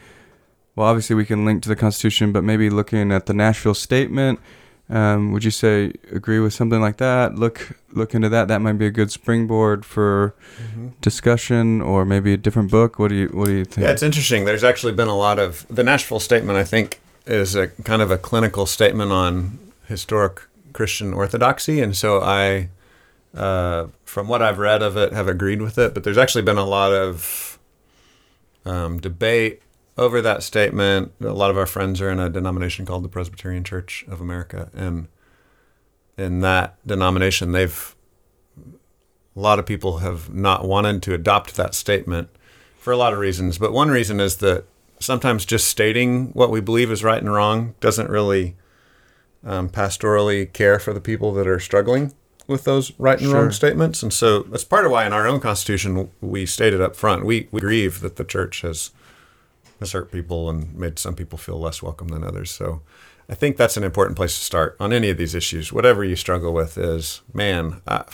well, 0.74 0.86
obviously 0.86 1.14
we 1.14 1.26
can 1.26 1.44
link 1.44 1.62
to 1.64 1.68
the 1.68 1.76
Constitution, 1.76 2.32
but 2.32 2.42
maybe 2.42 2.70
looking 2.70 3.12
at 3.12 3.26
the 3.26 3.34
Nashville 3.34 3.74
Statement, 3.74 4.40
um, 4.88 5.32
would 5.32 5.44
you 5.44 5.50
say 5.50 5.92
agree 6.10 6.40
with 6.40 6.54
something 6.54 6.80
like 6.80 6.96
that? 6.96 7.34
Look 7.34 7.78
look 7.92 8.14
into 8.14 8.30
that. 8.30 8.48
That 8.48 8.62
might 8.62 8.78
be 8.78 8.86
a 8.86 8.90
good 8.90 9.12
springboard 9.12 9.84
for 9.84 10.34
mm-hmm. 10.58 10.88
discussion, 11.02 11.82
or 11.82 12.06
maybe 12.06 12.32
a 12.32 12.38
different 12.38 12.70
book. 12.70 12.98
What 12.98 13.08
do 13.08 13.14
you 13.14 13.28
What 13.28 13.46
do 13.46 13.52
you 13.52 13.66
think? 13.66 13.84
Yeah, 13.84 13.92
it's 13.92 14.02
interesting. 14.02 14.46
There's 14.46 14.64
actually 14.64 14.94
been 14.94 15.08
a 15.08 15.16
lot 15.16 15.38
of 15.38 15.66
the 15.68 15.84
Nashville 15.84 16.20
Statement. 16.20 16.58
I 16.58 16.64
think 16.64 17.00
is 17.26 17.54
a 17.54 17.68
kind 17.68 18.00
of 18.00 18.10
a 18.10 18.16
clinical 18.16 18.64
statement 18.64 19.12
on 19.12 19.58
historic 19.86 20.40
Christian 20.72 21.12
orthodoxy, 21.12 21.80
and 21.82 21.94
so 21.94 22.22
I 22.22 22.70
uh, 23.34 23.86
from 24.04 24.28
what 24.28 24.42
I've 24.42 24.58
read 24.58 24.82
of 24.82 24.96
it, 24.96 25.12
have 25.12 25.28
agreed 25.28 25.62
with 25.62 25.78
it. 25.78 25.94
But 25.94 26.04
there's 26.04 26.18
actually 26.18 26.42
been 26.42 26.58
a 26.58 26.66
lot 26.66 26.92
of 26.92 27.58
um, 28.64 29.00
debate 29.00 29.62
over 29.96 30.20
that 30.20 30.42
statement. 30.42 31.12
A 31.20 31.32
lot 31.32 31.50
of 31.50 31.56
our 31.56 31.66
friends 31.66 32.00
are 32.00 32.10
in 32.10 32.18
a 32.18 32.30
denomination 32.30 32.86
called 32.86 33.04
the 33.04 33.08
Presbyterian 33.08 33.64
Church 33.64 34.04
of 34.08 34.20
America, 34.20 34.70
and 34.74 35.08
in 36.16 36.40
that 36.40 36.76
denomination, 36.86 37.52
they've 37.52 37.94
a 39.34 39.40
lot 39.40 39.58
of 39.58 39.64
people 39.64 39.98
have 39.98 40.32
not 40.32 40.66
wanted 40.66 41.02
to 41.02 41.14
adopt 41.14 41.56
that 41.56 41.74
statement 41.74 42.28
for 42.76 42.92
a 42.92 42.96
lot 42.96 43.14
of 43.14 43.18
reasons. 43.18 43.56
But 43.56 43.72
one 43.72 43.90
reason 43.90 44.20
is 44.20 44.36
that 44.36 44.64
sometimes 44.98 45.46
just 45.46 45.68
stating 45.68 46.26
what 46.32 46.50
we 46.50 46.60
believe 46.60 46.90
is 46.90 47.02
right 47.02 47.20
and 47.20 47.32
wrong 47.32 47.74
doesn't 47.80 48.10
really 48.10 48.56
um, 49.42 49.70
pastorally 49.70 50.52
care 50.52 50.78
for 50.78 50.92
the 50.92 51.00
people 51.00 51.32
that 51.32 51.46
are 51.46 51.58
struggling 51.58 52.12
with 52.46 52.64
those 52.64 52.92
right 52.98 53.18
and 53.18 53.28
sure. 53.28 53.40
wrong 53.40 53.50
statements. 53.50 54.02
And 54.02 54.12
so 54.12 54.40
that's 54.40 54.64
part 54.64 54.84
of 54.84 54.92
why 54.92 55.06
in 55.06 55.12
our 55.12 55.26
own 55.26 55.40
constitution 55.40 56.10
we 56.20 56.46
stated 56.46 56.80
up 56.80 56.96
front 56.96 57.24
we, 57.24 57.48
we 57.50 57.60
grieve 57.60 58.00
that 58.00 58.16
the 58.16 58.24
church 58.24 58.62
has 58.62 58.90
has 59.78 59.92
hurt 59.92 60.12
people 60.12 60.48
and 60.48 60.74
made 60.74 60.98
some 60.98 61.14
people 61.14 61.38
feel 61.38 61.58
less 61.58 61.82
welcome 61.82 62.08
than 62.08 62.24
others. 62.24 62.50
So 62.50 62.82
I 63.28 63.34
think 63.34 63.56
that's 63.56 63.76
an 63.76 63.84
important 63.84 64.16
place 64.16 64.34
to 64.34 64.44
start 64.44 64.76
on 64.78 64.92
any 64.92 65.10
of 65.10 65.16
these 65.16 65.34
issues. 65.34 65.72
Whatever 65.72 66.04
you 66.04 66.16
struggle 66.16 66.52
with 66.52 66.78
is, 66.78 67.20
man, 67.32 67.80
I, 67.86 68.04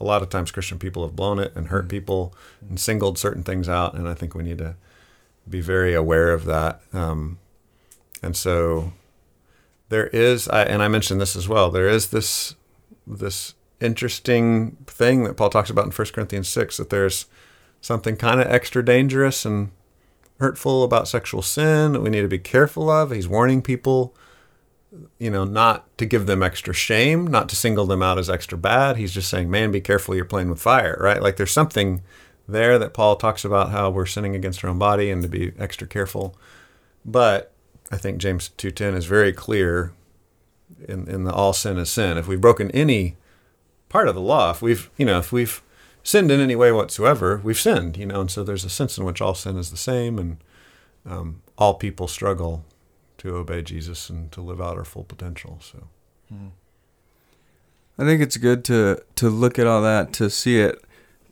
a 0.00 0.04
lot 0.04 0.22
of 0.22 0.28
times 0.28 0.50
Christian 0.50 0.78
people 0.78 1.02
have 1.02 1.16
blown 1.16 1.38
it 1.38 1.52
and 1.54 1.68
hurt 1.68 1.82
mm-hmm. 1.82 1.90
people 1.90 2.34
and 2.68 2.78
singled 2.78 3.18
certain 3.18 3.42
things 3.42 3.68
out, 3.68 3.94
and 3.94 4.08
I 4.08 4.14
think 4.14 4.34
we 4.34 4.42
need 4.42 4.58
to 4.58 4.76
be 5.48 5.60
very 5.60 5.94
aware 5.94 6.32
of 6.32 6.44
that. 6.44 6.80
Um, 6.92 7.38
and 8.22 8.36
so 8.36 8.92
there 9.88 10.08
is, 10.08 10.48
I, 10.48 10.64
and 10.64 10.82
I 10.82 10.88
mentioned 10.88 11.20
this 11.20 11.36
as 11.36 11.48
well. 11.48 11.70
There 11.70 11.88
is 11.88 12.08
this 12.08 12.54
this 13.08 13.54
interesting 13.80 14.76
thing 14.86 15.24
that 15.24 15.36
Paul 15.36 15.50
talks 15.50 15.70
about 15.70 15.86
in 15.86 15.92
1 15.92 16.08
Corinthians 16.08 16.48
6 16.48 16.76
that 16.76 16.90
there's 16.90 17.26
something 17.80 18.16
kind 18.16 18.40
of 18.40 18.46
extra 18.48 18.84
dangerous 18.84 19.44
and 19.44 19.70
hurtful 20.40 20.84
about 20.84 21.08
sexual 21.08 21.42
sin 21.42 21.92
that 21.92 22.00
we 22.00 22.10
need 22.10 22.22
to 22.22 22.28
be 22.28 22.38
careful 22.38 22.90
of. 22.90 23.10
He's 23.10 23.28
warning 23.28 23.62
people, 23.62 24.14
you 25.18 25.30
know, 25.30 25.44
not 25.44 25.96
to 25.98 26.06
give 26.06 26.26
them 26.26 26.42
extra 26.42 26.74
shame, 26.74 27.26
not 27.26 27.48
to 27.48 27.56
single 27.56 27.86
them 27.86 28.02
out 28.02 28.18
as 28.18 28.30
extra 28.30 28.58
bad. 28.58 28.96
He's 28.96 29.12
just 29.12 29.28
saying, 29.28 29.50
man, 29.50 29.70
be 29.70 29.80
careful, 29.80 30.14
you're 30.14 30.24
playing 30.24 30.50
with 30.50 30.60
fire, 30.60 30.96
right? 31.00 31.22
Like 31.22 31.36
there's 31.36 31.52
something 31.52 32.02
there 32.48 32.78
that 32.78 32.94
Paul 32.94 33.16
talks 33.16 33.44
about 33.44 33.70
how 33.70 33.90
we're 33.90 34.06
sinning 34.06 34.34
against 34.34 34.64
our 34.64 34.70
own 34.70 34.78
body 34.78 35.10
and 35.10 35.22
to 35.22 35.28
be 35.28 35.52
extra 35.58 35.86
careful. 35.86 36.36
But 37.04 37.52
I 37.90 37.96
think 37.96 38.18
James 38.18 38.50
2:10 38.56 38.94
is 38.94 39.06
very 39.06 39.32
clear 39.32 39.92
in, 40.86 41.08
in 41.08 41.24
the 41.24 41.32
all 41.32 41.52
sin 41.52 41.78
is 41.78 41.90
sin. 41.90 42.16
If 42.16 42.28
we've 42.28 42.40
broken 42.40 42.70
any 42.72 43.16
part 43.88 44.08
of 44.08 44.14
the 44.14 44.20
law, 44.20 44.50
if 44.50 44.62
we've, 44.62 44.90
you 44.96 45.06
know, 45.06 45.18
if 45.18 45.32
we've 45.32 45.62
sinned 46.02 46.30
in 46.30 46.40
any 46.40 46.56
way 46.56 46.72
whatsoever, 46.72 47.40
we've 47.42 47.58
sinned, 47.58 47.96
you 47.96 48.06
know, 48.06 48.20
and 48.20 48.30
so 48.30 48.44
there's 48.44 48.64
a 48.64 48.70
sense 48.70 48.98
in 48.98 49.04
which 49.04 49.20
all 49.20 49.34
sin 49.34 49.56
is 49.56 49.70
the 49.70 49.76
same 49.76 50.18
and 50.18 50.38
um, 51.06 51.42
all 51.56 51.74
people 51.74 52.08
struggle 52.08 52.64
to 53.18 53.36
obey 53.36 53.62
Jesus 53.62 54.08
and 54.08 54.30
to 54.32 54.40
live 54.40 54.60
out 54.60 54.76
our 54.76 54.84
full 54.84 55.04
potential. 55.04 55.58
So, 55.60 55.88
I 57.98 58.04
think 58.04 58.22
it's 58.22 58.36
good 58.36 58.64
to 58.66 59.02
to 59.16 59.28
look 59.28 59.58
at 59.58 59.66
all 59.66 59.82
that 59.82 60.12
to 60.14 60.30
see 60.30 60.60
it. 60.60 60.82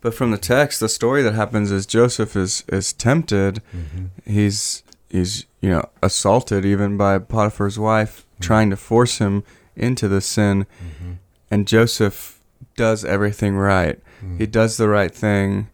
But 0.01 0.15
from 0.15 0.31
the 0.31 0.39
text, 0.39 0.81
the 0.81 0.89
story 0.89 1.23
that 1.23 1.35
happens 1.35 1.71
is 1.71 1.87
Joseph 1.87 2.37
is 2.37 2.65
is 2.69 2.93
tempted. 2.93 3.63
Mm-hmm. 3.75 4.31
He's 4.31 4.83
he's 5.09 5.47
you 5.61 5.71
know 5.71 5.89
assaulted 6.03 6.65
even 6.65 6.97
by 6.97 7.19
Potiphar's 7.19 7.79
wife, 7.79 8.26
mm-hmm. 8.37 8.43
trying 8.43 8.71
to 8.71 8.77
force 8.77 9.19
him 9.19 9.43
into 9.75 10.09
the 10.09 10.21
sin, 10.21 10.67
mm-hmm. 10.83 11.13
and 11.51 11.67
Joseph 11.67 12.41
does 12.77 13.05
everything 13.05 13.57
right. 13.57 14.01
Mm-hmm. 14.19 14.39
He 14.39 14.47
does 14.47 14.77
the 14.77 14.89
right 14.89 15.15
thing, 15.15 15.69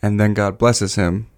and 0.00 0.20
then 0.20 0.34
God 0.34 0.58
blesses 0.58 0.94
him 0.94 1.28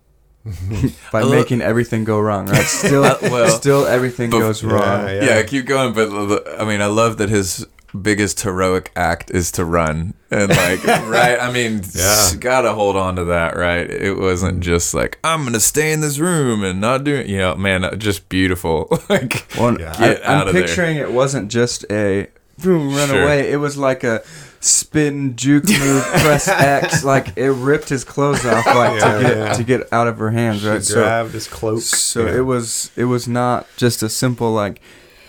by 1.13 1.25
making 1.25 1.61
everything 1.61 2.05
go 2.05 2.21
wrong. 2.21 2.47
Right? 2.47 2.65
Still, 2.65 3.03
well, 3.23 3.49
still 3.49 3.87
everything 3.87 4.31
but, 4.31 4.41
goes 4.41 4.63
wrong. 4.63 5.07
Yeah, 5.07 5.13
yeah. 5.13 5.25
yeah, 5.25 5.43
keep 5.43 5.67
going. 5.67 5.93
But 5.93 6.61
I 6.61 6.65
mean, 6.65 6.81
I 6.81 6.87
love 6.87 7.19
that 7.19 7.29
his 7.29 7.67
biggest 8.03 8.41
heroic 8.43 8.91
act 8.97 9.31
is 9.31 9.51
to 9.53 9.65
run 9.65 10.15
and 10.31 10.51
like 10.51 10.85
right 10.87 11.39
i 11.41 11.51
mean 11.51 11.81
yeah. 11.95 12.33
gotta 12.39 12.73
hold 12.73 12.97
on 12.97 13.17
to 13.17 13.25
that 13.25 13.57
right 13.57 13.89
it 13.89 14.19
wasn't 14.19 14.61
just 14.61 14.93
like 14.93 15.19
i'm 15.25 15.45
gonna 15.45 15.61
stay 15.61 15.93
in 15.93 16.01
this 16.01 16.19
room 16.19 16.65
and 16.65 16.81
not 16.81 17.05
do 17.05 17.15
it 17.15 17.27
you 17.27 17.39
know 17.39 17.55
man 17.55 17.85
uh, 17.85 17.95
just 17.97 18.29
beautiful 18.29 18.89
like 19.09 19.47
well, 19.59 19.79
yeah. 19.81 19.95
I, 19.99 20.43
am 20.47 20.53
picturing 20.53 20.97
there. 20.97 21.07
it 21.07 21.13
wasn't 21.13 21.51
just 21.51 21.85
a 21.91 22.29
boom 22.59 22.95
run 22.95 23.09
sure. 23.09 23.23
away 23.23 23.51
it 23.51 23.57
was 23.57 23.77
like 23.77 24.03
a 24.03 24.23
spin 24.61 25.37
juke 25.37 25.69
move 25.69 26.03
press 26.19 26.49
x 26.49 27.05
like 27.05 27.37
it 27.37 27.51
ripped 27.51 27.89
his 27.89 28.03
clothes 28.03 28.45
off 28.45 28.67
like 28.67 29.01
yeah, 29.01 29.19
to 29.19 29.23
get 29.23 29.55
to 29.57 29.65
get 29.65 29.93
out 29.93 30.09
of 30.09 30.19
her 30.19 30.31
hands 30.31 30.67
right 30.67 30.85
she 30.85 30.95
grabbed 30.95 31.31
so, 31.31 31.35
his 31.35 31.47
cloak 31.47 31.81
so 31.81 32.27
it 32.27 32.41
was 32.41 32.91
it 32.97 33.05
was 33.05 33.29
not 33.29 33.67
just 33.77 34.03
a 34.03 34.09
simple 34.09 34.51
like 34.51 34.81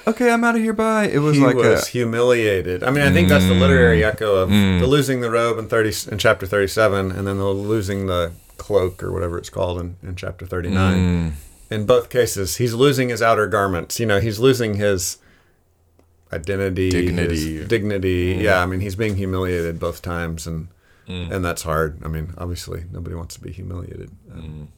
okay, 0.08 0.32
I'm 0.32 0.44
out 0.44 0.56
of 0.56 0.62
here. 0.62 0.74
Bye. 0.74 1.08
It 1.08 1.20
was 1.20 1.38
he 1.38 1.44
like 1.44 1.56
was 1.56 1.88
a, 1.88 1.92
humiliated. 1.92 2.84
I 2.84 2.92
mean, 2.92 3.04
I 3.04 3.12
think 3.12 3.30
that's 3.30 3.46
the 3.46 3.54
literary 3.54 4.02
mm. 4.02 4.08
echo 4.08 4.36
of 4.36 4.50
mm. 4.50 4.80
the 4.80 4.88
losing 4.88 5.22
the 5.22 5.30
robe 5.30 5.60
in 5.60 5.68
thirty 5.68 5.94
in 6.12 6.18
chapter 6.18 6.46
thirty 6.46 6.68
seven, 6.68 7.12
and 7.12 7.28
then 7.28 7.38
the 7.38 7.46
losing 7.46 8.08
the 8.08 8.32
cloak 8.58 9.04
or 9.04 9.12
whatever 9.12 9.38
it's 9.38 9.50
called 9.50 9.80
in, 9.80 9.98
in 10.02 10.16
chapter 10.16 10.46
thirty 10.46 10.70
nine. 10.70 10.98
Mm. 10.98 11.32
In 11.70 11.86
both 11.86 12.10
cases, 12.10 12.58
he's 12.58 12.74
losing 12.74 13.10
his 13.10 13.22
outer 13.22 13.48
garments. 13.48 14.00
You 14.00 14.06
know, 14.06 14.20
he's 14.20 14.40
losing 14.40 14.76
his 14.76 15.18
identity, 16.32 16.90
dignity, 16.90 17.66
dignity. 17.66 18.36
Mm. 18.38 18.42
Yeah, 18.42 18.62
I 18.62 18.66
mean, 18.66 18.80
he's 18.80 18.96
being 18.96 19.18
humiliated 19.18 19.80
both 19.80 20.02
times, 20.02 20.48
and 20.48 20.70
mm. 21.08 21.32
and 21.32 21.44
that's 21.44 21.64
hard. 21.64 22.02
I 22.04 22.08
mean, 22.08 22.34
obviously, 22.38 22.86
nobody 22.92 23.16
wants 23.16 23.36
to 23.36 23.42
be 23.42 23.52
humiliated. 23.52 24.12
Um, 24.32 24.70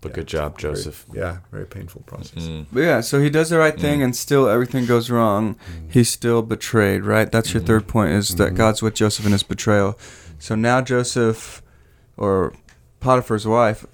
But 0.00 0.10
Yeah, 0.10 0.14
good 0.14 0.26
job, 0.28 0.60
very- 0.60 0.74
Joseph. 0.74 1.04
yeah, 1.12 1.38
very 1.50 1.66
painful 1.66 2.02
process. 2.06 2.44
Mm. 2.44 2.66
But 2.72 2.80
yeah, 2.80 3.00
so 3.00 3.20
he 3.20 3.28
does 3.30 3.50
the 3.50 3.58
right 3.58 3.78
thing, 3.78 3.98
Mm. 4.00 4.04
and 4.04 4.16
still 4.16 4.48
everything 4.48 4.86
goes 4.86 5.10
wrong. 5.10 5.56
He's 5.88 6.08
still 6.08 6.40
betrayed, 6.42 7.04
right? 7.04 7.30
That's 7.32 7.52
your 7.52 7.62
Mhm. 7.62 7.66
third 7.66 7.86
point 7.88 8.12
is 8.12 8.36
that 8.36 8.52
Mhm. 8.52 8.56
God's 8.56 8.80
with 8.82 8.94
Joseph 8.94 9.26
in 9.26 9.32
his 9.32 9.42
betrayal. 9.42 9.98
So 10.38 10.54
now 10.54 10.80
Joseph, 10.82 11.62
or 12.16 12.52
Potiphar's 13.00 13.44
wife, 13.46 13.86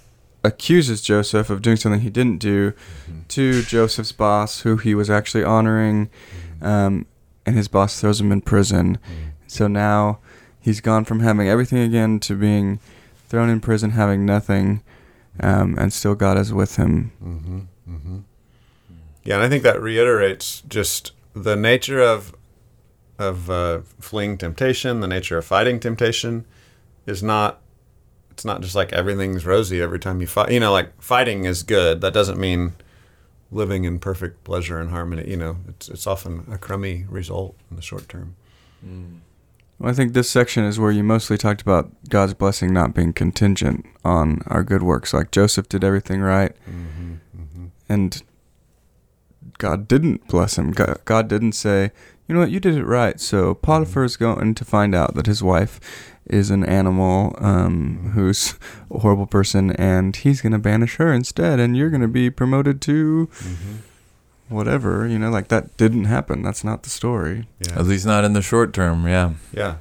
accuses 0.42 1.00
Joseph 1.00 1.48
of 1.48 1.62
doing 1.62 1.78
something 1.78 2.02
he 2.02 2.10
didn't 2.10 2.36
do 2.38 2.72
Mhm. 3.08 3.28
to 3.28 3.62
Joseph's 3.62 4.12
boss, 4.12 4.60
who 4.60 4.76
he 4.76 4.94
was 4.94 5.08
actually 5.08 5.42
honoring, 5.44 6.10
um, 6.60 7.06
and 7.46 7.56
his 7.56 7.66
boss 7.68 7.98
throws 7.98 8.20
him 8.20 8.30
in 8.30 8.42
prison. 8.42 8.98
So 9.46 9.68
now 9.68 10.18
he's 10.60 10.82
gone 10.82 11.06
from 11.06 11.20
having 11.20 11.48
everything 11.48 11.78
again 11.78 12.20
to 12.20 12.34
being 12.34 12.78
thrown 13.30 13.48
in 13.48 13.60
prison, 13.60 13.92
having 13.92 14.26
nothing, 14.26 14.82
um, 15.40 15.76
and 15.78 15.92
still 15.92 16.14
God 16.14 16.38
is 16.38 16.52
with 16.52 16.76
him. 16.76 17.12
Mm-hmm. 17.22 17.58
Mm-hmm. 17.88 18.18
Yeah, 19.24 19.36
and 19.36 19.44
I 19.44 19.48
think 19.48 19.62
that 19.62 19.80
reiterates 19.80 20.62
just 20.68 21.12
the 21.34 21.56
nature 21.56 22.00
of 22.00 22.34
of 23.18 23.48
uh, 23.48 23.80
fleeing 24.00 24.36
temptation, 24.36 25.00
the 25.00 25.06
nature 25.06 25.38
of 25.38 25.44
fighting 25.44 25.80
temptation, 25.80 26.44
is 27.06 27.22
not. 27.22 27.60
It's 28.30 28.44
not 28.44 28.62
just 28.62 28.74
like 28.74 28.92
everything's 28.92 29.46
rosy 29.46 29.80
every 29.80 30.00
time 30.00 30.20
you 30.20 30.26
fight. 30.26 30.50
You 30.50 30.58
know, 30.58 30.72
like 30.72 31.00
fighting 31.00 31.44
is 31.44 31.62
good. 31.62 32.00
That 32.00 32.12
doesn't 32.12 32.38
mean 32.38 32.72
living 33.52 33.84
in 33.84 34.00
perfect 34.00 34.42
pleasure 34.42 34.80
and 34.80 34.90
harmony. 34.90 35.30
You 35.30 35.36
know, 35.36 35.56
it's 35.68 35.88
it's 35.88 36.06
often 36.06 36.46
a 36.50 36.58
crummy 36.58 37.06
result 37.08 37.56
in 37.70 37.76
the 37.76 37.82
short 37.82 38.08
term. 38.08 38.34
Mm. 38.84 39.20
Well, 39.78 39.90
I 39.90 39.94
think 39.94 40.12
this 40.12 40.30
section 40.30 40.64
is 40.64 40.78
where 40.78 40.92
you 40.92 41.02
mostly 41.02 41.36
talked 41.36 41.60
about 41.62 41.90
God's 42.08 42.34
blessing 42.34 42.72
not 42.72 42.94
being 42.94 43.12
contingent 43.12 43.84
on 44.04 44.42
our 44.46 44.62
good 44.62 44.82
works. 44.82 45.12
Like 45.12 45.30
Joseph 45.32 45.68
did 45.68 45.82
everything 45.84 46.20
right, 46.20 46.52
Mm-hmm. 46.68 47.14
Mm-hmm. 47.40 47.64
and 47.88 48.22
God 49.58 49.86
didn't 49.88 50.26
bless 50.28 50.58
him. 50.58 50.72
God, 50.72 50.98
God 51.04 51.28
didn't 51.28 51.52
say, 51.52 51.92
you 52.26 52.34
know 52.34 52.40
what, 52.40 52.50
you 52.50 52.60
did 52.60 52.76
it 52.76 52.84
right. 52.84 53.20
So 53.20 53.54
Potiphar 53.54 54.04
is 54.04 54.16
going 54.16 54.54
to 54.54 54.64
find 54.64 54.94
out 54.94 55.14
that 55.14 55.26
his 55.26 55.42
wife 55.42 55.78
is 56.26 56.50
an 56.50 56.64
animal 56.64 57.34
um, 57.38 58.12
who's 58.14 58.54
a 58.90 58.98
horrible 59.00 59.26
person, 59.26 59.72
and 59.72 60.16
he's 60.16 60.40
going 60.40 60.52
to 60.52 60.58
banish 60.58 60.96
her 60.96 61.12
instead, 61.12 61.60
and 61.60 61.76
you're 61.76 61.90
going 61.90 62.00
to 62.00 62.08
be 62.08 62.30
promoted 62.30 62.80
to 62.82 63.28
Mm-hmm. 63.32 63.74
Whatever. 64.54 65.06
You 65.06 65.18
know, 65.18 65.30
like 65.30 65.48
that 65.48 65.76
didn't 65.76 66.04
happen. 66.04 66.42
That's 66.42 66.64
not 66.64 66.82
the 66.82 66.90
story. 66.90 67.46
Yeah. 67.60 67.78
At 67.78 67.86
least 67.86 68.06
not 68.06 68.24
in 68.24 68.32
the 68.32 68.42
short 68.42 68.72
term. 68.72 69.06
Yeah. 69.06 69.32
Yeah. 69.52 69.76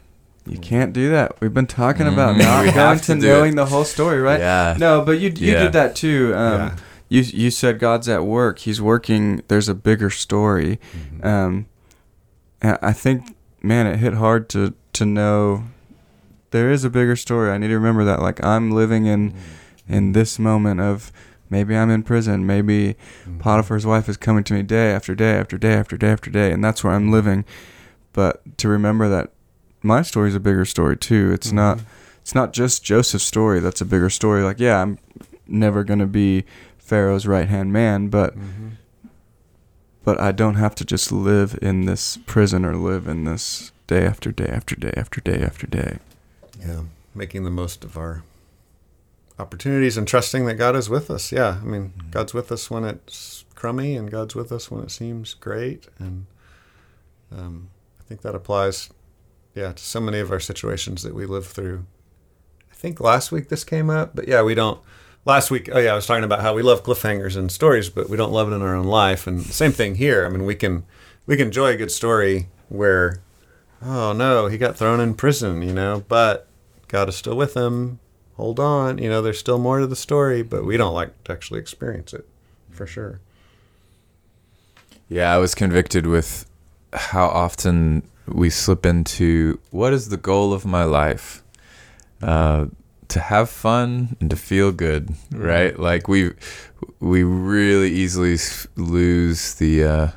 You 0.45 0.57
can't 0.57 0.91
do 0.91 1.09
that. 1.11 1.39
We've 1.39 1.53
been 1.53 1.67
talking 1.67 2.07
about 2.07 2.36
Mhm. 2.36 2.39
not 2.43 2.59
We 2.65 2.71
going 2.71 2.74
have 2.74 3.01
to 3.03 3.15
to 3.15 3.15
knowing 3.15 3.53
it. 3.53 3.55
the 3.55 3.65
whole 3.67 3.86
story, 3.86 4.19
right? 4.19 4.39
Yeah. 4.39 4.76
No, 4.78 5.01
but 5.01 5.19
you 5.19 5.30
you 5.36 5.53
Yeah. 5.53 5.63
did 5.63 5.74
that 5.74 5.95
too. 5.95 6.34
Um, 6.36 6.59
yeah. 6.59 6.76
You 7.09 7.21
you 7.21 7.51
said 7.51 7.80
God's 7.80 8.09
at 8.09 8.26
work. 8.26 8.59
He's 8.59 8.82
working. 8.82 9.41
There's 9.47 9.69
a 9.69 9.76
bigger 9.76 10.09
story. 10.09 10.80
Mhm. 11.21 11.26
Um, 11.26 11.65
I 12.61 12.93
think, 12.93 13.36
man, 13.61 13.88
it 13.88 13.97
hit 13.99 14.13
hard 14.15 14.49
to 14.49 14.74
to 14.93 15.05
know 15.05 15.63
there 16.51 16.69
is 16.71 16.84
a 16.84 16.89
bigger 16.89 17.15
story. 17.15 17.51
I 17.51 17.57
need 17.57 17.67
to 17.69 17.76
remember 17.76 18.03
that. 18.05 18.21
Like 18.21 18.43
I'm 18.43 18.71
living 18.71 19.05
in 19.05 19.34
in 19.88 20.13
this 20.13 20.39
moment 20.39 20.80
of 20.82 21.11
maybe 21.54 21.78
I'm 21.78 21.91
in 21.91 22.01
prison. 22.04 22.45
Maybe 22.47 22.95
Mhm. 23.28 23.39
Potiphar's 23.39 23.86
wife 23.86 24.10
is 24.10 24.18
coming 24.18 24.43
to 24.45 24.54
me 24.56 24.64
day 24.64 24.91
after 24.91 25.14
day 25.16 25.36
after 25.41 25.58
day 25.58 25.74
after 25.76 25.95
day 25.97 26.10
after 26.12 26.30
day, 26.32 26.51
and 26.51 26.64
that's 26.64 26.84
where 26.84 26.93
I'm 26.93 27.12
living. 27.12 27.45
But 28.12 28.41
to 28.58 28.68
remember 28.68 29.08
that 29.10 29.30
my 29.84 30.01
story 30.01 30.30
is 30.30 30.36
a 30.36 30.39
bigger 30.39 30.66
story 30.66 30.97
too. 30.97 31.32
It's 31.32 31.51
not 31.51 31.78
Mhm. 31.78 31.84
it's 32.22 32.34
not 32.36 32.54
just 32.54 32.84
Joseph's 32.84 33.24
story 33.26 33.60
that's 33.60 33.82
a 33.82 33.86
bigger 33.86 34.10
story. 34.10 34.41
Like, 34.43 34.60
yeah, 34.60 34.82
I'm 34.82 34.97
never 35.47 35.84
gonna 35.84 36.08
be 36.08 36.43
Pharaoh's 36.80 37.28
right 37.28 37.47
hand 37.47 37.72
man, 37.72 38.08
but 38.08 38.36
Mhm. 38.36 38.72
but 40.04 40.20
I 40.20 40.32
don't 40.32 40.56
have 40.56 40.76
to 40.76 40.86
just 40.86 41.12
live 41.12 41.58
in 41.62 41.86
this 41.86 42.18
prison 42.26 42.66
or 42.66 42.76
live 42.76 43.08
in 43.08 43.24
this 43.26 43.72
day 43.88 44.06
after 44.06 44.32
day 44.32 44.47
after 44.47 44.76
day 44.76 44.93
after 44.97 45.22
day 45.22 45.41
after 45.41 45.68
day. 45.68 45.99
Yeah, 46.60 46.82
making 47.16 47.43
the 47.43 47.49
most 47.51 47.84
of 47.84 47.95
our 47.97 48.24
opportunities 49.39 49.97
and 49.97 50.07
trusting 50.07 50.45
that 50.45 50.55
God 50.55 50.75
is 50.75 50.89
with 50.89 51.09
us. 51.09 51.31
Yeah, 51.31 51.59
I 51.61 51.65
mean, 51.65 51.93
God's 52.11 52.34
with 52.34 52.51
us 52.51 52.69
when 52.69 52.84
it's 52.84 53.45
crummy, 53.55 53.95
and 53.95 54.11
God's 54.11 54.36
with 54.36 54.51
us 54.51 54.69
when 54.69 54.84
it 54.84 54.91
seems 54.91 55.34
great. 55.34 55.88
And 55.99 56.25
um, 57.31 57.69
I 57.99 58.03
think 58.03 58.21
that 58.21 58.36
applies, 58.36 58.89
yeah, 59.55 59.71
to 59.71 59.84
so 59.84 59.99
many 59.99 60.19
of 60.19 60.31
our 60.31 60.39
situations 60.39 61.03
that 61.03 61.15
we 61.15 61.25
live 61.25 61.47
through. 61.47 61.86
I 62.71 62.75
think 62.75 62.99
last 62.99 63.31
week 63.31 63.49
this 63.49 63.63
came 63.63 63.89
up, 63.89 64.15
but 64.15 64.27
yeah, 64.27 64.41
we 64.41 64.55
don't. 64.55 64.79
Last 65.25 65.49
week, 65.49 65.69
oh 65.71 65.79
yeah, 65.79 65.93
I 65.93 65.95
was 65.95 66.05
talking 66.05 66.25
about 66.25 66.41
how 66.41 66.53
we 66.53 66.61
love 66.61 66.84
cliffhangers 66.84 67.38
and 67.38 67.49
stories, 67.49 67.89
but 67.89 68.09
we 68.09 68.17
don't 68.17 68.34
love 68.34 68.51
it 68.51 68.55
in 68.55 68.61
our 68.61 68.75
own 68.75 68.88
life. 68.88 69.25
And 69.25 69.41
same 69.41 69.71
thing 69.71 69.95
here. 69.95 70.25
I 70.25 70.29
mean, 70.29 70.45
we 70.45 70.53
can 70.53 70.84
we 71.25 71.38
can 71.38 71.47
enjoy 71.47 71.71
a 71.71 71.77
good 71.77 71.91
story 71.91 72.49
where, 72.67 73.21
oh 73.81 74.11
no, 74.11 74.47
he 74.47 74.57
got 74.57 74.75
thrown 74.75 74.99
in 74.99 75.13
prison, 75.13 75.61
you 75.61 75.71
know, 75.73 76.03
but 76.09 76.49
God 76.89 77.07
is 77.07 77.15
still 77.15 77.38
with 77.38 77.55
him. 77.55 77.99
Hold 78.36 78.59
on, 78.59 78.97
you 78.97 79.09
know, 79.09 79.21
there's 79.21 79.39
still 79.39 79.59
more 79.59 79.79
to 79.79 79.88
the 79.88 79.95
story, 79.95 80.41
but 80.41 80.65
we 80.65 80.77
don't 80.77 80.93
like 80.93 81.23
to 81.25 81.31
actually 81.31 81.59
experience 81.59 82.13
it, 82.13 82.27
for 82.71 82.88
sure. 82.88 83.19
Yeah, 85.07 85.34
I 85.34 85.38
was 85.38 85.53
convicted 85.53 86.07
with 86.07 86.49
how 86.93 87.27
often 87.27 88.03
we 88.27 88.49
slip 88.49 88.86
into 88.86 89.59
what 89.69 89.93
is 89.93 90.09
the 90.09 90.17
goal 90.17 90.53
of 90.53 90.65
my 90.65 90.84
life? 90.84 91.43
Uh, 92.21 92.67
to 93.09 93.19
have 93.19 93.49
fun 93.49 94.15
and 94.19 94.29
to 94.29 94.36
feel 94.36 94.71
good, 94.71 95.13
right? 95.31 95.77
Like 95.77 96.07
we 96.07 96.31
we 96.99 97.23
really 97.23 97.91
easily 97.91 98.38
lose 98.75 99.53
the 99.55 99.84
uh, 99.84 100.07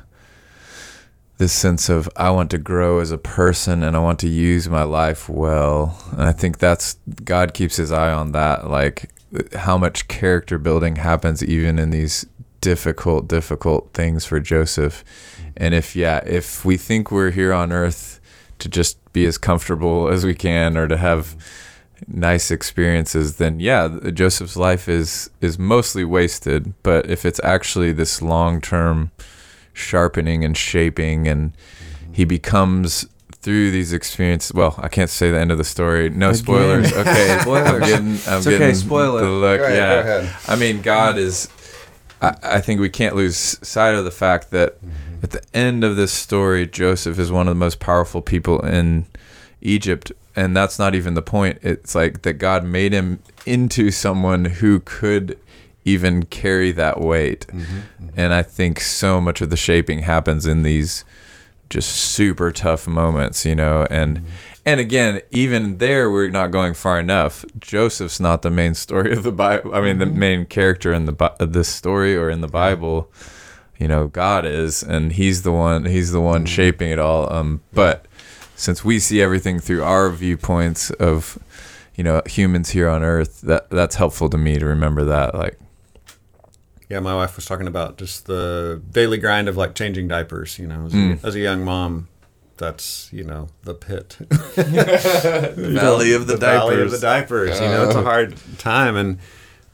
this 1.37 1.53
sense 1.53 1.87
of 1.87 2.09
I 2.15 2.31
want 2.31 2.49
to 2.51 2.57
grow 2.57 2.99
as 2.99 3.11
a 3.11 3.17
person 3.17 3.83
and 3.83 3.95
I 3.95 3.99
want 3.99 4.19
to 4.19 4.27
use 4.27 4.67
my 4.67 4.83
life 4.83 5.29
well. 5.29 5.97
And 6.11 6.23
I 6.23 6.31
think 6.31 6.57
that's 6.57 6.95
God 7.23 7.53
keeps 7.53 7.75
his 7.75 7.91
eye 7.91 8.11
on 8.11 8.31
that, 8.31 8.69
like 8.69 9.11
how 9.53 9.77
much 9.77 10.07
character 10.07 10.57
building 10.57 10.95
happens 10.95 11.43
even 11.43 11.77
in 11.77 11.91
these 11.91 12.25
difficult, 12.61 13.27
difficult 13.27 13.93
things 13.93 14.25
for 14.25 14.39
Joseph. 14.39 15.03
Mm-hmm. 15.05 15.49
And 15.57 15.73
if 15.75 15.95
yeah, 15.95 16.21
if 16.25 16.65
we 16.65 16.75
think 16.75 17.11
we're 17.11 17.31
here 17.31 17.53
on 17.53 17.71
earth 17.71 18.19
to 18.59 18.67
just 18.67 18.97
be 19.13 19.25
as 19.25 19.37
comfortable 19.37 20.07
as 20.07 20.25
we 20.25 20.33
can 20.33 20.75
or 20.75 20.87
to 20.87 20.97
have 20.97 21.35
mm-hmm. 21.35 22.19
nice 22.19 22.49
experiences, 22.49 23.37
then 23.37 23.59
yeah, 23.59 23.87
Joseph's 24.11 24.57
life 24.57 24.89
is 24.89 25.29
is 25.39 25.59
mostly 25.59 26.03
wasted. 26.03 26.73
But 26.81 27.07
if 27.07 27.25
it's 27.25 27.39
actually 27.43 27.91
this 27.91 28.23
long 28.23 28.59
term 28.59 29.11
sharpening 29.77 30.43
and 30.43 30.57
shaping, 30.57 31.27
and 31.27 31.53
he 32.11 32.25
becomes 32.25 33.07
through 33.41 33.71
these 33.71 33.93
experiences. 33.93 34.53
Well, 34.53 34.75
I 34.77 34.89
can't 34.89 35.09
say 35.09 35.31
the 35.31 35.39
end 35.39 35.51
of 35.51 35.57
the 35.57 35.63
story. 35.63 36.09
No 36.09 36.29
Again. 36.29 36.35
spoilers. 36.35 36.91
Okay, 36.97 37.39
I'm 37.39 37.79
getting. 37.79 38.07
I'm 38.07 38.15
It's 38.15 38.27
okay, 38.47 38.57
getting 38.57 38.75
spoil 38.75 39.17
it. 39.17 39.21
The 39.21 39.29
look. 39.29 39.61
Ahead, 39.61 40.23
yeah. 40.25 40.37
I 40.47 40.55
mean, 40.55 40.81
God 40.81 41.17
is. 41.17 41.47
I, 42.21 42.35
I 42.43 42.61
think 42.61 42.81
we 42.81 42.89
can't 42.89 43.15
lose 43.15 43.37
sight 43.37 43.95
of 43.95 44.03
the 44.03 44.11
fact 44.11 44.51
that 44.51 44.77
mm-hmm. 44.83 45.23
at 45.23 45.31
the 45.31 45.43
end 45.53 45.83
of 45.83 45.95
this 45.95 46.11
story, 46.11 46.67
Joseph 46.67 47.19
is 47.19 47.31
one 47.31 47.47
of 47.47 47.51
the 47.51 47.59
most 47.59 47.79
powerful 47.79 48.21
people 48.21 48.59
in 48.65 49.05
Egypt, 49.61 50.11
and 50.35 50.57
that's 50.57 50.79
not 50.79 50.95
even 50.95 51.13
the 51.13 51.21
point. 51.21 51.59
It's 51.61 51.95
like 51.95 52.23
that 52.23 52.33
God 52.33 52.65
made 52.65 52.91
him 52.91 53.19
into 53.45 53.91
someone 53.91 54.45
who 54.45 54.79
could 54.81 55.37
even 55.87 56.23
carry 56.25 56.71
that 56.73 56.99
weight. 56.99 57.47
Mm-hmm, 57.47 57.61
mm-hmm. 57.61 58.19
And 58.19 58.33
I 58.33 58.43
think 58.43 58.81
so 58.81 59.21
much 59.21 59.41
of 59.41 59.49
the 59.49 59.57
shaping 59.57 59.99
happens 59.99 60.45
in 60.45 60.63
these 60.63 61.05
just 61.69 61.89
super 61.89 62.51
tough 62.51 62.87
moments, 62.87 63.45
you 63.45 63.55
know, 63.55 63.87
and 63.89 64.17
mm-hmm. 64.17 64.27
and 64.65 64.79
again, 64.79 65.21
even 65.31 65.77
there 65.77 66.11
we're 66.11 66.29
not 66.29 66.51
going 66.51 66.73
far 66.73 66.99
enough. 66.99 67.45
Joseph's 67.59 68.19
not 68.19 68.41
the 68.41 68.51
main 68.51 68.73
story 68.73 69.13
of 69.13 69.23
the 69.23 69.31
Bible. 69.31 69.73
I 69.73 69.81
mean, 69.81 69.97
the 69.97 70.05
main 70.05 70.45
character 70.45 70.93
in 70.93 71.05
the 71.05 71.11
Bi- 71.11 71.35
uh, 71.39 71.45
this 71.45 71.69
story 71.69 72.15
or 72.15 72.29
in 72.29 72.41
the 72.41 72.47
Bible. 72.47 73.09
You 73.79 73.87
know, 73.87 74.07
God 74.07 74.43
is, 74.45 74.81
and 74.81 75.13
He's 75.13 75.43
the 75.43 75.51
one. 75.51 75.85
He's 75.85 76.11
the 76.11 76.21
one 76.21 76.45
shaping 76.45 76.89
it 76.89 76.99
all. 76.99 77.31
Um, 77.31 77.61
but 77.73 78.05
since 78.55 78.83
we 78.83 78.99
see 78.99 79.21
everything 79.21 79.59
through 79.59 79.83
our 79.83 80.09
viewpoints 80.09 80.89
of, 80.91 81.37
you 81.95 82.03
know, 82.03 82.21
humans 82.25 82.71
here 82.71 82.89
on 82.89 83.03
Earth, 83.03 83.41
that 83.41 83.69
that's 83.69 83.95
helpful 83.95 84.29
to 84.29 84.37
me 84.37 84.57
to 84.57 84.65
remember 84.65 85.05
that. 85.05 85.35
Like, 85.35 85.59
Yeah, 86.89 86.99
my 87.01 87.13
wife 87.15 87.35
was 87.35 87.45
talking 87.45 87.67
about 87.67 87.97
just 87.97 88.25
the 88.27 88.81
daily 88.91 89.17
grind 89.17 89.49
of 89.49 89.57
like 89.57 89.75
changing 89.75 90.07
diapers. 90.07 90.57
You 90.57 90.67
know, 90.67 90.85
as, 90.85 90.93
Mm. 90.93 91.23
a, 91.23 91.27
as 91.27 91.35
a 91.35 91.39
young 91.39 91.65
mom, 91.65 92.07
that's 92.57 93.09
you 93.11 93.23
know 93.23 93.49
the 93.63 93.73
pit, 93.73 94.13
Valley 94.55 96.13
of 96.13 96.27
the 96.27 96.37
diapers. 96.37 96.39
valley 96.39 96.81
of 96.81 96.89
diapers. 96.89 96.91
the 96.91 96.99
diapers. 96.99 97.59
You 97.59 97.67
know, 97.67 97.85
it's 97.87 97.95
a 97.95 98.03
hard 98.03 98.35
time, 98.57 98.95
and 98.95 99.19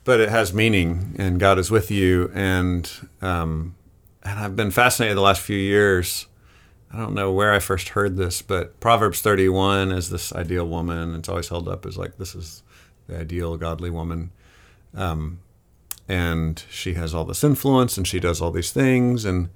but 0.03 0.19
it 0.19 0.29
has 0.29 0.53
meaning, 0.53 1.15
and 1.17 1.39
God 1.39 1.59
is 1.59 1.69
with 1.71 1.91
you, 1.91 2.31
and 2.33 2.89
um, 3.21 3.75
and 4.23 4.39
I've 4.39 4.55
been 4.55 4.71
fascinated 4.71 5.17
the 5.17 5.21
last 5.21 5.41
few 5.41 5.57
years. 5.57 6.27
I 6.91 6.97
don't 6.97 7.13
know 7.15 7.31
where 7.31 7.51
I 7.53 7.59
first 7.59 7.89
heard 7.89 8.17
this, 8.17 8.41
but 8.43 8.79
Proverbs 8.79 9.19
31 9.21 9.91
is 9.91 10.09
this 10.11 10.31
ideal 10.33 10.67
woman. 10.67 11.15
It's 11.15 11.27
always 11.27 11.49
held 11.49 11.67
up 11.67 11.85
as 11.87 11.97
like 11.97 12.17
this 12.17 12.35
is 12.35 12.61
the 13.07 13.19
ideal 13.19 13.57
godly 13.57 13.89
woman. 13.89 14.31
Um, 14.95 15.39
and 16.07 16.63
she 16.69 16.93
has 16.93 17.13
all 17.13 17.25
this 17.25 17.43
influence 17.43 17.97
and 17.97 18.07
she 18.07 18.19
does 18.19 18.41
all 18.41 18.51
these 18.51 18.71
things. 18.71 19.25
And 19.25 19.49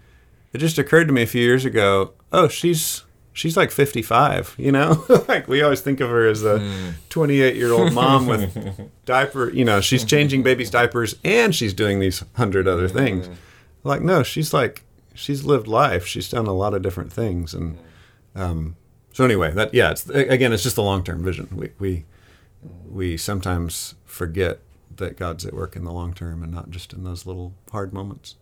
it 0.54 0.60
just 0.60 0.78
occurred 0.78 1.08
to 1.08 1.14
me 1.14 1.24
a 1.24 1.28
few 1.28 1.42
years 1.42 1.66
ago 1.66 2.14
oh 2.32 2.48
she's 2.48 3.04
she's 3.34 3.56
like 3.56 3.72
55 3.72 4.56
you 4.58 4.72
know? 4.72 5.06
Like 5.28 5.48
we 5.48 5.62
always 5.62 5.82
think 5.82 6.00
of 6.00 6.10
her 6.10 6.28
as 6.28 6.44
a 6.44 6.94
28 7.10 7.56
year 7.56 7.72
old 7.72 7.94
mom 7.94 8.28
with 8.28 8.90
diaper 9.06 9.50
you 9.52 9.66
know 9.66 9.82
she's 9.82 10.04
changing 10.04 10.44
babies 10.44 10.70
diapers 10.70 11.16
and 11.24 11.54
she's 11.54 11.74
doing 11.74 12.00
these 12.00 12.24
hundred 12.34 12.68
other 12.68 12.88
things. 12.88 13.30
Like 13.84 14.02
no 14.02 14.24
she's 14.24 14.54
like 14.54 14.84
she's 15.14 15.44
lived 15.44 15.68
life. 15.68 16.06
She's 16.06 16.30
done 16.30 16.48
a 16.48 16.54
lot 16.54 16.74
of 16.74 16.82
different 16.82 17.12
things. 17.12 17.54
And 17.54 17.78
um, 18.36 18.76
so 19.12 19.26
anyway 19.26 19.52
that 19.52 19.74
yeah 19.74 19.92
it's 19.92 20.10
again 20.10 20.54
it's 20.54 20.64
just 20.64 20.78
a 20.78 20.82
long-term 20.82 21.24
vision. 21.24 21.50
We 21.52 21.72
we 21.80 22.06
we 22.90 23.18
sometimes 23.18 23.96
forget 24.06 24.60
that 24.98 25.18
god's 25.18 25.46
at 25.46 25.54
work 25.54 25.76
in 25.76 25.84
the 25.84 25.92
long 25.92 26.14
term 26.14 26.44
and 26.44 26.52
not 26.52 26.70
just 26.70 26.94
in 26.94 27.04
those 27.04 27.26
little 27.26 27.54
hard 27.72 27.94
moments 27.94 28.36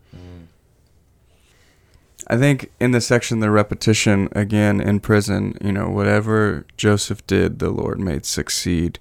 I 2.27 2.37
think 2.37 2.71
in 2.79 2.89
the 2.91 3.01
section, 3.01 3.39
the 3.39 3.51
repetition 3.51 4.29
again 4.31 4.81
in 4.81 4.99
prison, 4.99 5.57
you 5.63 5.71
know, 5.71 5.89
whatever 5.89 6.65
Joseph 6.75 7.25
did, 7.27 7.59
the 7.59 7.69
Lord 7.69 7.99
made 7.99 8.25
succeed. 8.25 8.97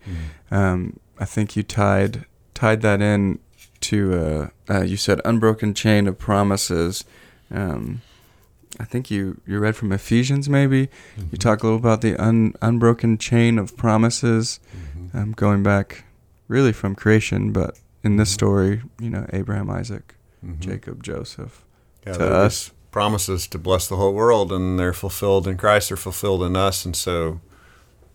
Um, 0.50 0.98
I 1.18 1.24
think 1.24 1.56
you 1.56 1.62
tied 1.62 2.26
tied 2.52 2.82
that 2.82 3.00
in 3.00 3.38
to 3.82 4.14
uh, 4.14 4.48
uh, 4.68 4.82
you 4.82 4.96
said 4.98 5.20
unbroken 5.24 5.72
chain 5.74 6.06
of 6.06 6.18
promises. 6.18 7.04
Um, 7.50 8.02
I 8.78 8.84
think 8.84 9.10
you 9.10 9.40
you 9.46 9.58
read 9.58 9.76
from 9.76 9.92
Ephesians 9.92 10.48
maybe. 10.48 10.88
You 11.30 11.38
talk 11.38 11.62
a 11.62 11.66
little 11.66 11.78
about 11.78 12.02
the 12.02 12.16
un, 12.22 12.52
unbroken 12.60 13.16
chain 13.16 13.58
of 13.58 13.74
promises, 13.76 14.60
Mhm. 15.06 15.14
um, 15.14 15.32
going 15.32 15.62
back 15.62 16.04
really 16.48 16.72
from 16.72 16.94
creation, 16.94 17.52
but 17.52 17.78
in 18.02 18.16
this 18.16 18.30
Mhm. 18.30 18.34
story, 18.34 18.82
you 19.00 19.10
know, 19.10 19.26
Abraham, 19.32 19.70
Isaac, 19.70 20.14
Mhm. 20.44 20.58
Jacob, 20.60 21.02
Joseph. 21.02 21.64
yeah, 22.06 22.12
to 22.14 22.34
us. 22.34 22.70
promises 22.90 23.46
to 23.48 23.58
bless 23.58 23.88
the 23.88 23.96
whole 23.96 24.12
world 24.14 24.52
and 24.52 24.78
they're 24.78 24.92
fulfilled 24.92 25.48
in 25.48 25.56
christ 25.56 25.88
they're 25.88 25.96
fulfilled 25.96 26.44
in 26.44 26.54
us 26.54 26.84
and 26.84 26.94
so 26.94 27.40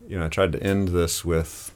you 0.07 0.17
know 0.17 0.23
i 0.25 0.29
tried 0.29 0.53
to 0.53 0.63
end 0.63 0.87
this 0.89 1.25
with 1.25 1.75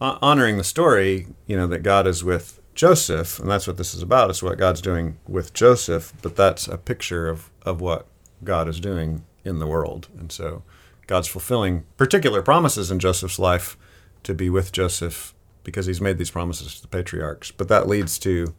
honoring 0.00 0.58
the 0.58 0.64
story 0.64 1.26
you 1.46 1.56
know 1.56 1.66
that 1.66 1.82
god 1.82 2.06
is 2.06 2.22
with 2.22 2.60
joseph 2.74 3.38
and 3.38 3.50
that's 3.50 3.66
what 3.66 3.78
this 3.78 3.94
is 3.94 4.02
about 4.02 4.28
it's 4.28 4.42
what 4.42 4.58
god's 4.58 4.82
doing 4.82 5.16
with 5.26 5.54
joseph 5.54 6.12
but 6.20 6.36
that's 6.36 6.68
a 6.68 6.76
picture 6.76 7.26
of 7.28 7.48
of 7.62 7.80
what 7.80 8.06
god 8.44 8.68
is 8.68 8.80
doing 8.80 9.24
in 9.44 9.58
the 9.58 9.66
world 9.66 10.08
and 10.18 10.30
so 10.30 10.62
god's 11.06 11.28
fulfilling 11.28 11.84
particular 11.96 12.42
promises 12.42 12.90
in 12.90 12.98
joseph's 12.98 13.38
life 13.38 13.78
to 14.22 14.34
be 14.34 14.50
with 14.50 14.72
joseph 14.72 15.32
because 15.62 15.86
he's 15.86 16.00
made 16.00 16.18
these 16.18 16.30
promises 16.30 16.74
to 16.74 16.82
the 16.82 16.88
patriarchs 16.88 17.50
but 17.50 17.68
that 17.68 17.88
leads 17.88 18.18
to 18.18 18.54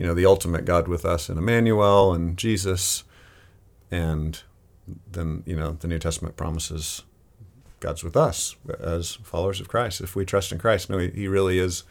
you 0.00 0.06
know 0.06 0.14
the 0.14 0.26
ultimate 0.26 0.64
God 0.64 0.88
with 0.88 1.04
us 1.04 1.28
in 1.28 1.38
Emmanuel 1.38 2.14
and 2.14 2.36
Jesus, 2.36 3.04
and 3.90 4.42
then 5.10 5.42
you 5.46 5.56
know 5.56 5.72
the 5.72 5.88
New 5.88 5.98
Testament 5.98 6.36
promises 6.36 7.02
God's 7.80 8.04
with 8.04 8.16
us 8.16 8.56
as 8.80 9.16
followers 9.16 9.60
of 9.60 9.68
Christ. 9.68 10.00
If 10.00 10.16
we 10.16 10.24
trust 10.24 10.52
in 10.52 10.58
Christ, 10.58 10.90
no, 10.90 10.98
He, 10.98 11.28
really 11.28 11.58
is 11.58 11.84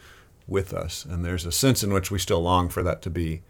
with 0.46 0.72
us, 0.72 1.04
and 1.04 1.24
there's 1.24 1.46
a 1.46 1.52
sense 1.52 1.84
in 1.84 1.92
which 1.92 2.10
we 2.10 2.18
still 2.18 2.40
long 2.40 2.68
for 2.68 2.82
that 2.82 3.02
to 3.02 3.10
be 3.10 3.42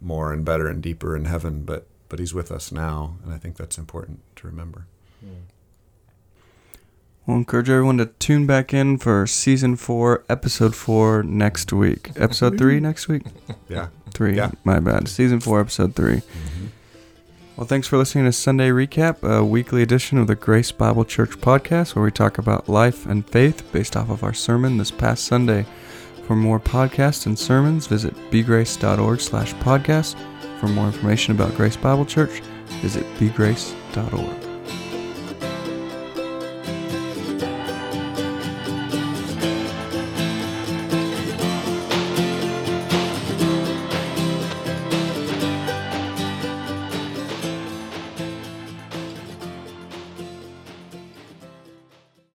more 0.00 0.32
and 0.32 0.44
better 0.44 0.68
and 0.68 0.82
deeper 0.82 1.16
in 1.16 1.24
heaven, 1.24 1.64
but 1.64 1.88
but 2.08 2.18
He's 2.18 2.34
with 2.34 2.52
us 2.52 2.70
now, 2.70 3.16
and 3.24 3.32
I 3.32 3.38
think 3.38 3.56
that's 3.56 3.76
important 3.76 4.20
to 4.36 4.46
remember. 4.46 4.86
We'll 7.26 7.38
encourage 7.38 7.70
everyone 7.70 7.96
to 7.98 8.06
tune 8.06 8.46
back 8.46 8.74
in 8.74 8.98
for 8.98 9.26
season 9.26 9.76
four, 9.76 10.24
episode 10.28 10.74
four 10.76 11.22
next 11.22 11.72
week. 11.72 12.10
Episode 12.16 12.58
three 12.58 12.80
next 12.80 13.08
week? 13.08 13.22
Yeah. 13.68 13.88
Three. 14.10 14.36
Yeah. 14.36 14.52
My 14.62 14.78
bad. 14.78 15.08
Season 15.08 15.40
four, 15.40 15.60
episode 15.60 15.94
three. 15.96 16.16
Mm-hmm. 16.16 16.66
Well, 17.56 17.66
thanks 17.66 17.88
for 17.88 17.96
listening 17.96 18.24
to 18.26 18.32
Sunday 18.32 18.68
Recap, 18.68 19.22
a 19.22 19.44
weekly 19.44 19.82
edition 19.82 20.18
of 20.18 20.26
the 20.26 20.34
Grace 20.34 20.70
Bible 20.70 21.04
Church 21.04 21.30
podcast 21.38 21.94
where 21.94 22.04
we 22.04 22.10
talk 22.10 22.36
about 22.38 22.68
life 22.68 23.06
and 23.06 23.28
faith 23.28 23.70
based 23.72 23.96
off 23.96 24.10
of 24.10 24.22
our 24.22 24.34
sermon 24.34 24.76
this 24.76 24.90
past 24.90 25.24
Sunday. 25.24 25.64
For 26.26 26.36
more 26.36 26.60
podcasts 26.60 27.26
and 27.26 27.38
sermons, 27.38 27.86
visit 27.86 28.14
bgrace.org 28.30 29.20
slash 29.20 29.54
podcast. 29.54 30.16
For 30.60 30.68
more 30.68 30.86
information 30.86 31.34
about 31.34 31.54
Grace 31.54 31.76
Bible 31.76 32.06
Church, 32.06 32.40
visit 32.80 33.04
bgrace.org. 33.18 34.43